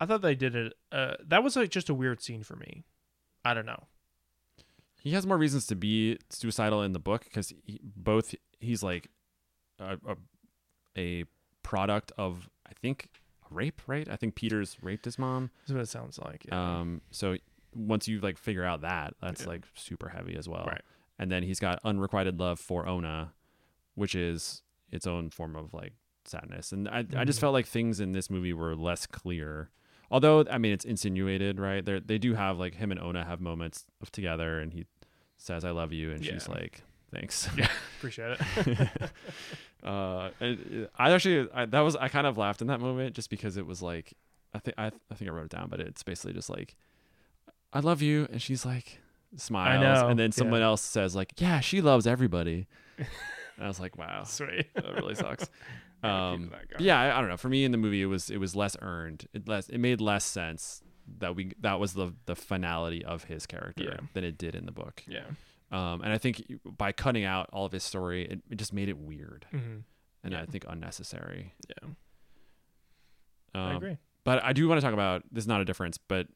[0.00, 0.72] I thought they did it.
[0.90, 2.84] Uh, that was like just a weird scene for me.
[3.44, 3.84] I don't know.
[5.04, 9.08] He has more reasons to be suicidal in the book because he, both he's like
[9.78, 10.16] a, a
[10.96, 11.24] a
[11.62, 13.10] product of I think
[13.50, 14.08] rape, right?
[14.08, 15.50] I think Peters raped his mom.
[15.60, 16.46] That's what it sounds like.
[16.48, 16.78] Yeah.
[16.80, 17.36] Um, so
[17.74, 19.48] once you like figure out that, that's Yeah.
[19.48, 20.64] like super heavy as well.
[20.66, 20.82] Right.
[21.18, 23.34] And then he's got unrequited love for Ona,
[23.94, 25.92] which is its own form of like
[26.24, 26.72] sadness.
[26.72, 27.40] And I, I just Mhm.
[27.42, 29.70] felt like things in this movie were less clear.
[30.10, 31.84] Although I mean it's insinuated, right?
[31.84, 34.86] They they do have like him and Ona have moments of together, and he
[35.36, 36.82] says "I love you," and she's like,
[37.12, 37.68] "Thanks." yeah,
[37.98, 38.88] appreciate it.
[39.84, 43.14] uh, and, uh, I actually I, that was I kind of laughed in that moment
[43.14, 44.14] just because it was like
[44.52, 46.76] I think I I think I wrote it down, but it's basically just like
[47.72, 49.00] I love you, and she's like
[49.36, 50.34] smiles, and then yeah.
[50.34, 52.66] someone else says like Yeah, she loves everybody.
[52.98, 53.06] and
[53.60, 54.66] I was like, Wow, Sweet.
[54.74, 55.50] that really sucks.
[56.02, 56.86] Yeah, um, that but going.
[56.86, 57.36] yeah, I, I don't know.
[57.36, 59.26] For me in the movie, it was it was less earned.
[59.32, 60.82] It less it made less sense
[61.18, 64.06] that we that was the the finality of his character Yeah.
[64.14, 65.02] than it did in the book.
[65.06, 65.26] Yeah.
[65.72, 68.88] Um, and I think by cutting out all of his story, it, it just made
[68.88, 69.78] it weird hmm
[70.22, 70.42] and Yeah.
[70.42, 71.52] I think unnecessary.
[71.68, 71.88] Yeah.
[73.54, 73.98] Um, I agree.
[74.24, 75.44] But I do want to talk about this.
[75.44, 76.28] Is not a difference, but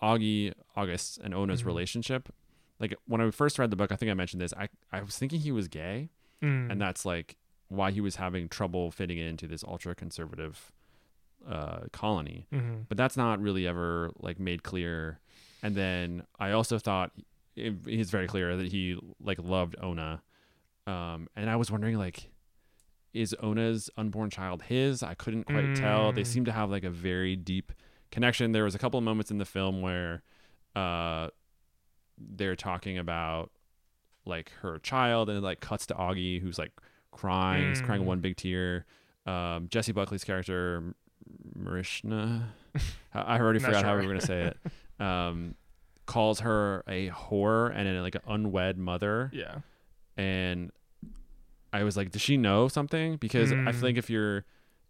[0.00, 1.66] Augie, August, and Ona's Mhm.
[1.66, 2.32] relationship.
[2.78, 4.52] Like when I first read the book, I think I mentioned this.
[4.56, 6.10] I I was thinking he was gay,
[6.40, 6.70] Mm.
[6.70, 7.36] and that's like
[7.68, 10.72] why he was having trouble fitting into this ultra conservative
[11.48, 12.46] uh, colony.
[12.52, 12.86] Mhm.
[12.88, 15.18] But that's not really ever like made clear.
[15.62, 17.12] And then I also thought
[17.56, 20.22] it, it's very clear that he like loved Ona,
[20.86, 22.30] um, and I was wondering like,
[23.12, 25.02] is Ona's unborn child his?
[25.02, 26.12] I couldn't quite tell.
[26.12, 26.26] They Mm.
[26.26, 27.70] seem to have like a very deep
[28.10, 28.52] connection.
[28.52, 30.22] There was a couple of moments in the film where,
[30.74, 31.28] uh,
[32.18, 33.50] they're talking about
[34.24, 36.72] like her child, and it like cuts to Augie who's like
[37.10, 37.68] crying.
[37.68, 38.06] He's crying Mm.
[38.06, 38.86] one big tear.
[39.26, 40.94] Um, Jessie Buckley's character,
[41.58, 42.44] Marishna,
[43.14, 44.56] I I already Not forgot how we were gonna say it.
[45.00, 45.56] Um,
[46.06, 49.56] calls her a whore and a, like an unwed mother, Yeah.
[50.16, 50.70] and
[51.72, 53.16] I was like, does she know something?
[53.16, 53.74] Because I Mm.
[53.80, 54.44] think if you're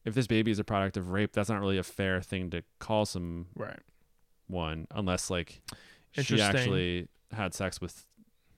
[0.04, 2.62] if this baby is a product of rape, that's not really a fair thing to
[2.78, 3.78] call someone Right.
[4.48, 5.62] one unless like
[6.12, 8.04] she actually had sex with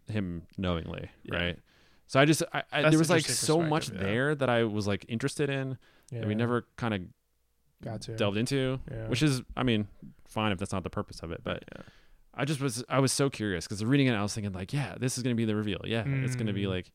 [0.08, 1.36] him knowingly, Yeah.
[1.36, 1.58] right?
[2.08, 3.98] So I just I, I, there was like so much yeah.
[3.98, 5.78] there that I was like interested in
[6.10, 6.20] Yeah.
[6.20, 7.02] that we never kind of
[7.84, 8.16] got to.
[8.16, 9.08] delved into, Yeah.
[9.08, 9.86] which is I mean
[10.26, 11.82] fine if that's not the purpose of it, but yeah.
[12.34, 14.94] I just was I was so curious because reading it I was thinking like yeah
[14.98, 16.70] this is gonna be the reveal yeah it's gonna be Mm.
[16.70, 16.90] like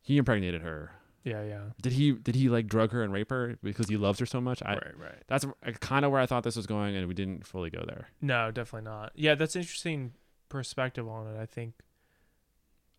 [0.00, 0.92] he impregnated her
[1.24, 1.42] Yeah.
[1.42, 1.62] Yeah.
[1.82, 4.40] did he did he like drug her and rape her because he loves her so
[4.40, 4.98] much I right.
[4.98, 5.22] Right.
[5.26, 5.46] that's
[5.80, 8.50] kind of where I thought this was going and we didn't fully go there No,
[8.52, 9.10] definitely not.
[9.16, 10.12] Yeah, that's interesting
[10.48, 11.40] perspective on it.
[11.40, 11.74] I think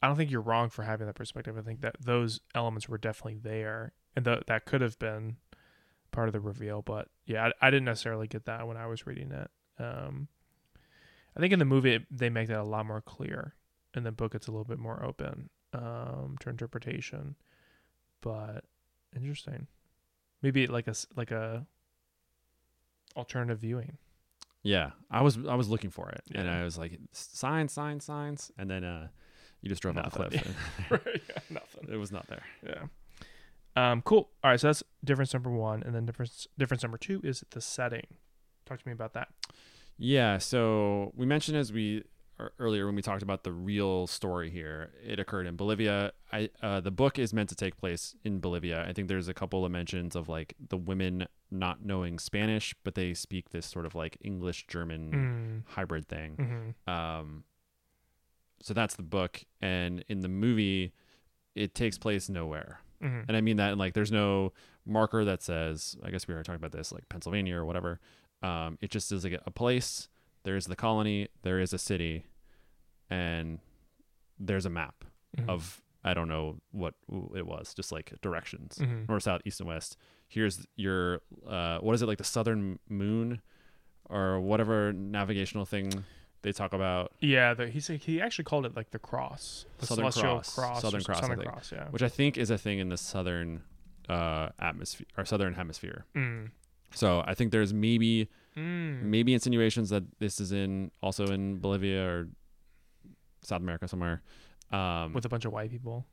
[0.02, 1.58] I don't think you're wrong for having that perspective.
[1.58, 5.38] I think that those elements were definitely there, and th- that could have been
[6.16, 6.82] part of the reveal.
[6.82, 9.52] But yeah, I, I didn't necessarily get that when I was reading it.
[9.78, 10.28] Um,
[11.36, 13.54] I think in the movie it, they make that a lot more clear.
[13.94, 17.36] In the book, it's a little bit more open um, to interpretation.
[18.22, 18.64] But
[19.16, 19.68] interesting,
[20.42, 21.66] maybe like a s- like a
[23.16, 23.98] alternative viewing.
[24.64, 28.52] yeah I was I was looking for it and I was like signs signs signs
[28.58, 29.08] and then uh
[29.62, 30.56] you just drove off the cliff
[30.90, 31.88] right, yeah, nothing.
[31.92, 32.84] it was not there Yeah.
[33.76, 34.30] Um, cool.
[34.44, 37.62] All right, so that's difference number one, and then difference difference number two is the
[37.62, 38.08] setting.
[38.66, 39.30] Talk to me about that.
[39.98, 42.04] Yeah, so we mentioned as we
[42.60, 46.12] earlier when we talked about the real story here, it occurred in Bolivia.
[46.32, 48.86] I uh, the book is meant to take place in Bolivia.
[48.88, 52.96] I think there's a couple of mentions of like the women not knowing Spanish, but
[52.96, 55.74] they speak this sort of like English German Mm.
[55.74, 56.36] hybrid thing.
[56.88, 56.90] Mm-hmm.
[56.92, 57.44] Um,
[58.62, 60.94] so that's the book, and in the movie,
[61.56, 62.80] it takes place nowhere.
[63.06, 64.54] Hmm And I mean that in like there's no
[64.86, 68.00] marker that says I guess we were talking about this like Pennsylvania or whatever.
[68.42, 70.08] Um, it just is like a place.
[70.44, 71.28] There's the colony.
[71.44, 72.26] There is a city,
[73.10, 73.60] and
[74.40, 75.04] there's a map
[75.38, 75.50] Mhm.
[75.50, 76.94] of I don't know what
[77.36, 79.10] it was, just like directions, Mhm.
[79.10, 79.98] north, south, east, and west.
[80.28, 83.42] Here's your uh, what is it like the southern moon,
[84.08, 86.04] or whatever navigational thing
[86.46, 89.86] they talk about, Yeah, the, he said he actually called it like the cross, the
[89.88, 90.56] Southern Cross.
[90.56, 91.52] cross, Southern Cross, I Southern think.
[91.52, 91.72] cross.
[91.74, 91.88] Yeah.
[91.90, 93.64] which I think is a thing in the southern
[94.08, 96.06] uh, atmosphere or southern hemisphere.
[96.16, 96.52] Mm.
[96.94, 99.02] So I think there's maybe Mm.
[99.02, 102.30] maybe insinuations that this is in also in Bolivia or
[103.42, 104.22] South America somewhere.
[104.72, 106.06] Um, with a bunch of white people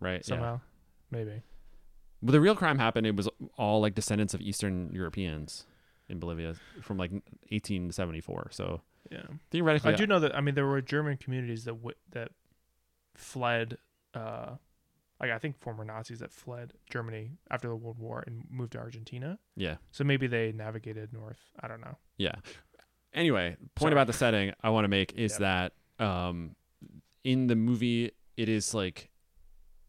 [0.00, 0.22] right?
[0.24, 0.34] Yeah.
[0.34, 0.60] somehow,
[1.12, 1.42] maybe.
[2.22, 3.06] But the real crime happened.
[3.06, 5.66] It was all like descendants of Eastern Europeans
[6.08, 8.48] in Bolivia from like 1874.
[8.50, 8.80] So
[9.10, 9.22] Yeah.
[9.50, 10.34] theoretically, I do know that.
[10.36, 12.30] I mean, there were German communities that w- that
[13.14, 13.78] fled.
[14.14, 14.56] Uh,
[15.20, 18.78] like I think former Nazis that fled Germany after the World War and moved to
[18.78, 19.38] Argentina.
[19.56, 21.38] yeah, So maybe they navigated north.
[21.60, 21.96] I don't know.
[22.18, 22.34] yeah.
[23.14, 23.92] Anyway, point Sorry.
[23.92, 25.70] about the setting I want to make is Yeah.
[25.98, 26.54] that um,
[27.24, 29.08] in the movie it is like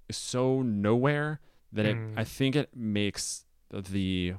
[0.10, 1.42] so nowhere
[1.74, 2.14] that it Mm.
[2.18, 4.36] I think it makes the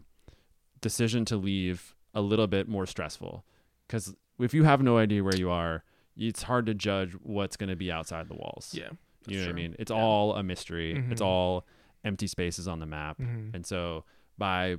[0.81, 3.45] decision to leave a little bit more stressful
[3.89, 5.83] because if you have no idea where you are,
[6.17, 8.73] it's hard to judge what's going to be outside the walls.
[8.77, 8.91] Yeah.
[9.27, 9.77] you know what I mean?
[9.79, 9.97] It's Yeah.
[9.99, 10.93] all a mystery.
[11.11, 11.27] It's Mhm.
[11.27, 11.67] all
[12.05, 14.05] empty spaces on the map, hmm and so
[14.39, 14.77] by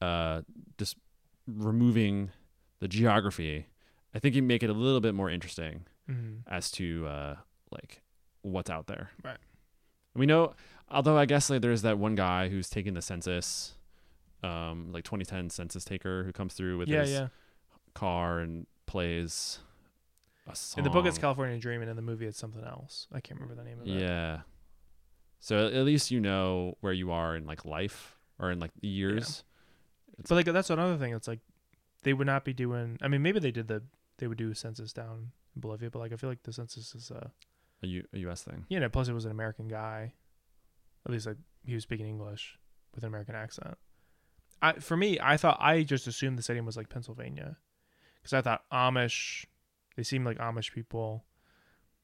[0.00, 0.42] uh,
[0.78, 0.96] just
[1.46, 2.30] removing
[2.80, 3.66] the geography,
[4.14, 7.36] I think you make it a little bit more interesting hmm as to uh,
[7.70, 8.02] like
[8.42, 9.10] what's out there.
[9.24, 9.38] Right.
[10.14, 10.54] We know,
[10.90, 13.74] although I guess like there's that one guy who's taking the census,
[14.42, 17.28] um, like 2010 census taker who comes through with Yeah, his yeah.
[17.94, 19.58] Car and plays
[20.46, 20.80] a song.
[20.80, 23.06] In the book, it's California Dream, and in the movie, it's something else.
[23.12, 24.00] I can't remember the name of it.
[24.00, 24.40] Yeah.
[25.40, 29.42] So at least you know where you are in like life or in like years.
[30.28, 31.12] But like that's another thing.
[31.14, 31.40] It's like
[32.04, 32.98] they would not be doing.
[33.02, 33.82] I mean, maybe they did the
[34.18, 36.94] they would do a census down in Bolivia, but like I feel like the census
[36.94, 37.28] is uh
[37.82, 38.42] A, U- a U.S.
[38.42, 38.66] thing.
[38.68, 40.12] you know plus it was an American guy,
[41.04, 42.56] at least like he was speaking English
[42.94, 43.76] with an American accent.
[44.60, 47.56] I for me, I thought I just assumed the setting was like Pennsylvania,
[48.22, 49.44] because I thought Amish,
[49.96, 51.24] they seem like Amish people.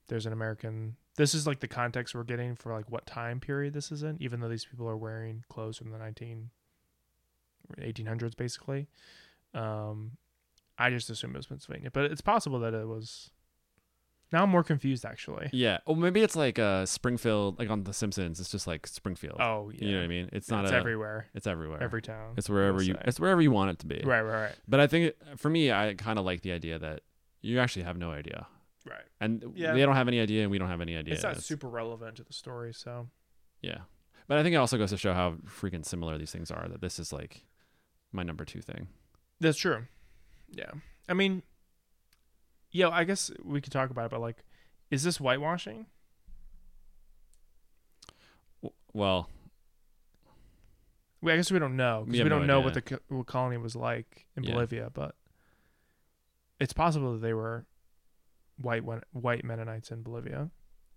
[0.08, 0.96] There's an American.
[1.16, 4.16] This is like the context we're getting for like what time period this is in,
[4.20, 6.50] even though these people are wearing clothes from the 19
[7.80, 8.88] 1800s basically.
[9.54, 10.12] Um,
[10.78, 13.30] I just assumed it was Pennsylvania, but it's possible that it was.
[14.32, 15.48] Now I'm more confused actually.
[15.52, 15.78] Yeah.
[15.86, 18.40] Oh, maybe it's like uh, Springfield, like on The Simpsons.
[18.40, 19.40] It's just like Springfield.
[19.40, 20.28] Oh yeah, You know what I mean?
[20.32, 21.82] It's not it's a, everywhere, It's everywhere.
[21.82, 22.34] every town.
[22.36, 22.94] It's wherever you.
[22.94, 23.02] say.
[23.06, 24.02] It's wherever you want it to be.
[24.04, 26.78] right, right, right, But I think it, for me, I kind of like the idea
[26.78, 27.00] that
[27.40, 28.46] you actually have no idea,
[28.88, 29.04] right.
[29.20, 29.72] and Yeah.
[29.72, 31.14] they don't have any idea, and we don't have any idea.
[31.14, 33.08] It's not It's- super relevant to the story, so
[33.62, 33.78] Yeah.
[34.26, 36.68] But I think it also goes to show how freaking similar these things are.
[36.68, 37.44] That this is like
[38.12, 38.88] my number two thing.
[39.40, 39.86] that's true.
[40.50, 40.70] Yeah,
[41.08, 41.42] I mean,
[42.70, 44.44] yeah, I guess we could talk about it, but like,
[44.90, 45.86] is this whitewashing?
[48.92, 49.28] Well,
[51.20, 52.64] Well, I guess we don't know because have we don't know idea.
[52.64, 54.52] what the co- what colony was like in Yeah.
[54.54, 55.14] Bolivia, but
[56.60, 57.66] it's possible that they were
[58.60, 60.50] white white Mennonites in Bolivia.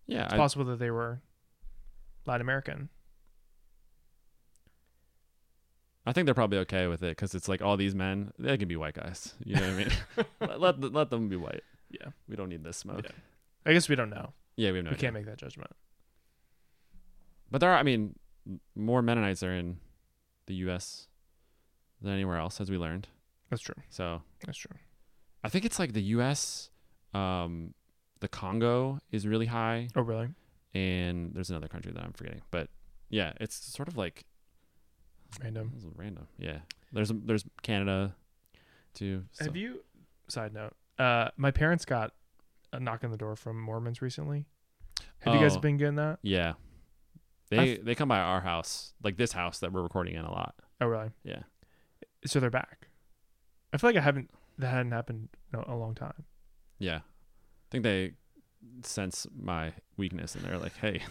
[0.08, 1.22] yeah, It's I, possible that they were
[2.26, 2.90] Latin American.
[6.06, 8.68] I think they're probably okay with it because it's like all these men, they can
[8.68, 9.34] be white guys.
[9.44, 10.58] You know what I mean?
[10.62, 11.62] let, let let them be white.
[11.92, 12.08] Yeah.
[12.28, 13.02] We don't need this smoke.
[13.04, 13.12] Yeah.
[13.66, 14.34] I guess we don't know.
[14.56, 15.02] Yeah, we have no we idea.
[15.08, 15.72] can't make that judgment.
[17.50, 18.16] But there are, I mean,
[18.76, 19.78] more Mennonites are in
[20.48, 21.08] the U.S.
[22.02, 23.08] than anywhere else, as we learned.
[23.50, 23.76] That's true.
[23.90, 24.78] So That's true.
[25.44, 26.70] I think it's like the U.S.,
[27.14, 27.74] um,
[28.22, 30.30] the Congo is really high, Oh, really?
[30.74, 32.42] and there's another country that I'm forgetting.
[32.52, 32.70] But
[33.10, 34.24] yeah, it's sort of like
[35.42, 35.72] Random.
[35.74, 36.28] This is random.
[36.38, 36.60] Yeah.
[36.92, 38.16] There's there's Canada
[38.94, 39.24] too.
[39.32, 39.84] so- Have you?
[40.28, 40.74] Side note.
[40.98, 42.14] Uh, my parents got
[42.74, 44.46] a knock on the door from Mormons recently.
[45.20, 45.60] Have you guys Oh.
[45.60, 46.20] been getting that?
[46.22, 46.54] Yeah.
[47.50, 50.56] They they come by our house, like this house that we're recording in a lot.
[50.80, 51.12] Oh, really?
[51.24, 51.44] Yeah.
[52.26, 52.88] So they're back.
[53.74, 54.30] I feel like I haven't.
[54.58, 56.24] That hadn't happened in a long time.
[56.80, 56.98] Yeah.
[56.98, 58.14] I think they
[58.84, 61.02] sense my weakness and they're like, "Hey,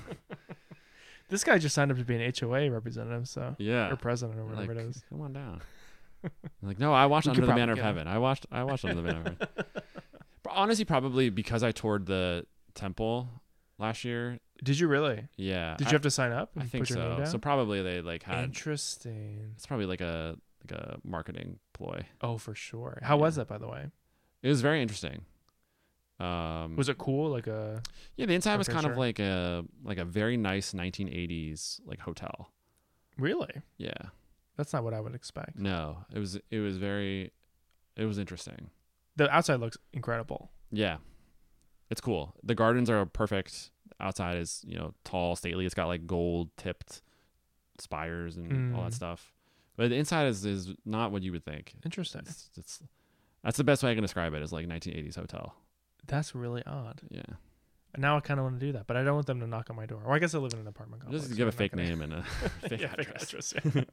[1.31, 4.43] This guy just signed up to be an HOA representative, so yeah, or president or
[4.43, 5.05] like, whatever it is.
[5.09, 5.61] come on down."
[6.63, 7.79] Like, "No, I watched We Under the Banner of.
[7.79, 8.07] Heaven.
[8.07, 9.65] I watched I watched Under the Banner of Heaven."
[10.43, 13.29] But honestly, probably because I toured the temple
[13.79, 14.39] last year.
[14.63, 15.29] Did you really?
[15.37, 15.77] Yeah.
[15.77, 16.51] Did I, you have to sign up?
[16.57, 17.33] I think put your name so.
[17.33, 19.53] So probably they like had Interesting.
[19.55, 22.05] it's probably like a like a marketing ploy.
[22.21, 23.01] Oh, for sure.
[23.03, 23.87] How was that, by the way?
[24.43, 25.23] It was very interesting.
[26.21, 27.31] Um, Was it cool?
[27.31, 27.83] Like a
[28.17, 32.51] yeah, the inside was kind of like a like a very nice 1980s like hotel.
[33.19, 33.63] really?
[33.79, 33.93] Yeah.
[34.57, 35.57] That's not what I would expect.
[35.59, 37.33] No, it was it was very
[37.97, 38.71] it was interesting.
[39.17, 40.51] The outside looks incredible.
[40.71, 40.99] Yeah.
[41.91, 42.35] It's cool.
[42.45, 43.71] The gardens are perfect.
[43.99, 45.67] Outside is, you know, tall, stately.
[45.67, 47.03] It's got like gold tipped
[47.79, 48.95] spires and all that Mm.
[48.95, 49.33] stuff.
[49.77, 51.75] But the inside is is not what you would think.
[51.85, 52.23] Interesting.
[52.27, 52.83] It's, it's
[53.43, 55.55] that's the best way I can describe it is like 1980s hotel.
[56.07, 57.01] That's really odd.
[57.11, 57.23] Yeah.
[57.93, 59.47] And now I kind of want to do that, but I don't want them to
[59.47, 60.01] knock on my door.
[60.05, 61.23] Or I guess I live in an apartment complex.
[61.25, 62.23] Just so give a they're fake name and a
[62.69, 63.31] fake yeah, address.
[63.53, 63.87] fake address.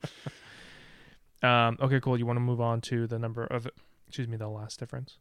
[1.44, 1.68] yeah.
[1.68, 2.18] um, okay, cool.
[2.18, 3.68] You want to move on to the number of,
[4.08, 5.18] excuse me, the last difference,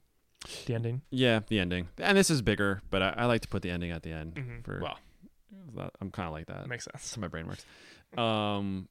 [0.66, 1.02] the ending.
[1.10, 1.88] Yeah, the ending.
[1.98, 4.34] And this is bigger, but I, I like to put the ending at the end.
[4.34, 4.64] Mhm.
[4.64, 4.98] For Well,
[6.00, 6.66] I'm kind of like that.
[6.68, 7.14] makes That's sense.
[7.16, 7.64] how my brain works.
[8.18, 8.88] Um,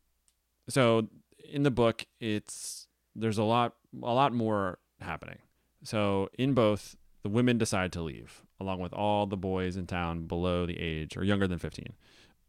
[0.67, 1.07] so
[1.51, 5.37] in the book, it's there's a lot a lot more happening.
[5.83, 6.95] So in both,
[7.25, 11.17] the women decide to leave along with all the boys in town below the age
[11.17, 11.87] or younger than 15.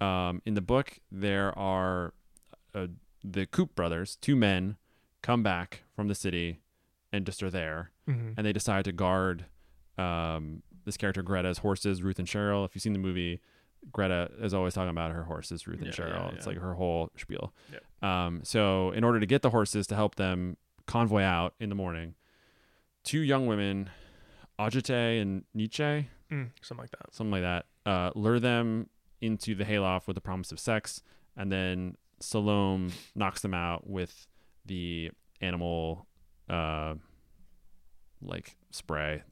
[0.02, 2.12] Um, in the book, there are
[2.74, 2.88] uh,
[3.24, 4.76] the Coop brothers, two men,
[5.22, 6.60] come back from the city
[7.10, 9.46] and just are there hmm and they decide to guard
[9.96, 12.66] um, this character Greta's horses, Ruth and Cheryl.
[12.66, 13.40] If you've seen the movie,
[13.90, 16.28] Greta is always talking about her horses, Ruth and Yeah, Cheryl.
[16.30, 17.54] yeah, It's like her whole spiel.
[18.02, 21.74] Um, so, in order to get the horses to help them convoy out in the
[21.74, 22.14] morning,
[23.04, 23.88] two young women,
[24.58, 27.14] Autje and Neitje, Mm, something like that.
[27.14, 28.88] something like that, uh, lure them
[29.20, 31.02] into the hayloft with the promise of sex,
[31.36, 34.26] and then Salome knocks them out with
[34.64, 36.06] the animal,
[36.48, 36.94] uh,
[38.22, 39.22] like spray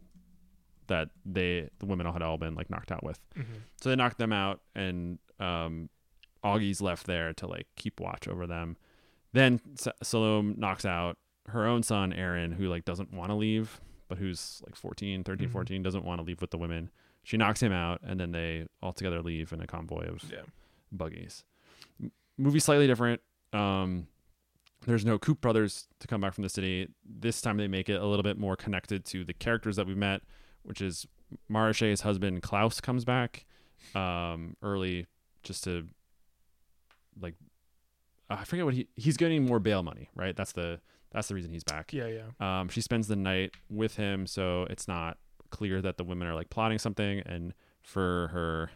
[0.87, 3.19] that they the women all had all been like knocked out with.
[3.35, 3.43] hmm
[3.81, 5.89] So they knocked them out, and um,
[6.45, 8.77] Augie's left there to like keep watch over them.
[9.33, 9.61] Then
[10.03, 11.17] Salome knocks out
[11.49, 13.81] her own son Aaron, who like doesn't want to leave,
[14.15, 15.53] but who's like 14, 13, Mhm.
[15.53, 16.91] 14, doesn't want to leave with the women.
[17.23, 20.43] She knocks him out, and then they all together leave in a convoy of Yeah.
[20.93, 21.45] buggies.
[22.01, 23.21] M- movie slightly different.
[23.53, 24.09] Um,
[24.87, 26.89] there's no Coop brothers to come back from the city.
[27.05, 29.95] This time they make it a little bit more connected to the characters that we
[29.95, 30.23] met,
[30.63, 31.07] which is
[31.51, 33.47] Mariche's husband Klaus comes back
[33.95, 35.07] um, early
[35.43, 35.89] just to
[37.21, 37.35] like
[38.31, 40.35] I forget what he he's getting more bail money, right?
[40.37, 40.81] That's the
[41.15, 41.93] that's the reason he's back.
[41.95, 42.61] Yeah, yeah.
[42.61, 45.17] Um, she spends the night with him, so it's not
[45.51, 48.71] clear that the women are like plotting something, and for her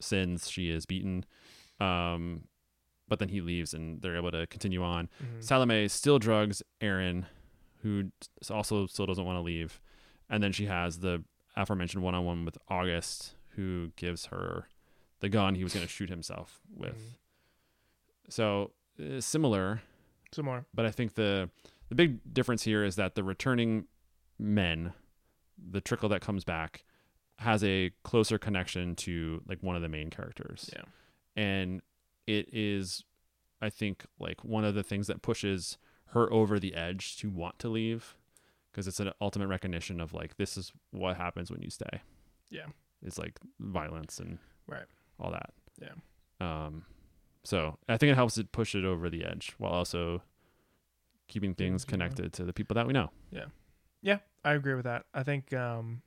[0.00, 1.24] sins, she is beaten.
[1.78, 2.48] Um,
[3.08, 5.08] but then he leaves, and they're able to continue on.
[5.22, 5.44] Mhm.
[5.44, 7.26] Salome still drugs Aaron,
[7.82, 8.10] who
[8.50, 9.80] also still doesn't want to leave,
[10.28, 11.22] and then she has the
[11.54, 14.66] aforementioned one-on-one with August, who gives her
[15.20, 16.96] the gun he was going to shoot himself with.
[16.98, 17.14] Mhm.
[18.28, 19.82] So uh, similar,
[20.32, 20.66] Some more.
[20.74, 21.50] but I think the
[21.88, 23.86] the big difference here is that the returning
[24.38, 24.92] men,
[25.56, 26.84] the trickle that comes back,
[27.38, 30.68] has a closer connection to like one of the main characters.
[30.74, 30.82] Yeah.
[31.36, 31.80] And
[32.26, 33.04] it is
[33.62, 35.78] I think like one of the things that pushes
[36.10, 38.16] her over the edge to want to leave
[38.70, 42.00] because it's an ultimate recognition of like this is what happens when you stay.
[42.50, 42.66] Yeah.
[43.02, 44.86] It's like violence and Right.
[45.20, 45.50] all that.
[45.80, 45.94] Yeah.
[46.40, 46.84] Um
[47.46, 50.22] so I think it helps it push it over the edge while also
[51.28, 53.10] keeping things connected to the people that we know.
[53.30, 53.46] Yeah,
[54.02, 55.06] Yeah, I agree with that.
[55.14, 56.02] I think um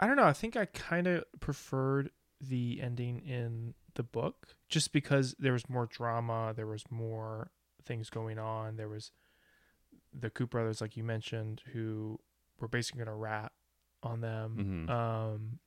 [0.00, 2.10] I don't know, I think I kind of preferred
[2.40, 7.50] the ending in the book just because there was more drama, there was more
[7.84, 8.76] things going on.
[8.76, 9.12] There was
[10.12, 12.18] the Coop brothers like you mentioned who
[12.60, 13.52] were basically going to rat
[14.02, 14.86] on them.
[14.88, 14.90] Mhm.
[14.90, 15.58] Um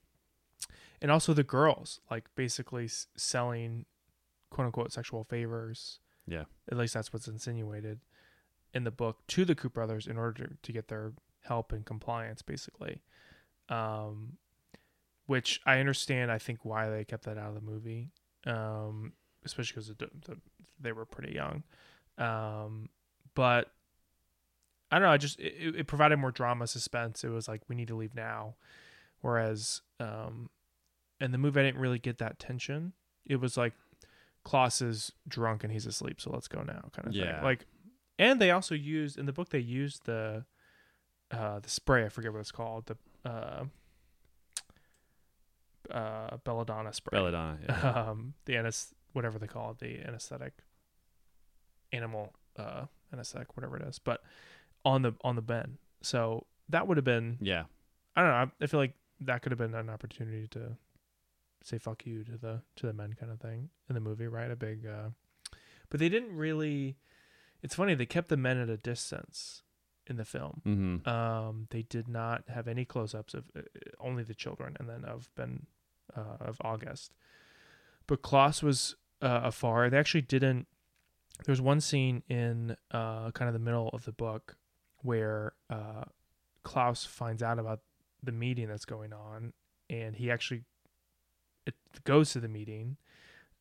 [1.02, 3.86] and also the girls like basically selling
[4.56, 6.00] quote unquote sexual favors.
[6.26, 6.46] Yeah.
[6.72, 8.00] At least that's what's insinuated
[8.74, 11.12] in the book to the Coop brothers in order to, to get their
[11.44, 13.02] help and compliance, basically.
[13.68, 14.38] Um,
[15.26, 16.32] which I understand.
[16.32, 18.12] I think why they kept that out of the movie,
[18.46, 19.12] um,
[19.44, 20.38] especially because the, the,
[20.80, 21.64] they were pretty young.
[22.18, 22.88] Um,
[23.34, 23.72] but
[24.90, 25.12] I don't know.
[25.12, 27.26] I just it, it provided more drama, suspense.
[27.26, 28.56] It was like we need to leave now,
[29.20, 30.50] whereas um,
[31.20, 32.94] in the movie I didn't really get that tension.
[33.26, 33.74] It was like
[34.46, 37.36] Klaus is drunk and he's asleep, so let's go now, kind of Yeah.
[37.36, 37.44] thing.
[37.44, 37.66] Like,
[38.18, 40.46] and they also used in the book they used the
[41.32, 42.06] uh the spray.
[42.06, 42.86] I forget what it's called.
[42.86, 42.98] The
[43.30, 43.66] uh
[45.92, 47.18] uh belladonna spray.
[47.18, 47.60] Belladonna.
[47.68, 47.92] Yeah.
[48.10, 50.54] Um, the anes whatever they call it, the anesthetic,
[51.92, 54.00] animal uh anesthetic, whatever it is.
[54.00, 54.22] But
[54.84, 57.64] on the on the Ben, so that would have been yeah.
[58.16, 58.38] I don't know.
[58.38, 60.78] I- I feel like that could have been an opportunity to
[61.66, 64.52] say "fuck you" to the to the men, kind of thing in the movie, right?
[64.52, 65.10] A big, uh,
[65.90, 66.98] but they didn't really.
[67.62, 69.64] It's funny they kept the men at a distance,
[70.08, 70.62] in the film.
[70.66, 71.10] Mm-hmm.
[71.10, 73.62] Um, they did not have any close-ups of uh,
[74.00, 75.66] only the children, and then of Ben
[76.16, 77.14] uh, of August.
[78.08, 79.90] But Klaus was uh, afar.
[79.90, 80.68] They actually didn't.
[81.46, 84.56] There's one scene in uh, kind of the middle of the book
[85.00, 86.06] where uh,
[86.64, 87.82] Klaus finds out about
[88.24, 89.54] the meeting that's going on,
[89.90, 90.64] and he actually
[91.66, 92.98] it goes to the meeting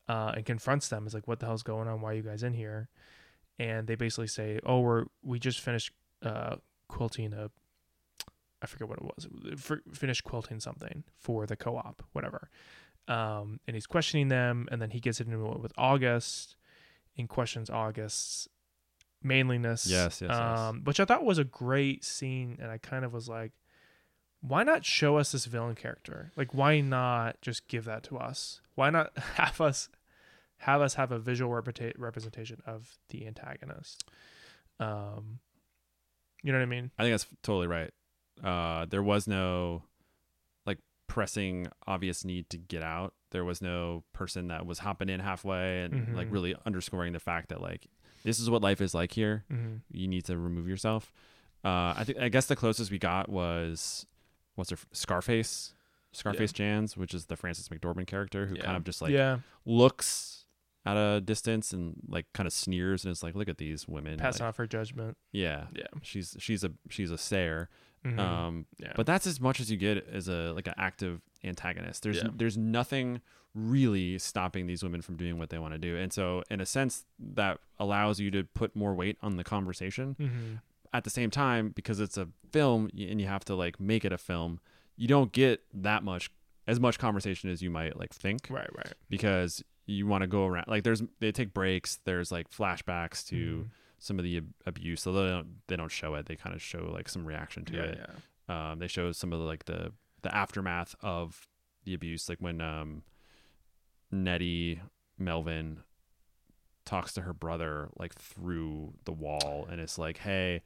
[0.09, 1.07] uh, and confronts them.
[1.07, 2.01] Is like, "What the hell's going on?
[2.01, 2.89] Why are you guys in here?"
[3.59, 6.57] And they basically say, "Oh, we're we just finished uh,
[6.89, 7.51] quilting a,
[8.63, 12.51] I forget what it was, for, finished quilting something for the co-op, whatever."
[13.07, 16.57] Um, and he's questioning them, and then he gets into it with August,
[17.19, 18.49] and questions August's
[19.23, 19.87] manliness.
[19.87, 20.59] Yes, yes, yes.
[20.59, 23.53] um, which I thought was a great scene, and I kind of was like,
[24.47, 26.31] why not show us this villain character?
[26.37, 28.61] Like, why not just give that to us?
[28.75, 29.89] Why not have us
[30.59, 34.05] have us have a visual representa- representation of the antagonist?
[34.81, 35.39] Um,
[36.43, 36.91] you know what I mean?
[36.99, 37.91] I think that's totally right.
[38.43, 39.85] Uh, there was no
[40.67, 43.15] like pressing obvious need to get out.
[43.31, 46.33] There was no person that was hopping in halfway and like Mhm.
[46.33, 47.87] really underscoring the fact that like
[48.25, 49.45] this is what life is like here.
[49.53, 49.77] Mm-hmm.
[49.91, 51.13] You need to remove yourself.
[51.65, 54.07] Uh, I think I guess the closest we got was
[54.55, 55.75] what's her Scarface,
[56.13, 60.47] Scarface Janz, which is the Frances McDormand character who kind of just like yeah, looks
[60.87, 64.19] at a distance and like kind of sneers and is like, look at these women.
[64.19, 65.17] pass like, off her judgment.
[65.33, 65.87] Yeah, Yeah.
[66.03, 67.69] she's she's a she's a sayer.
[68.05, 68.19] Mhm.
[68.19, 72.03] Um, yeah, but that's as much as you get as a like an active antagonist.
[72.03, 72.29] There's Yeah.
[72.37, 73.23] there's nothing
[73.55, 76.67] really stopping these women from doing what they want to do, and so in a
[76.67, 80.17] sense that allows you to put more weight on the conversation.
[80.21, 80.61] Mhm.
[80.95, 84.13] At the same time, because it's a film and you have to like make it
[84.13, 84.61] a film,
[84.97, 86.31] you don't get that much
[86.67, 88.95] as much conversation as you might like think right, right.
[89.11, 93.37] because you want to go around like there's they take breaks there's like flashbacks to
[93.67, 93.71] Mhm.
[93.99, 96.63] some of the ab- abuse so they don't they don't show it they kind of
[96.63, 98.11] show like some reaction to yeah, it
[98.49, 98.71] yeah.
[98.71, 99.93] um they show some of the like the
[100.23, 101.47] the aftermath of
[101.85, 103.03] the abuse like when um
[104.11, 104.81] nettie
[105.19, 105.81] melvin
[106.87, 110.63] talks to her brother like through the wall and it's like hey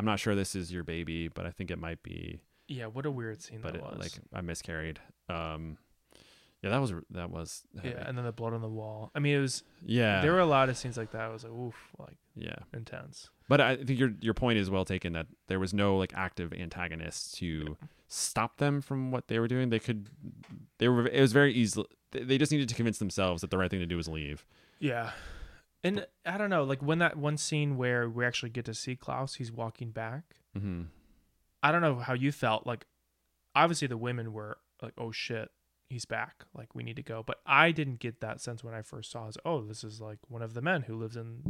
[0.00, 3.04] i'm not sure this is your baby but i think it might be Yeah, what
[3.06, 3.98] a weird scene but that it, was.
[3.98, 4.98] like i miscarried
[5.28, 5.76] um
[6.62, 7.90] yeah that was that was heavy.
[7.90, 9.10] yeah, and then the blood on the wall.
[9.14, 9.62] I mean, it was.
[9.84, 11.22] yeah There were a lot of scenes like that.
[11.22, 13.30] I was like, oof, like yeah intense.
[13.48, 16.52] But I think your your point is well taken that there was no like active
[16.52, 17.78] antagonist to
[18.08, 19.70] stop them from what they were doing.
[19.70, 20.10] They could
[20.78, 21.82] they were it was very easy.
[22.12, 24.44] They they just needed to convince themselves that the right thing to do was leave.
[24.80, 25.12] Yeah.
[25.82, 28.96] And I don't know, like when that one scene where we actually get to see
[28.96, 30.36] Klaus, he's walking back.
[30.56, 30.82] Mm-hmm.
[31.62, 32.66] I don't know how you felt.
[32.66, 32.86] Like,
[33.54, 35.50] obviously the women were like, "Oh shit,
[35.88, 36.44] he's back!
[36.54, 39.28] Like we need to go." But I didn't get that sense when I first saw.
[39.28, 39.36] It.
[39.44, 41.42] Oh, this is like one of the men who lives in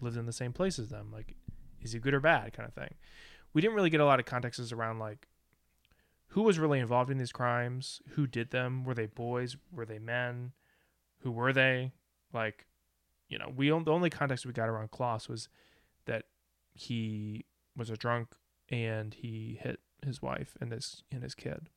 [0.00, 1.10] lives in the same place as them.
[1.12, 1.34] Like,
[1.80, 2.52] is he good or bad?
[2.52, 2.94] Kind of thing.
[3.52, 5.28] We didn't really get a lot of contexts around like
[6.32, 9.98] who was really involved in these crimes, who did them, were they boys, were they
[9.98, 10.52] men,
[11.18, 11.92] who were they?
[12.32, 12.64] Like,
[13.32, 15.48] you know, we the only context we got around Klaus was
[16.04, 16.24] that
[16.74, 18.28] he was a drunk
[18.68, 21.70] and he hit his wife and his and his kid.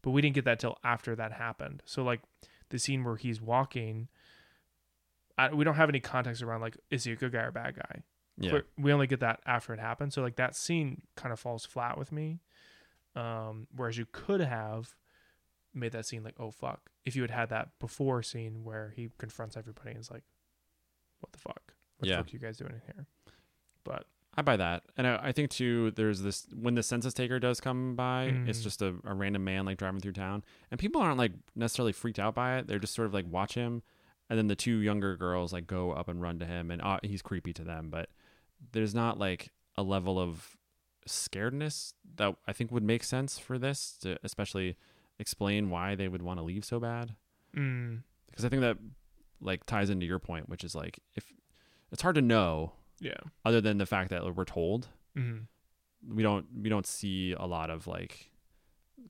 [0.00, 1.82] But we didn't get that till after that happened.
[1.84, 2.22] So like
[2.70, 4.08] the scene where he's walking,
[5.36, 7.76] I, we don't have any context around like is he a good guy or bad
[7.76, 8.02] guy.
[8.38, 8.52] Yeah.
[8.52, 10.14] But we only get that after it happened.
[10.14, 12.40] So like that scene kind of falls flat with me.
[13.14, 14.94] Um, whereas you could have
[15.74, 19.10] made that scene like oh fuck if you had had that before scene where he
[19.18, 20.24] confronts everybody and is like,
[21.26, 21.74] what the fuck?
[21.98, 22.16] What Yeah.
[22.16, 23.06] the fuck are you guys doing in here?
[23.84, 25.90] But I buy that, and I, I think too.
[25.92, 28.62] There's this when the census taker does come by, it's Mm.
[28.64, 32.18] just a, a random man like driving through town, and people aren't like necessarily freaked
[32.18, 32.66] out by it.
[32.66, 33.82] They're just sort of like watch him,
[34.28, 36.98] and then the two younger girls like go up and run to him, and uh,
[37.02, 38.10] he's creepy to them, but
[38.72, 40.56] there's not like a level of
[41.08, 44.76] scaredness that I think would make sense for this to especially
[45.18, 47.14] explain why they would want to leave so bad
[47.56, 48.76] mm, because I think that
[49.40, 51.32] like ties into your point, which is like if
[51.92, 53.14] it's hard to know yeah.
[53.44, 55.46] other than the fact that we're told Mm.
[56.12, 58.30] we don't we don't see a lot of like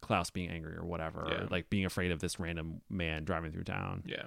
[0.01, 1.43] Klaus being angry or whatever, Yeah.
[1.45, 4.05] or like being afraid of this random man driving through town.
[4.07, 4.25] Yeah.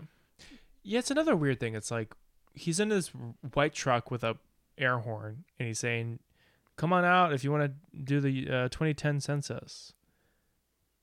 [0.83, 1.75] Yeah, it's another weird thing.
[1.75, 2.13] It's like
[2.53, 3.11] he's in this
[3.53, 4.37] white truck with a
[4.77, 6.19] air horn and he's saying,
[6.75, 9.93] "Come on out if you want to do the uh, 2010 census."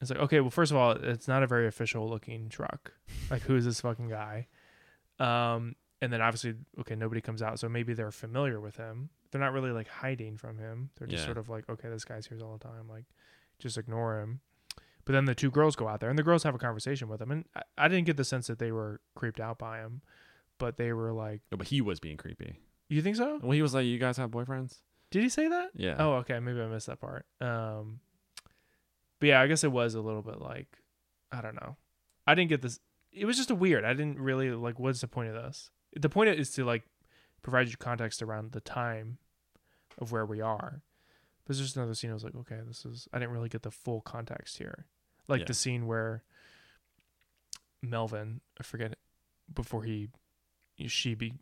[0.01, 2.93] It's like, okay, well, first of all, it's not a very official looking truck.
[3.31, 4.47] Like, who is this fucking guy?
[5.19, 9.09] Um, and then obviously, okay, nobody comes out, so maybe they're familiar with him.
[9.31, 10.91] They're not really like hiding from him.
[10.99, 11.27] They're just Yeah.
[11.27, 12.89] sort of like, okay, this guy's here all the time.
[12.89, 13.05] Like,
[13.59, 14.41] just ignore him.
[15.05, 17.23] But then the two girls go out there, and the girls have a conversation with
[17.23, 20.03] him, and I, I didn't get the sense that they were creeped out by him,
[20.59, 22.59] but they were like, No, but he was being creepy.
[22.89, 23.39] "You think so?
[23.43, 24.81] Well, he was like, "You guys have boyfriends?"
[25.11, 25.71] Did he say that?
[25.75, 25.97] Yeah.
[25.99, 26.39] Oh, okay.
[26.41, 27.25] Maybe I missed that part.
[27.41, 28.01] Um,
[29.21, 30.79] but yeah, I guess it was a little bit like,
[31.33, 31.77] I don't know.
[32.27, 32.81] I didn't get this.
[33.17, 33.85] It was just a weird.
[33.85, 34.79] I didn't really like.
[34.79, 35.71] What's the point of this?
[35.95, 36.85] The point is to like
[37.43, 39.19] provide you context around the time
[39.99, 40.83] of where we are.
[41.45, 42.11] But there's just another scene.
[42.11, 43.09] I was like, okay, this is.
[43.13, 44.87] I didn't really get the full context here.
[45.29, 45.47] Like Yeah.
[45.47, 46.23] the scene where
[47.83, 48.99] Melvin, I forget, it,
[49.55, 50.09] before he,
[50.87, 51.35] she be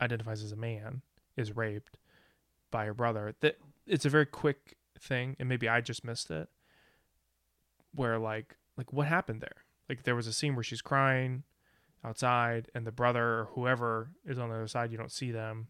[0.00, 1.02] identifies as a man,
[1.36, 1.98] is raped
[2.70, 3.34] by her brother.
[3.40, 6.48] That it's a very quick thing, and maybe I just missed it.
[7.94, 9.63] Where like like what happened there?
[9.88, 11.42] Like there was a scene where she's crying
[12.04, 15.68] outside, and the brother or whoever is on the other side, you don't see them.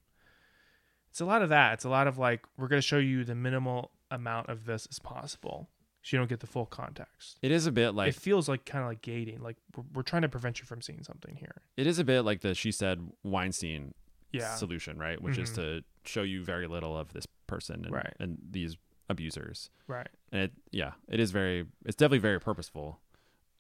[1.11, 1.75] It's a lot of that.
[1.75, 4.99] It's a lot of like we're gonna show you the minimal amount of this as
[4.99, 5.69] possible,
[6.03, 7.39] so you don't get the full context.
[7.43, 9.41] It is a bit like it feels like kind of like gating.
[9.41, 11.63] Like we're, we're trying to prevent you from seeing something here.
[11.77, 13.95] it is a bit like the she said Weinstein
[14.33, 14.55] Yeah.
[14.57, 15.21] solution, right?
[15.21, 15.55] Which is Mhm.
[15.57, 18.15] to show you very little of this person and, Right.
[18.19, 18.77] and these
[19.09, 19.71] abusers.
[19.87, 20.09] Right.
[20.33, 23.01] And it yeah, it is very it's definitely very purposeful.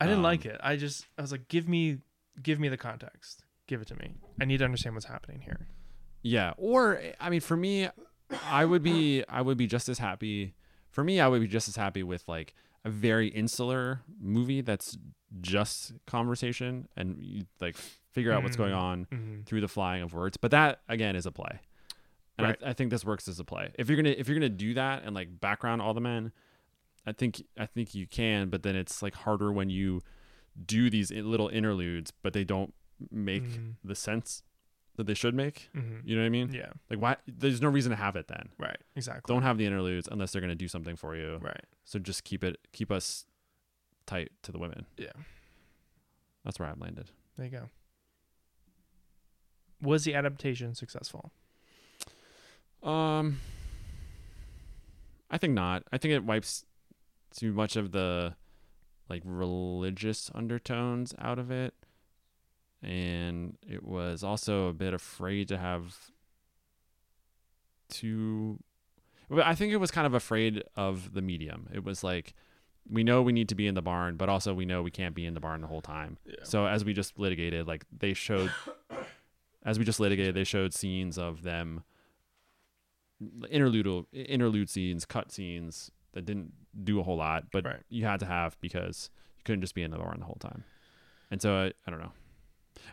[0.00, 0.60] I didn't Um, like it.
[0.62, 1.98] I just I was like, give me
[2.42, 3.44] give me the context.
[3.66, 4.14] Give it to me.
[4.40, 5.68] I need to understand what's happening here.
[6.22, 7.88] Yeah, or I mean, for me,
[8.44, 10.54] I would be I would be just as happy.
[10.90, 12.54] For me, I would be just as happy with like
[12.84, 14.96] a very insular movie that's
[15.40, 17.76] just conversation and you like
[18.12, 19.46] figure out what's going Mm, on mhm.
[19.46, 20.36] through the flying of words.
[20.36, 21.60] But that again is a play,
[22.38, 22.58] and Right.
[22.64, 23.72] I, I think this works as a play.
[23.78, 26.32] If you're gonna if you're gonna do that and like background all the men,
[27.06, 28.48] I think I think you can.
[28.50, 30.00] But then it's like harder when you
[30.66, 32.72] do these little interludes, but they don't
[33.10, 33.74] make Mhm.
[33.82, 34.42] the sense
[34.96, 35.68] that they should make.
[35.74, 36.02] Mhm.
[36.04, 36.52] You know what I mean?
[36.52, 36.72] Yeah.
[36.88, 37.16] Like why?
[37.26, 38.50] There's no reason to have it then.
[38.58, 38.78] Right.
[38.94, 39.32] Exactly.
[39.34, 41.38] Don't have the interludes unless they're gonna do something for you.
[41.38, 41.64] Right.
[41.84, 43.26] So just keep it, keep us
[44.06, 44.86] tight to the women.
[44.96, 45.12] Yeah.
[46.44, 47.10] That's where I've landed.
[47.36, 47.70] There you go.
[49.82, 51.32] Was the adaptation successful?
[52.82, 53.40] Um,
[55.30, 55.82] I think not.
[55.90, 56.64] I think it wipes
[57.36, 58.34] too much of the
[59.08, 61.74] like religious undertones out of it,
[62.82, 65.96] and it was also a bit afraid to have
[67.88, 68.58] too.
[69.30, 71.68] I think it was kind of afraid of the medium.
[71.72, 72.34] It was like
[72.88, 75.14] we know we need to be in the barn, but also we know we can't
[75.14, 76.18] be in the barn the whole time.
[76.42, 78.50] So as we just litigated, like they showed,
[79.64, 81.84] as we just litigated, they showed scenes of them
[83.50, 87.82] interlude interlude scenes, cut scenes that didn't do a whole lot, but Right.
[87.88, 90.64] you had to have because you couldn't just be in the barn the whole time.
[91.30, 92.12] And so I, I don't know.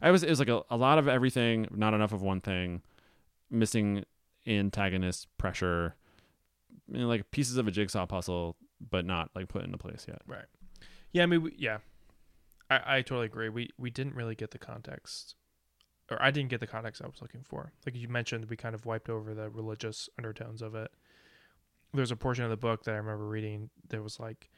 [0.01, 2.81] I was it was like a, a lot of everything, not enough of one thing,
[3.49, 4.03] missing
[4.47, 5.95] antagonist pressure,
[6.87, 8.55] like pieces of a jigsaw puzzle,
[8.89, 10.21] but not like put into place yet.
[10.27, 10.45] Right.
[11.11, 11.23] Yeah.
[11.23, 11.79] I mean, we, yeah.
[12.69, 13.49] I, I totally agree.
[13.49, 15.35] We we didn't really get the context,
[16.09, 17.73] or I didn't get the context I was looking for.
[17.85, 20.91] Like you mentioned, we kind of wiped over the religious undertones of it.
[21.93, 24.49] There's a portion of the book that I remember reading that was like,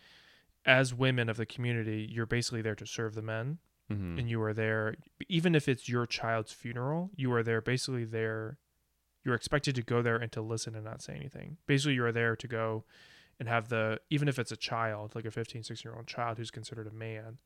[0.66, 3.60] as women of the community, you're basically there to serve the men,
[3.92, 4.18] Mm-hmm.
[4.18, 4.96] and you are there,
[5.28, 8.58] even if it's your child's funeral, you are there basically there.
[9.26, 11.58] You're expected to go there and to listen and not say anything.
[11.68, 12.86] Basically, you are there to go
[13.42, 16.38] and have the, even if it's a child, like a 15, 16 year old child
[16.38, 17.40] who's considered a man,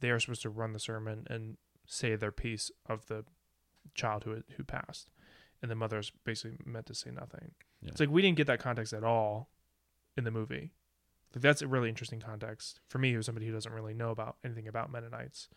[0.00, 3.24] they are supposed to run the sermon and say their piece of the
[3.94, 5.08] child who who passed.
[5.62, 7.52] And the mother's basically meant to say nothing.
[7.82, 7.90] Yeah.
[7.90, 9.50] It's like we didn't get that context at all
[10.16, 10.72] in the movie.
[11.34, 14.36] Like that's a really interesting context for me, who's somebody who doesn't really know about
[14.44, 15.48] anything about Mennonites,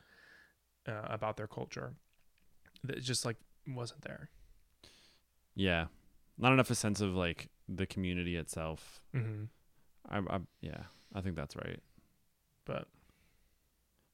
[0.88, 1.94] uh, about their culture.
[2.84, 3.38] That just like
[3.68, 4.30] wasn't there.
[5.56, 5.86] Yeah,
[6.38, 9.00] not enough a sense of like the community itself.
[9.16, 9.46] Mm-hmm.
[10.10, 10.84] I, I yeah,
[11.14, 11.80] I think that's right.
[12.66, 12.88] But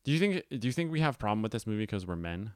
[0.04, 2.52] Do you think do you think we have problem with this movie because we're men,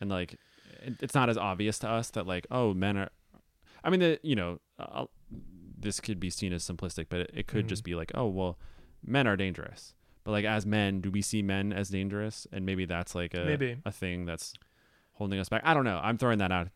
[0.00, 0.34] and like
[0.82, 3.10] it, it's not as obvious to us that like oh men are,
[3.84, 5.06] I mean the you know uh,
[5.78, 7.86] this could be seen as simplistic, but it, it could just Mhm.
[7.86, 8.58] be like oh well
[9.04, 9.94] men are dangerous,
[10.24, 13.44] but like as men do we see men as dangerous, and maybe that's like a
[13.44, 13.76] Maybe.
[13.84, 14.54] a thing that's
[15.12, 15.62] holding us back.
[15.64, 16.00] I don't know.
[16.02, 16.68] I'm throwing that out.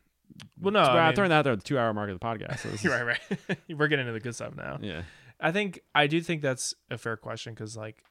[0.60, 2.18] well, no, I I'm mean- throwing that out there at the two hour mark of
[2.18, 2.58] the podcast.
[2.62, 3.58] So is- right, right.
[3.68, 4.78] We're getting into the good stuff now.
[4.82, 5.02] Yeah.
[5.38, 8.02] I think I do think that's a fair question because like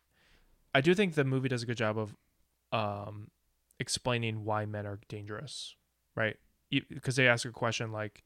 [0.73, 2.15] I do think the movie does a good job of
[2.71, 3.29] um
[3.79, 5.75] explaining why men are dangerous,
[6.15, 6.37] right?
[6.69, 8.23] Because they ask a question like,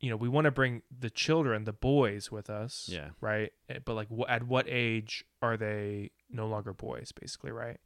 [0.00, 3.10] you know, we want to bring the children, the boys, with us, Yeah.
[3.20, 3.52] right?
[3.68, 7.78] Eh, But like, wh- at what age are they no longer boys, basically, right?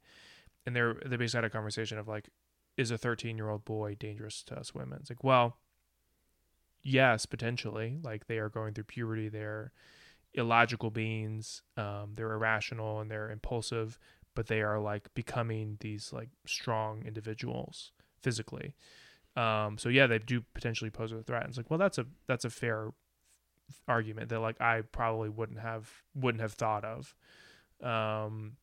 [0.65, 2.29] And they're they basically had a conversation of like,
[2.77, 4.99] is a thirteen year old boy dangerous to us women?
[5.01, 5.57] It's like, well,
[6.81, 7.99] yes, potentially.
[8.03, 9.71] Like they are going through puberty, they're
[10.33, 13.97] illogical beings, um, they're irrational and they're impulsive,
[14.35, 18.75] but they are like becoming these like strong individuals physically.
[19.35, 21.41] Um, so yeah, they do potentially pose a threat.
[21.43, 22.91] And it's like, well, that's a that's a fair
[23.87, 27.15] argument that like I probably wouldn't have wouldn't have thought of.
[27.81, 28.57] Um,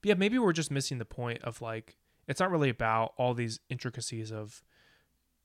[0.00, 1.96] but yeah, maybe we're just missing the point of like
[2.28, 4.62] it's not really about all these intricacies of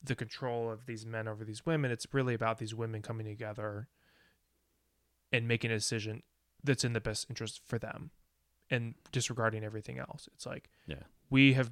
[0.04, 1.90] the control of these men over these women.
[1.92, 3.88] It's really about these women coming together
[5.32, 6.24] and making a decision
[6.64, 8.12] that's in the best interest for them
[8.70, 10.28] and disregarding everything else.
[10.34, 11.04] It's like Yeah.
[11.30, 11.72] we have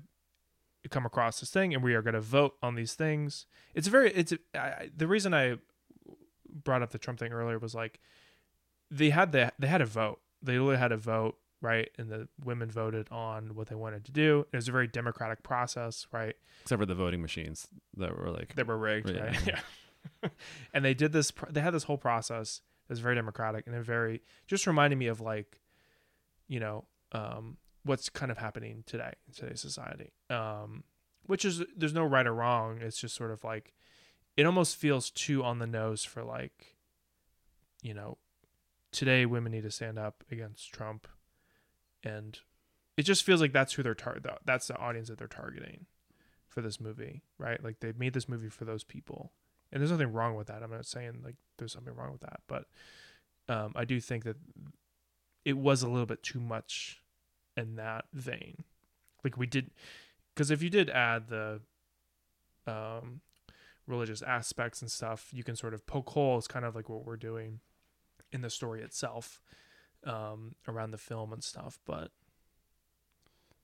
[0.90, 3.46] come across this thing and we are going to vote on these things.
[3.74, 5.58] It's very it's I, the reason I
[6.64, 8.00] brought up the Trump thing earlier was like
[8.92, 10.20] they had the they had a vote.
[10.42, 11.90] They literally had a vote, right?
[11.98, 14.46] And the women voted on what they wanted to do.
[14.54, 16.36] It was a very democratic process, right?
[16.62, 17.68] Except for the voting machines
[17.98, 19.24] that were like, They were rigged, Yeah.
[19.24, 19.48] right?
[20.24, 20.30] Yeah.
[20.74, 21.32] and they did this.
[21.50, 22.62] They had this whole process.
[22.88, 25.60] It was very democratic and it very just reminded me of like,
[26.48, 30.12] you know, um, what's kind of happening today in today's society.
[30.30, 30.84] Um,
[31.28, 32.80] which is there's no right or wrong.
[32.82, 33.74] It's just sort of like
[34.36, 36.76] it almost feels too on the nose for like,
[37.82, 38.18] you know,
[38.92, 41.08] today women need to stand up against Trump,
[42.04, 42.40] and
[42.98, 45.86] it just feels like that's who they're tar- That's the audience that they're targeting
[46.48, 47.64] for this movie, right?
[47.64, 49.32] Like they made this movie for those people,
[49.72, 50.64] and there's nothing wrong with that.
[50.64, 52.66] I'm not saying like there's something wrong with that, but
[53.48, 54.38] um, I do think that
[55.44, 57.02] it was a little bit too much
[57.56, 58.64] in that vein.
[59.24, 59.72] Like we did,
[60.34, 61.62] because if you did add the
[62.68, 63.22] um,
[63.88, 67.18] religious aspects and stuff, you can sort of poke holes, kind of like what we're
[67.18, 67.60] doing
[68.32, 69.42] in the story itself
[70.06, 71.80] um, around the film and stuff.
[71.86, 72.12] But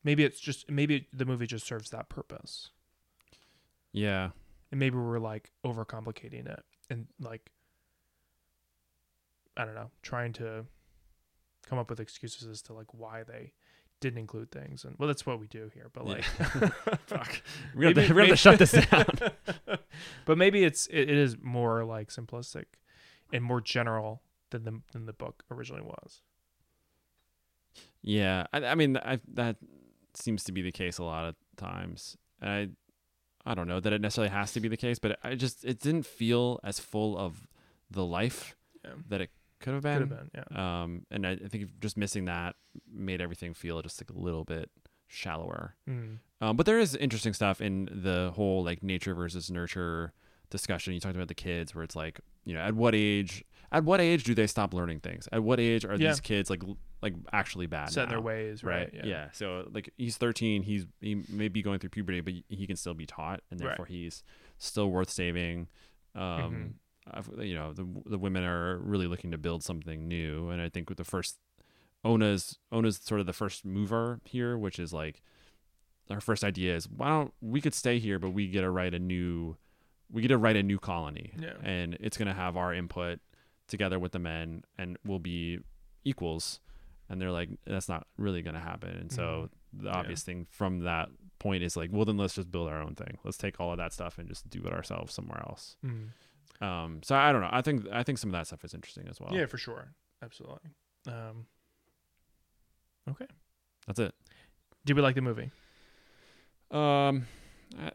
[0.04, 2.70] maybe it's just maybe the movie just serves that purpose
[3.92, 4.30] yeah,
[4.72, 7.52] and maybe we're like overcomplicating it and like
[9.58, 10.66] I don't know, trying to
[11.68, 13.52] come up with excuses as to like why they
[14.02, 14.84] didn't include things.
[14.84, 15.90] And well, that's what we do here.
[15.94, 16.24] But like,
[17.06, 17.42] fuck,
[17.74, 19.78] we're gonna, Maybe- have to, we're gonna have to shut this down.
[20.26, 22.66] but maybe it's it, it is more like simplistic
[23.32, 26.22] and more general than the than the book originally was.
[28.02, 29.58] Yeah, I, I mean, I, that
[30.14, 32.18] seems to be the case a lot of times.
[32.42, 32.70] I,
[33.46, 35.80] I don't know that it necessarily has to be the case, but I just it
[35.80, 37.48] didn't feel as full of
[37.90, 38.92] the life Yeah.
[39.10, 39.30] that it
[39.62, 40.00] could have been.
[40.00, 40.82] Could have been, yeah.
[40.84, 42.56] Um, and I, I think just missing that
[42.92, 44.70] made everything feel just like a little bit
[45.08, 45.76] shallower.
[45.90, 46.18] Mm.
[46.42, 50.14] Um, but there is interesting stuff in the whole like nature versus nurture
[50.50, 50.94] discussion.
[50.94, 53.44] You talked about the kids, where it's like, you know, at what age?
[53.74, 55.30] At what age do they stop learning things?
[55.32, 56.10] At what age are Yeah.
[56.10, 56.62] these kids like
[57.02, 57.90] like actually bad?
[57.90, 58.90] Set in their ways, right?
[59.04, 59.30] Yeah.
[59.32, 60.64] So like he's 13.
[60.64, 63.68] He's he may be going through puberty, but he can still be taught, and Right.
[63.68, 64.24] therefore he's
[64.58, 65.68] still worth saving.
[66.16, 66.68] Um, Mm-hmm.
[67.40, 70.90] You know, the the women are really looking to build something new, and I think
[70.90, 71.38] with the first
[72.04, 75.22] Ona's Ona's sort of the first mover here, which is like
[76.10, 78.94] our first idea is why don't we could stay here, but we get to write
[78.94, 79.56] a new
[80.12, 81.54] we get to write a new colony, Yeah.
[81.64, 83.20] and it's gonna have our input
[83.68, 85.60] together with the men, and we'll be
[86.04, 86.60] equals.
[87.08, 88.90] And they're like, that's not really gonna happen.
[88.92, 91.10] And so the obvious thing from that
[91.40, 93.18] point is like, well, then let's just build our own thing.
[93.24, 95.76] Let's take all of that stuff and just do it ourselves somewhere else.
[95.86, 96.08] Mm.
[96.62, 97.50] Um, so I don't know.
[97.52, 99.34] I think I think some of that stuff is interesting as well.
[99.34, 99.94] Yeah, for sure.
[100.24, 100.70] Absolutely.
[101.08, 101.48] Um,
[103.10, 103.26] okay.
[103.88, 104.14] that's it.
[104.86, 105.50] Did we like the movie?
[106.70, 107.26] Um,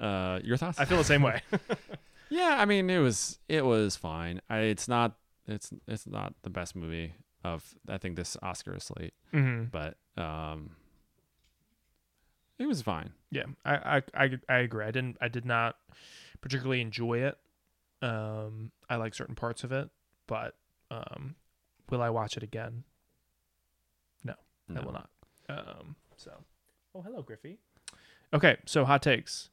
[0.00, 0.78] uh, your thoughts?
[0.78, 1.40] I feel the same way.
[2.30, 4.40] yeah, I mean, it was it was fine.
[4.50, 5.16] I, it's not
[5.46, 7.14] it's it's not the best movie
[7.44, 10.70] of I think this Oscar slate, hmm but um,
[12.58, 13.12] it was fine.
[13.30, 14.84] Yeah, I, I I I agree.
[14.84, 15.76] I didn't I did not
[16.40, 17.36] particularly enjoy it.
[18.02, 19.88] Um, I like certain parts of it,
[20.26, 20.54] but
[20.90, 21.36] um,
[21.90, 22.84] will I watch it again?
[24.24, 24.34] No,
[24.76, 25.10] I will not.
[25.48, 26.32] Um, so,
[26.94, 27.58] oh hello Griffey.
[28.32, 29.50] Okay, so hot takes.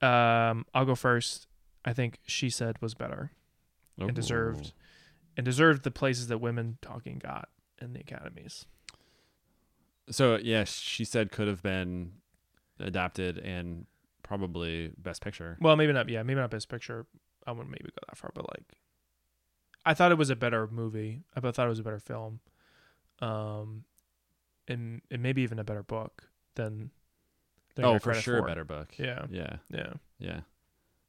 [0.00, 1.46] Um, I'll go first.
[1.84, 3.32] I think she said was better
[3.98, 4.72] and deserved
[5.36, 7.48] and deserved the places that women talking got
[7.80, 8.66] in the academies.
[10.10, 12.12] So yeah, she said could have been
[12.78, 13.86] adapted and
[14.22, 15.58] probably Best Picture.
[15.60, 16.08] Well, maybe not.
[16.08, 17.06] Yeah, maybe not best picture.
[17.46, 18.64] I wouldn't maybe go that far, but like,
[19.84, 21.22] I thought it was a better movie.
[21.34, 22.40] I thought it was a better film,
[23.20, 23.84] um,
[24.68, 26.90] and and maybe even a better book than.
[27.74, 28.94] than Oh, for sure, a better book.
[28.98, 29.92] Yeah, Yeah, yeah.
[30.18, 30.40] yeah.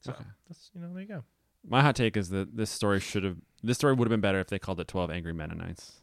[0.02, 0.24] So Okay.
[0.48, 1.24] that's you know there you go.
[1.66, 4.40] My hot take is that this story should have this story would have been better
[4.40, 6.02] if they called it Twelve Angry Mennonites.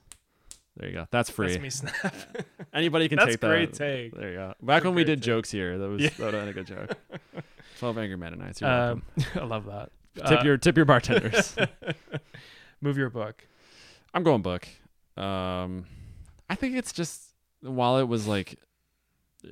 [0.76, 1.06] There you go.
[1.10, 1.48] That's free.
[1.48, 2.14] That's me snap.
[2.72, 3.46] Anybody can That's take that.
[3.48, 4.14] great take.
[4.16, 4.54] There you go.
[4.62, 5.26] Back when we did take.
[5.26, 6.10] jokes here, that was Yeah.
[6.18, 6.96] that been a good joke.
[7.78, 9.02] Twelve Angry Men You're um.
[9.34, 9.90] I love that.
[10.28, 11.56] Tip Uh, your tip your bartenders.
[12.80, 13.46] move your book.
[14.14, 14.66] I'm going book.
[15.16, 15.86] Um,
[16.48, 18.58] I think it's just while it was like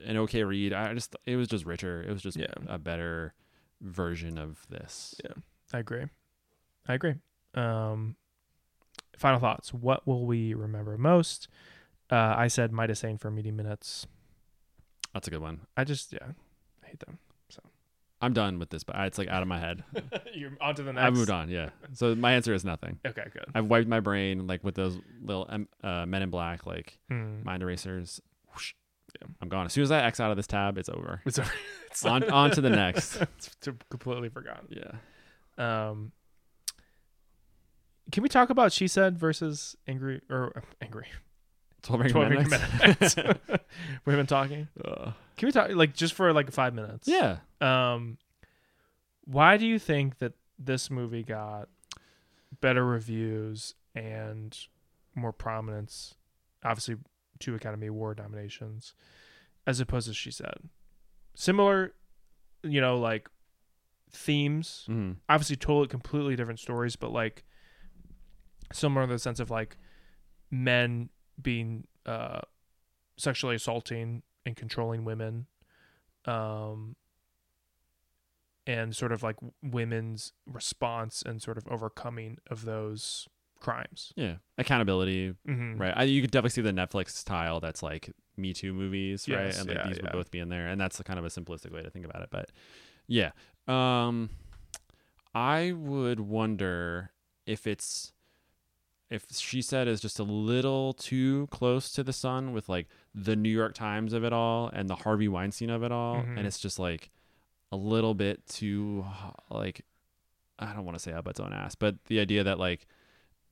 [0.04, 2.02] an okay read, I just it was just richer.
[2.02, 2.52] It was just Yeah.
[2.66, 3.34] a better
[3.80, 5.14] version of this.
[5.24, 5.32] Yeah.
[5.72, 6.04] I agree.
[6.86, 7.14] I agree.
[7.54, 8.16] Um,
[9.18, 9.72] final thoughts.
[9.74, 11.48] What will we remember most?
[12.10, 14.06] Uh, I said Midas Sane for meeting minutes.
[15.12, 15.60] That's a good one.
[15.76, 16.28] I just yeah,
[16.84, 17.18] I hate them.
[17.50, 17.60] So
[18.20, 19.84] I'm done with this, but it's like out of my head.
[20.34, 21.04] You're on to the next.
[21.06, 21.48] I moved on.
[21.50, 21.70] Yeah.
[21.94, 22.98] So my answer is nothing.
[23.06, 23.46] Okay, good.
[23.54, 27.42] I've wiped my brain like with those little um, uh, Men in Black like Hmm.
[27.44, 28.20] mind erasers.
[28.52, 28.72] Whoosh.
[29.20, 29.26] Yeah.
[29.40, 29.66] I'm gone.
[29.66, 31.22] As soon as I X out of this tab, it's over.
[31.26, 31.50] It's, over.
[31.90, 33.16] it's on on to the next.
[33.16, 33.50] it's
[33.90, 34.68] completely forgotten.
[34.70, 35.88] Yeah.
[35.88, 36.12] Um,
[38.12, 41.06] can we talk about she said versus angry or uh, angry?
[41.82, 42.58] Twelve Angry Twelve Men Angry
[43.00, 43.16] Next.
[44.04, 44.68] We've been talking.
[44.84, 45.12] Ugh.
[45.36, 47.06] Can we talk like just for like five minutes?
[47.06, 47.38] yeah.
[47.60, 48.18] Um,
[49.24, 51.68] why do you think that this movie got
[52.60, 54.56] better reviews and
[55.14, 56.14] more prominence?
[56.64, 56.96] Obviously,
[57.38, 58.94] two Academy Award nominations,
[59.66, 60.56] as opposed to She Said.
[61.34, 61.92] Similar,
[62.64, 63.28] you know, like
[64.10, 64.84] themes.
[64.86, 67.44] hmm Obviously, totally, completely different stories, but like
[68.72, 69.76] similar in the sense of like
[70.50, 71.08] men
[71.40, 72.40] being uh,
[73.16, 75.46] sexually assaulting and controlling women.
[76.24, 76.96] Um,
[78.66, 83.26] and sort of like women's response and sort of overcoming of those
[83.58, 84.12] crimes.
[84.14, 84.34] Yeah.
[84.58, 85.34] Accountability.
[85.48, 85.78] Mm-hmm.
[85.78, 85.94] Right.
[85.96, 89.56] I, you could definitely see the Netflix style that's like Me Too movies, right?
[89.56, 90.02] And like yeah, these yeah.
[90.02, 90.68] would both be in there.
[90.68, 92.28] And that's kind of a simplistic way to think about it.
[92.30, 92.50] But
[93.06, 93.30] yeah.
[93.66, 94.28] Um
[95.34, 97.12] I would wonder
[97.46, 98.12] if it's
[99.10, 103.34] if she said is just a little too close to the sun with like the
[103.36, 106.16] New York Times of it all and the Harvey Weinstein of it all.
[106.16, 106.36] Mhm.
[106.38, 107.10] And it's just like
[107.72, 109.04] a little bit too
[109.50, 109.84] like
[110.58, 112.86] I don't want to say up its own ass, but the idea that like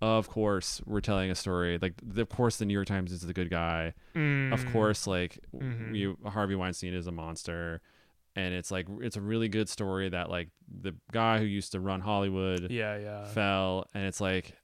[0.02, 3.32] of course we're telling a story like of course the new york times is the
[3.32, 4.52] good guy Mm.
[4.52, 5.90] of course like Mhm.
[5.90, 7.80] we harvey weinstein is a monster
[8.34, 11.80] and it's like it's a really good story that like the guy who used to
[11.80, 13.24] run hollywood Yeah, yeah.
[13.24, 14.54] fell and it's like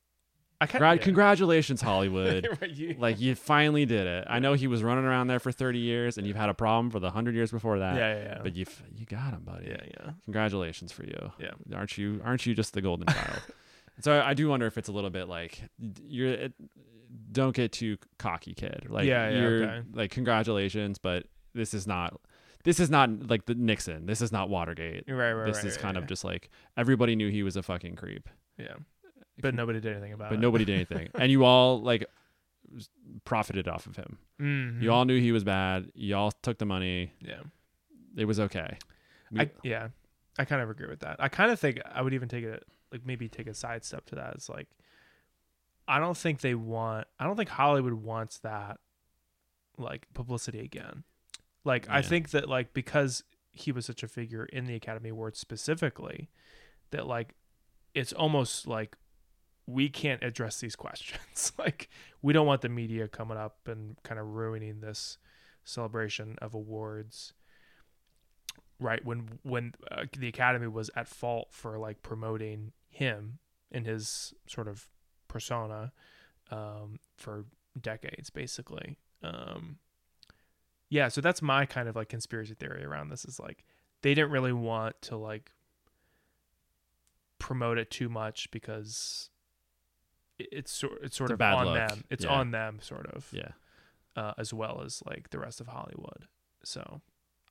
[0.63, 4.83] I kind gra- congratulations hollywood you, like you finally did it i know he was
[4.83, 7.51] running around there for 30 years and you've had a problem for the 100 years
[7.51, 8.39] before that yeah, yeah, yeah.
[8.43, 8.65] but you
[8.97, 10.11] you got him buddy yeah, yeah.
[10.25, 11.51] congratulations for you Yeah.
[11.75, 13.41] aren't you aren't you just the golden child
[14.01, 15.63] so I, I do wonder if it's a little bit like
[16.07, 16.53] you're it,
[17.31, 19.83] don't get too cocky kid like Yeah, yeah, you're okay.
[19.93, 22.19] like congratulations but this is not
[22.65, 25.75] this is not like the nixon this is not watergate Right, right, this right, is
[25.75, 26.03] right, kind yeah.
[26.03, 28.29] of just like everybody knew he was a fucking creep
[28.59, 28.75] yeah.
[29.43, 30.37] But nobody did anything about it.
[30.37, 32.07] but nobody did anything and you all like
[33.25, 34.81] profited off of him Mhm.
[34.83, 37.43] you all knew he was bad you all took the money yeah.
[38.17, 38.79] it was okay
[39.39, 39.89] I yeah,
[40.39, 41.17] I kind of agree with that.
[41.19, 44.05] I kind of think I would even take it like maybe take a side step
[44.07, 44.35] to that.
[44.35, 44.69] It's like
[45.89, 47.07] I don't think they want.
[47.19, 48.79] I don't think Hollywood wants that
[49.79, 51.05] like publicity again.
[51.65, 55.39] Like I think that like because he was such a figure in the Academy Awards
[55.39, 56.29] specifically,
[56.91, 57.35] that like
[57.95, 58.99] it's almost like
[59.67, 61.53] we can't address these questions.
[61.59, 61.89] like
[62.21, 65.19] we don't want the media coming up and kind of ruining this
[65.65, 67.35] celebration of awards
[68.81, 73.39] right when when uh, the academy was at fault for like promoting him
[73.71, 74.89] in his sort of
[75.29, 75.93] persona
[76.51, 77.45] um, for
[77.81, 79.79] decades basically um,
[80.89, 83.65] yeah so that's my kind of like conspiracy theory around this is like
[84.03, 85.53] they didn't really want to like
[87.39, 89.31] promote it too much because
[90.39, 91.75] it's sort it's sort It's of on look.
[91.75, 92.31] them it's Yeah.
[92.33, 93.51] on them sort of yeah
[94.17, 96.27] uh, as well as like the rest of Hollywood.
[96.65, 97.01] So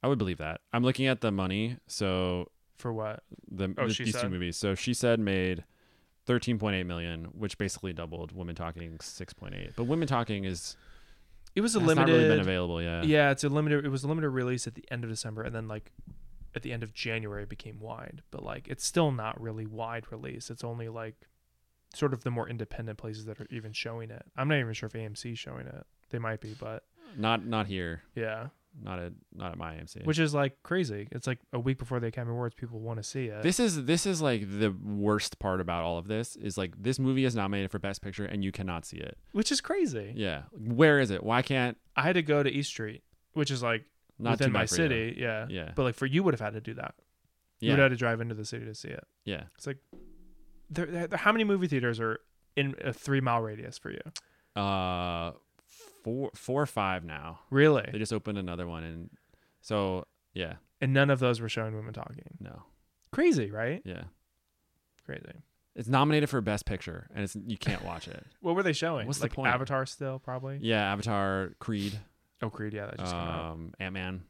[0.04, 3.24] i would believe that i'm looking at the money so for what?
[3.50, 4.58] the, Oh, the- these two movies.
[4.58, 5.64] So she said made
[6.28, 9.72] 13.8 million, which basically doubled Women Talking 6.8.
[9.76, 10.76] But Women Talking is
[11.56, 11.98] It was a limited.
[11.98, 13.06] not really been available yet.
[13.06, 13.86] yeah, it's a limited.
[13.86, 15.92] It was a limited release at the end of December, and then like
[16.56, 18.22] at the end of January it became wide.
[18.32, 20.50] But like it's still not really wide release.
[20.50, 21.28] It's only like
[21.94, 24.24] sort of the more independent places that are even showing it.
[24.38, 25.86] I'm not even sure if AMC is showing it.
[26.10, 26.84] They might be, but
[27.18, 28.04] Not not here.
[28.16, 28.48] yeah,
[28.82, 30.06] Not at not at my AMC.
[30.06, 31.08] which is like crazy.
[31.12, 33.44] It's like a week before the Academy Awards, people want to see it.
[33.44, 37.00] this is this is like the worst part about all of this is like this
[37.00, 39.18] movie is nominated for Best Picture and you cannot see it.
[39.34, 40.14] which is crazy.
[40.16, 41.24] Yeah, where is it?
[41.24, 43.04] Why can't I had to go to East Street,
[43.34, 43.86] which is like
[44.20, 44.68] not within my you.
[44.68, 45.16] city.
[45.18, 45.48] Yeah.
[45.50, 45.72] Yeah.
[45.76, 46.96] But like for you would have had to do that.
[47.60, 49.04] You would have had to drive into the city to see it.
[49.24, 49.44] yeah.
[49.56, 49.78] It's like
[50.72, 52.20] there, there, there- how many movie theaters are
[52.56, 54.02] in a three mile radius for you?
[54.62, 55.32] Uh,
[56.04, 57.40] four four or five now.
[57.50, 57.88] Really?
[57.92, 59.10] They just opened another one, and
[59.62, 62.38] so yeah, And none of those were showing women talking.
[62.40, 62.64] no,
[63.12, 63.82] Crazy, right?
[63.86, 64.04] yeah.
[65.06, 65.44] Crazy.
[65.76, 68.26] It's nominated for Best Picture, and it's you can't watch it.
[68.42, 69.08] What were they showing?
[69.08, 69.54] What's the point?
[69.54, 70.60] Avatar still probably.
[70.62, 71.98] Yeah, Avatar, Creed,
[72.42, 72.74] Oh, Creed.
[72.74, 73.52] Yeah, that just came out.
[73.54, 74.24] um, Ant Man.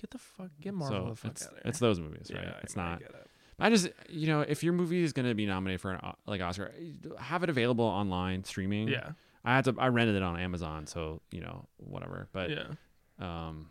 [0.00, 1.62] Get the fuck, get Marvel so the fuck it's, out of here.
[1.66, 2.44] it's those movies, right?
[2.44, 2.98] Yeah, it's not.
[3.00, 3.29] get it.
[3.60, 6.72] I just, you know, if your movie is gonna be nominated for an like Oscar,
[7.18, 8.88] have it available online streaming.
[8.88, 9.10] Yeah,
[9.44, 9.74] I had to.
[9.78, 12.28] I rented it on Amazon, so you know, whatever.
[12.32, 12.64] But yeah,
[13.18, 13.70] um,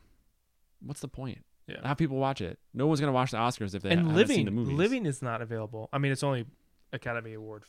[0.81, 1.43] what's the point?
[1.67, 1.87] yeah.
[1.87, 2.59] Have people watch it.
[2.73, 4.75] No one's gonna watch the Oscars if they and haven't living, seen the movies.
[4.75, 5.89] living is not available.
[5.93, 6.45] I mean, it's only
[6.93, 7.63] Academy Award.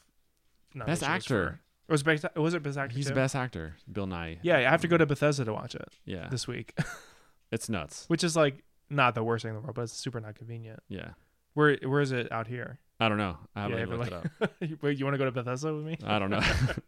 [0.75, 1.61] Best actor.
[1.87, 2.95] For, was best, was it best actor?
[2.95, 3.11] He's too?
[3.11, 4.39] the best actor, Bill Nighy.
[4.43, 6.79] Yeah, I have to go to Bethesda to watch it Yeah, this week,
[7.51, 8.05] it's nuts.
[8.07, 10.81] which is like not the worst thing in the world, but it's super not convenient.
[10.89, 11.11] Yeah,
[11.55, 12.79] Where where is it out here?
[13.01, 13.39] I don't know.
[13.57, 14.51] I haven't Yeah, even looked it up.
[14.83, 15.97] Wait, you want to go to Bethesda with me?
[16.05, 16.41] I don't know.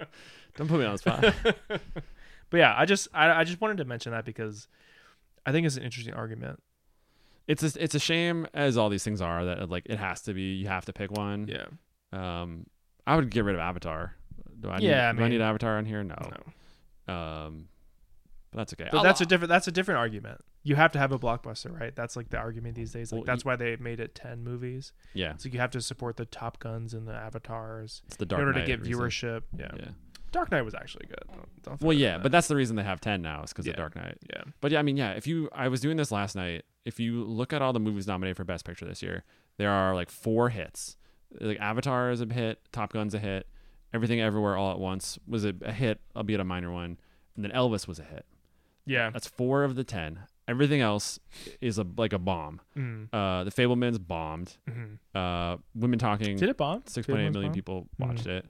[0.57, 1.35] don't put me on the spot.
[2.51, 4.69] But yeah, I just I, I just wanted to mention that because
[5.47, 6.63] I think it's an interesting argument.
[7.49, 10.35] It's a, it's a shame as all these things are that like it has to
[10.35, 10.43] be.
[10.57, 11.49] You have to pick one.
[11.49, 11.65] Yeah.
[12.13, 12.67] Um,
[13.07, 14.15] I would get rid of Avatar.
[14.61, 14.81] Do I?
[14.81, 16.05] Yeah, I Need, do I need Avatar on here?
[16.05, 16.15] No.
[17.09, 17.15] No.
[17.15, 17.69] Um,
[18.51, 18.89] but that's okay.
[18.93, 20.43] But I'll- that's a different that's a different argument.
[20.65, 21.95] You have to have a blockbuster, right?
[21.97, 23.11] That's like the argument these days.
[23.13, 24.93] Like Well, that's why they made it ten movies.
[25.13, 25.35] yeah.
[25.37, 28.41] So you have to support the Top Guns and the Avatars It's the in Dark
[28.41, 29.43] order Knight to get viewership.
[29.59, 29.71] Yeah.
[29.77, 29.89] Yeah.
[30.31, 31.25] Dark Knight was actually good.
[31.35, 32.23] Don't, don't Well, yeah, that.
[32.23, 33.73] but that's the reason they have ten now is because Yeah.
[33.73, 34.17] of Dark Knight.
[34.33, 35.11] yeah, But yeah, I mean, yeah.
[35.13, 36.65] If you, I was doing this last night.
[36.85, 39.25] If you look at all the movies nominated for Best Picture this year,
[39.59, 40.97] there are like four hits.
[41.41, 43.47] Like Avatar is a hit, Top Gun's a hit,
[43.95, 46.99] Everything Everywhere All at Once was a, a hit, albeit a minor one,
[47.37, 48.25] and then Elvis was a hit.
[48.87, 49.11] yeah.
[49.11, 50.21] That's four of the ten.
[50.49, 51.19] Everything else
[51.61, 52.61] is a like a bomb.
[52.77, 54.57] Mm, Uh, the Fabelmans bombed.
[54.69, 54.99] mhm.
[55.15, 56.37] Uh, Women Talking.
[56.37, 56.83] Did it bomb?
[56.87, 57.55] Six point eight million bomb?
[57.55, 58.45] people watched it.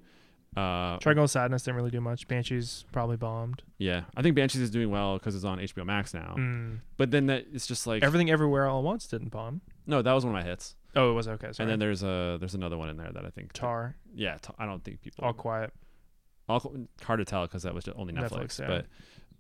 [0.57, 2.29] Uh, Triangle of Sadness didn't really do much.
[2.29, 3.63] Banshees probably bombed.
[3.79, 6.35] yeah, I think Banshees is doing well because it's on HBO Max now.
[6.39, 6.81] Mm.
[6.99, 9.63] But then that it's just like Everything Everywhere All at Once didn't bomb.
[9.87, 10.77] no, that was one of my hits.
[10.95, 11.53] Oh, it was okay.
[11.53, 11.65] Sorry.
[11.65, 14.67] And then there's a there's another one in there that I think Tar, Yeah, I
[14.67, 15.25] don't think people.
[15.25, 15.73] All Quiet.
[16.51, 16.61] all
[17.03, 18.61] hard to tell because that was just only Netflix, Netflix.
[18.61, 18.83] yeah.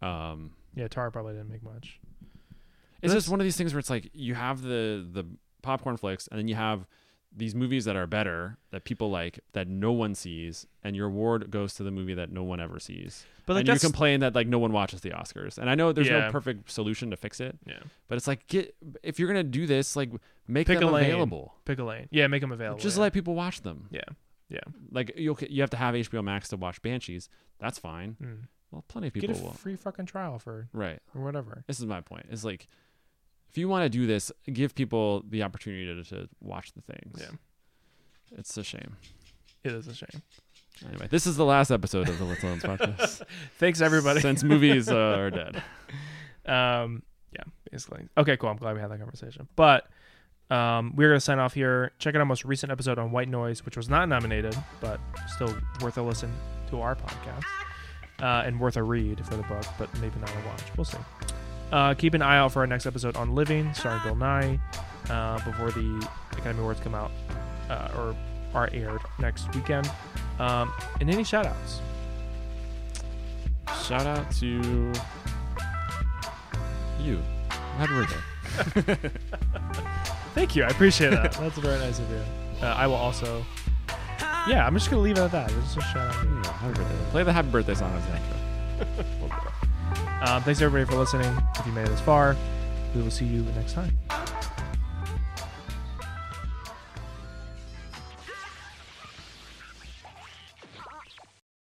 [0.00, 2.00] But um, Yeah, Tar probably didn't make much.
[3.02, 5.24] It's just one of these things where it's like you have the the
[5.62, 6.86] popcorn flicks, and then you have
[7.34, 11.50] these movies that are better that people like that no one sees, and your award
[11.50, 13.24] goes to the movie that no one ever sees.
[13.46, 15.74] But like and you that's complain that like no one watches the Oscars, and I
[15.74, 16.26] know there's Yeah.
[16.26, 17.78] no perfect solution to fix it, yeah.
[18.08, 20.10] but it's like get if you're gonna do this, like
[20.46, 21.04] make Pick them a lane.
[21.06, 21.54] available.
[21.64, 22.08] Pick a lane.
[22.10, 22.80] Yeah, make them available.
[22.80, 23.04] Just yeah.
[23.04, 23.88] let people watch them.
[23.90, 24.00] Yeah.
[24.50, 24.60] Yeah.
[24.90, 27.30] Like you you have to have HBO Max to watch Banshees.
[27.58, 28.16] That's fine.
[28.22, 28.36] Mm.
[28.70, 29.28] Well, plenty of people.
[29.28, 29.56] Get people a will.
[29.56, 30.98] free fucking trial for Right.
[31.14, 31.64] or whatever.
[31.66, 32.26] This is my point.
[32.30, 32.68] It's like
[33.52, 37.20] if you want to do this, give people the opportunity to, to watch the things.
[37.20, 38.38] Yeah.
[38.38, 38.96] It's a shame.
[39.62, 40.22] It is a shame.
[40.88, 43.22] Anyway, this is the last episode of the Lit to Lens podcast.
[43.58, 44.20] Thanks everybody.
[44.20, 45.62] Since movies uh, are dead.
[46.46, 47.02] um
[47.32, 48.08] yeah, basically.
[48.16, 48.48] Okay, cool.
[48.48, 49.46] I'm glad we had that conversation.
[49.54, 49.86] But
[50.50, 51.92] um, we're gonna sign off here.
[51.98, 54.98] Check out our most recent episode on White Noise, which was not nominated, but
[55.28, 56.32] still worth a listen
[56.70, 57.44] to our podcast.
[58.20, 60.62] Uh, and worth a read for the book, but maybe not a watch.
[60.76, 60.98] We'll see.
[61.72, 64.60] Uh, keep an eye out for our next episode on Living, starring Bill Nighy,
[65.08, 67.10] uh, before the Academy Awards come out
[67.70, 68.14] uh, or
[68.54, 69.90] are aired next weekend.
[70.38, 70.70] Um,
[71.00, 71.80] and any shout outs?
[73.86, 74.92] Shout out to
[77.00, 77.18] you.
[77.78, 77.92] Happy
[78.84, 79.10] birthday.
[80.34, 80.64] Thank you.
[80.64, 81.32] I appreciate that.
[81.32, 82.20] That's a very nice of you.
[82.62, 83.44] Uh, I will also.
[84.46, 85.50] Yeah, I'm just gonna leave it at that.
[85.52, 86.24] It's just a shout out.
[86.24, 87.10] Yeah, happy birthday.
[87.10, 89.04] Play the happy birthday song as the intro.
[90.24, 91.36] Um, thanks everybody for listening.
[91.58, 92.36] If you made it this far,
[92.94, 93.98] we will see you next time.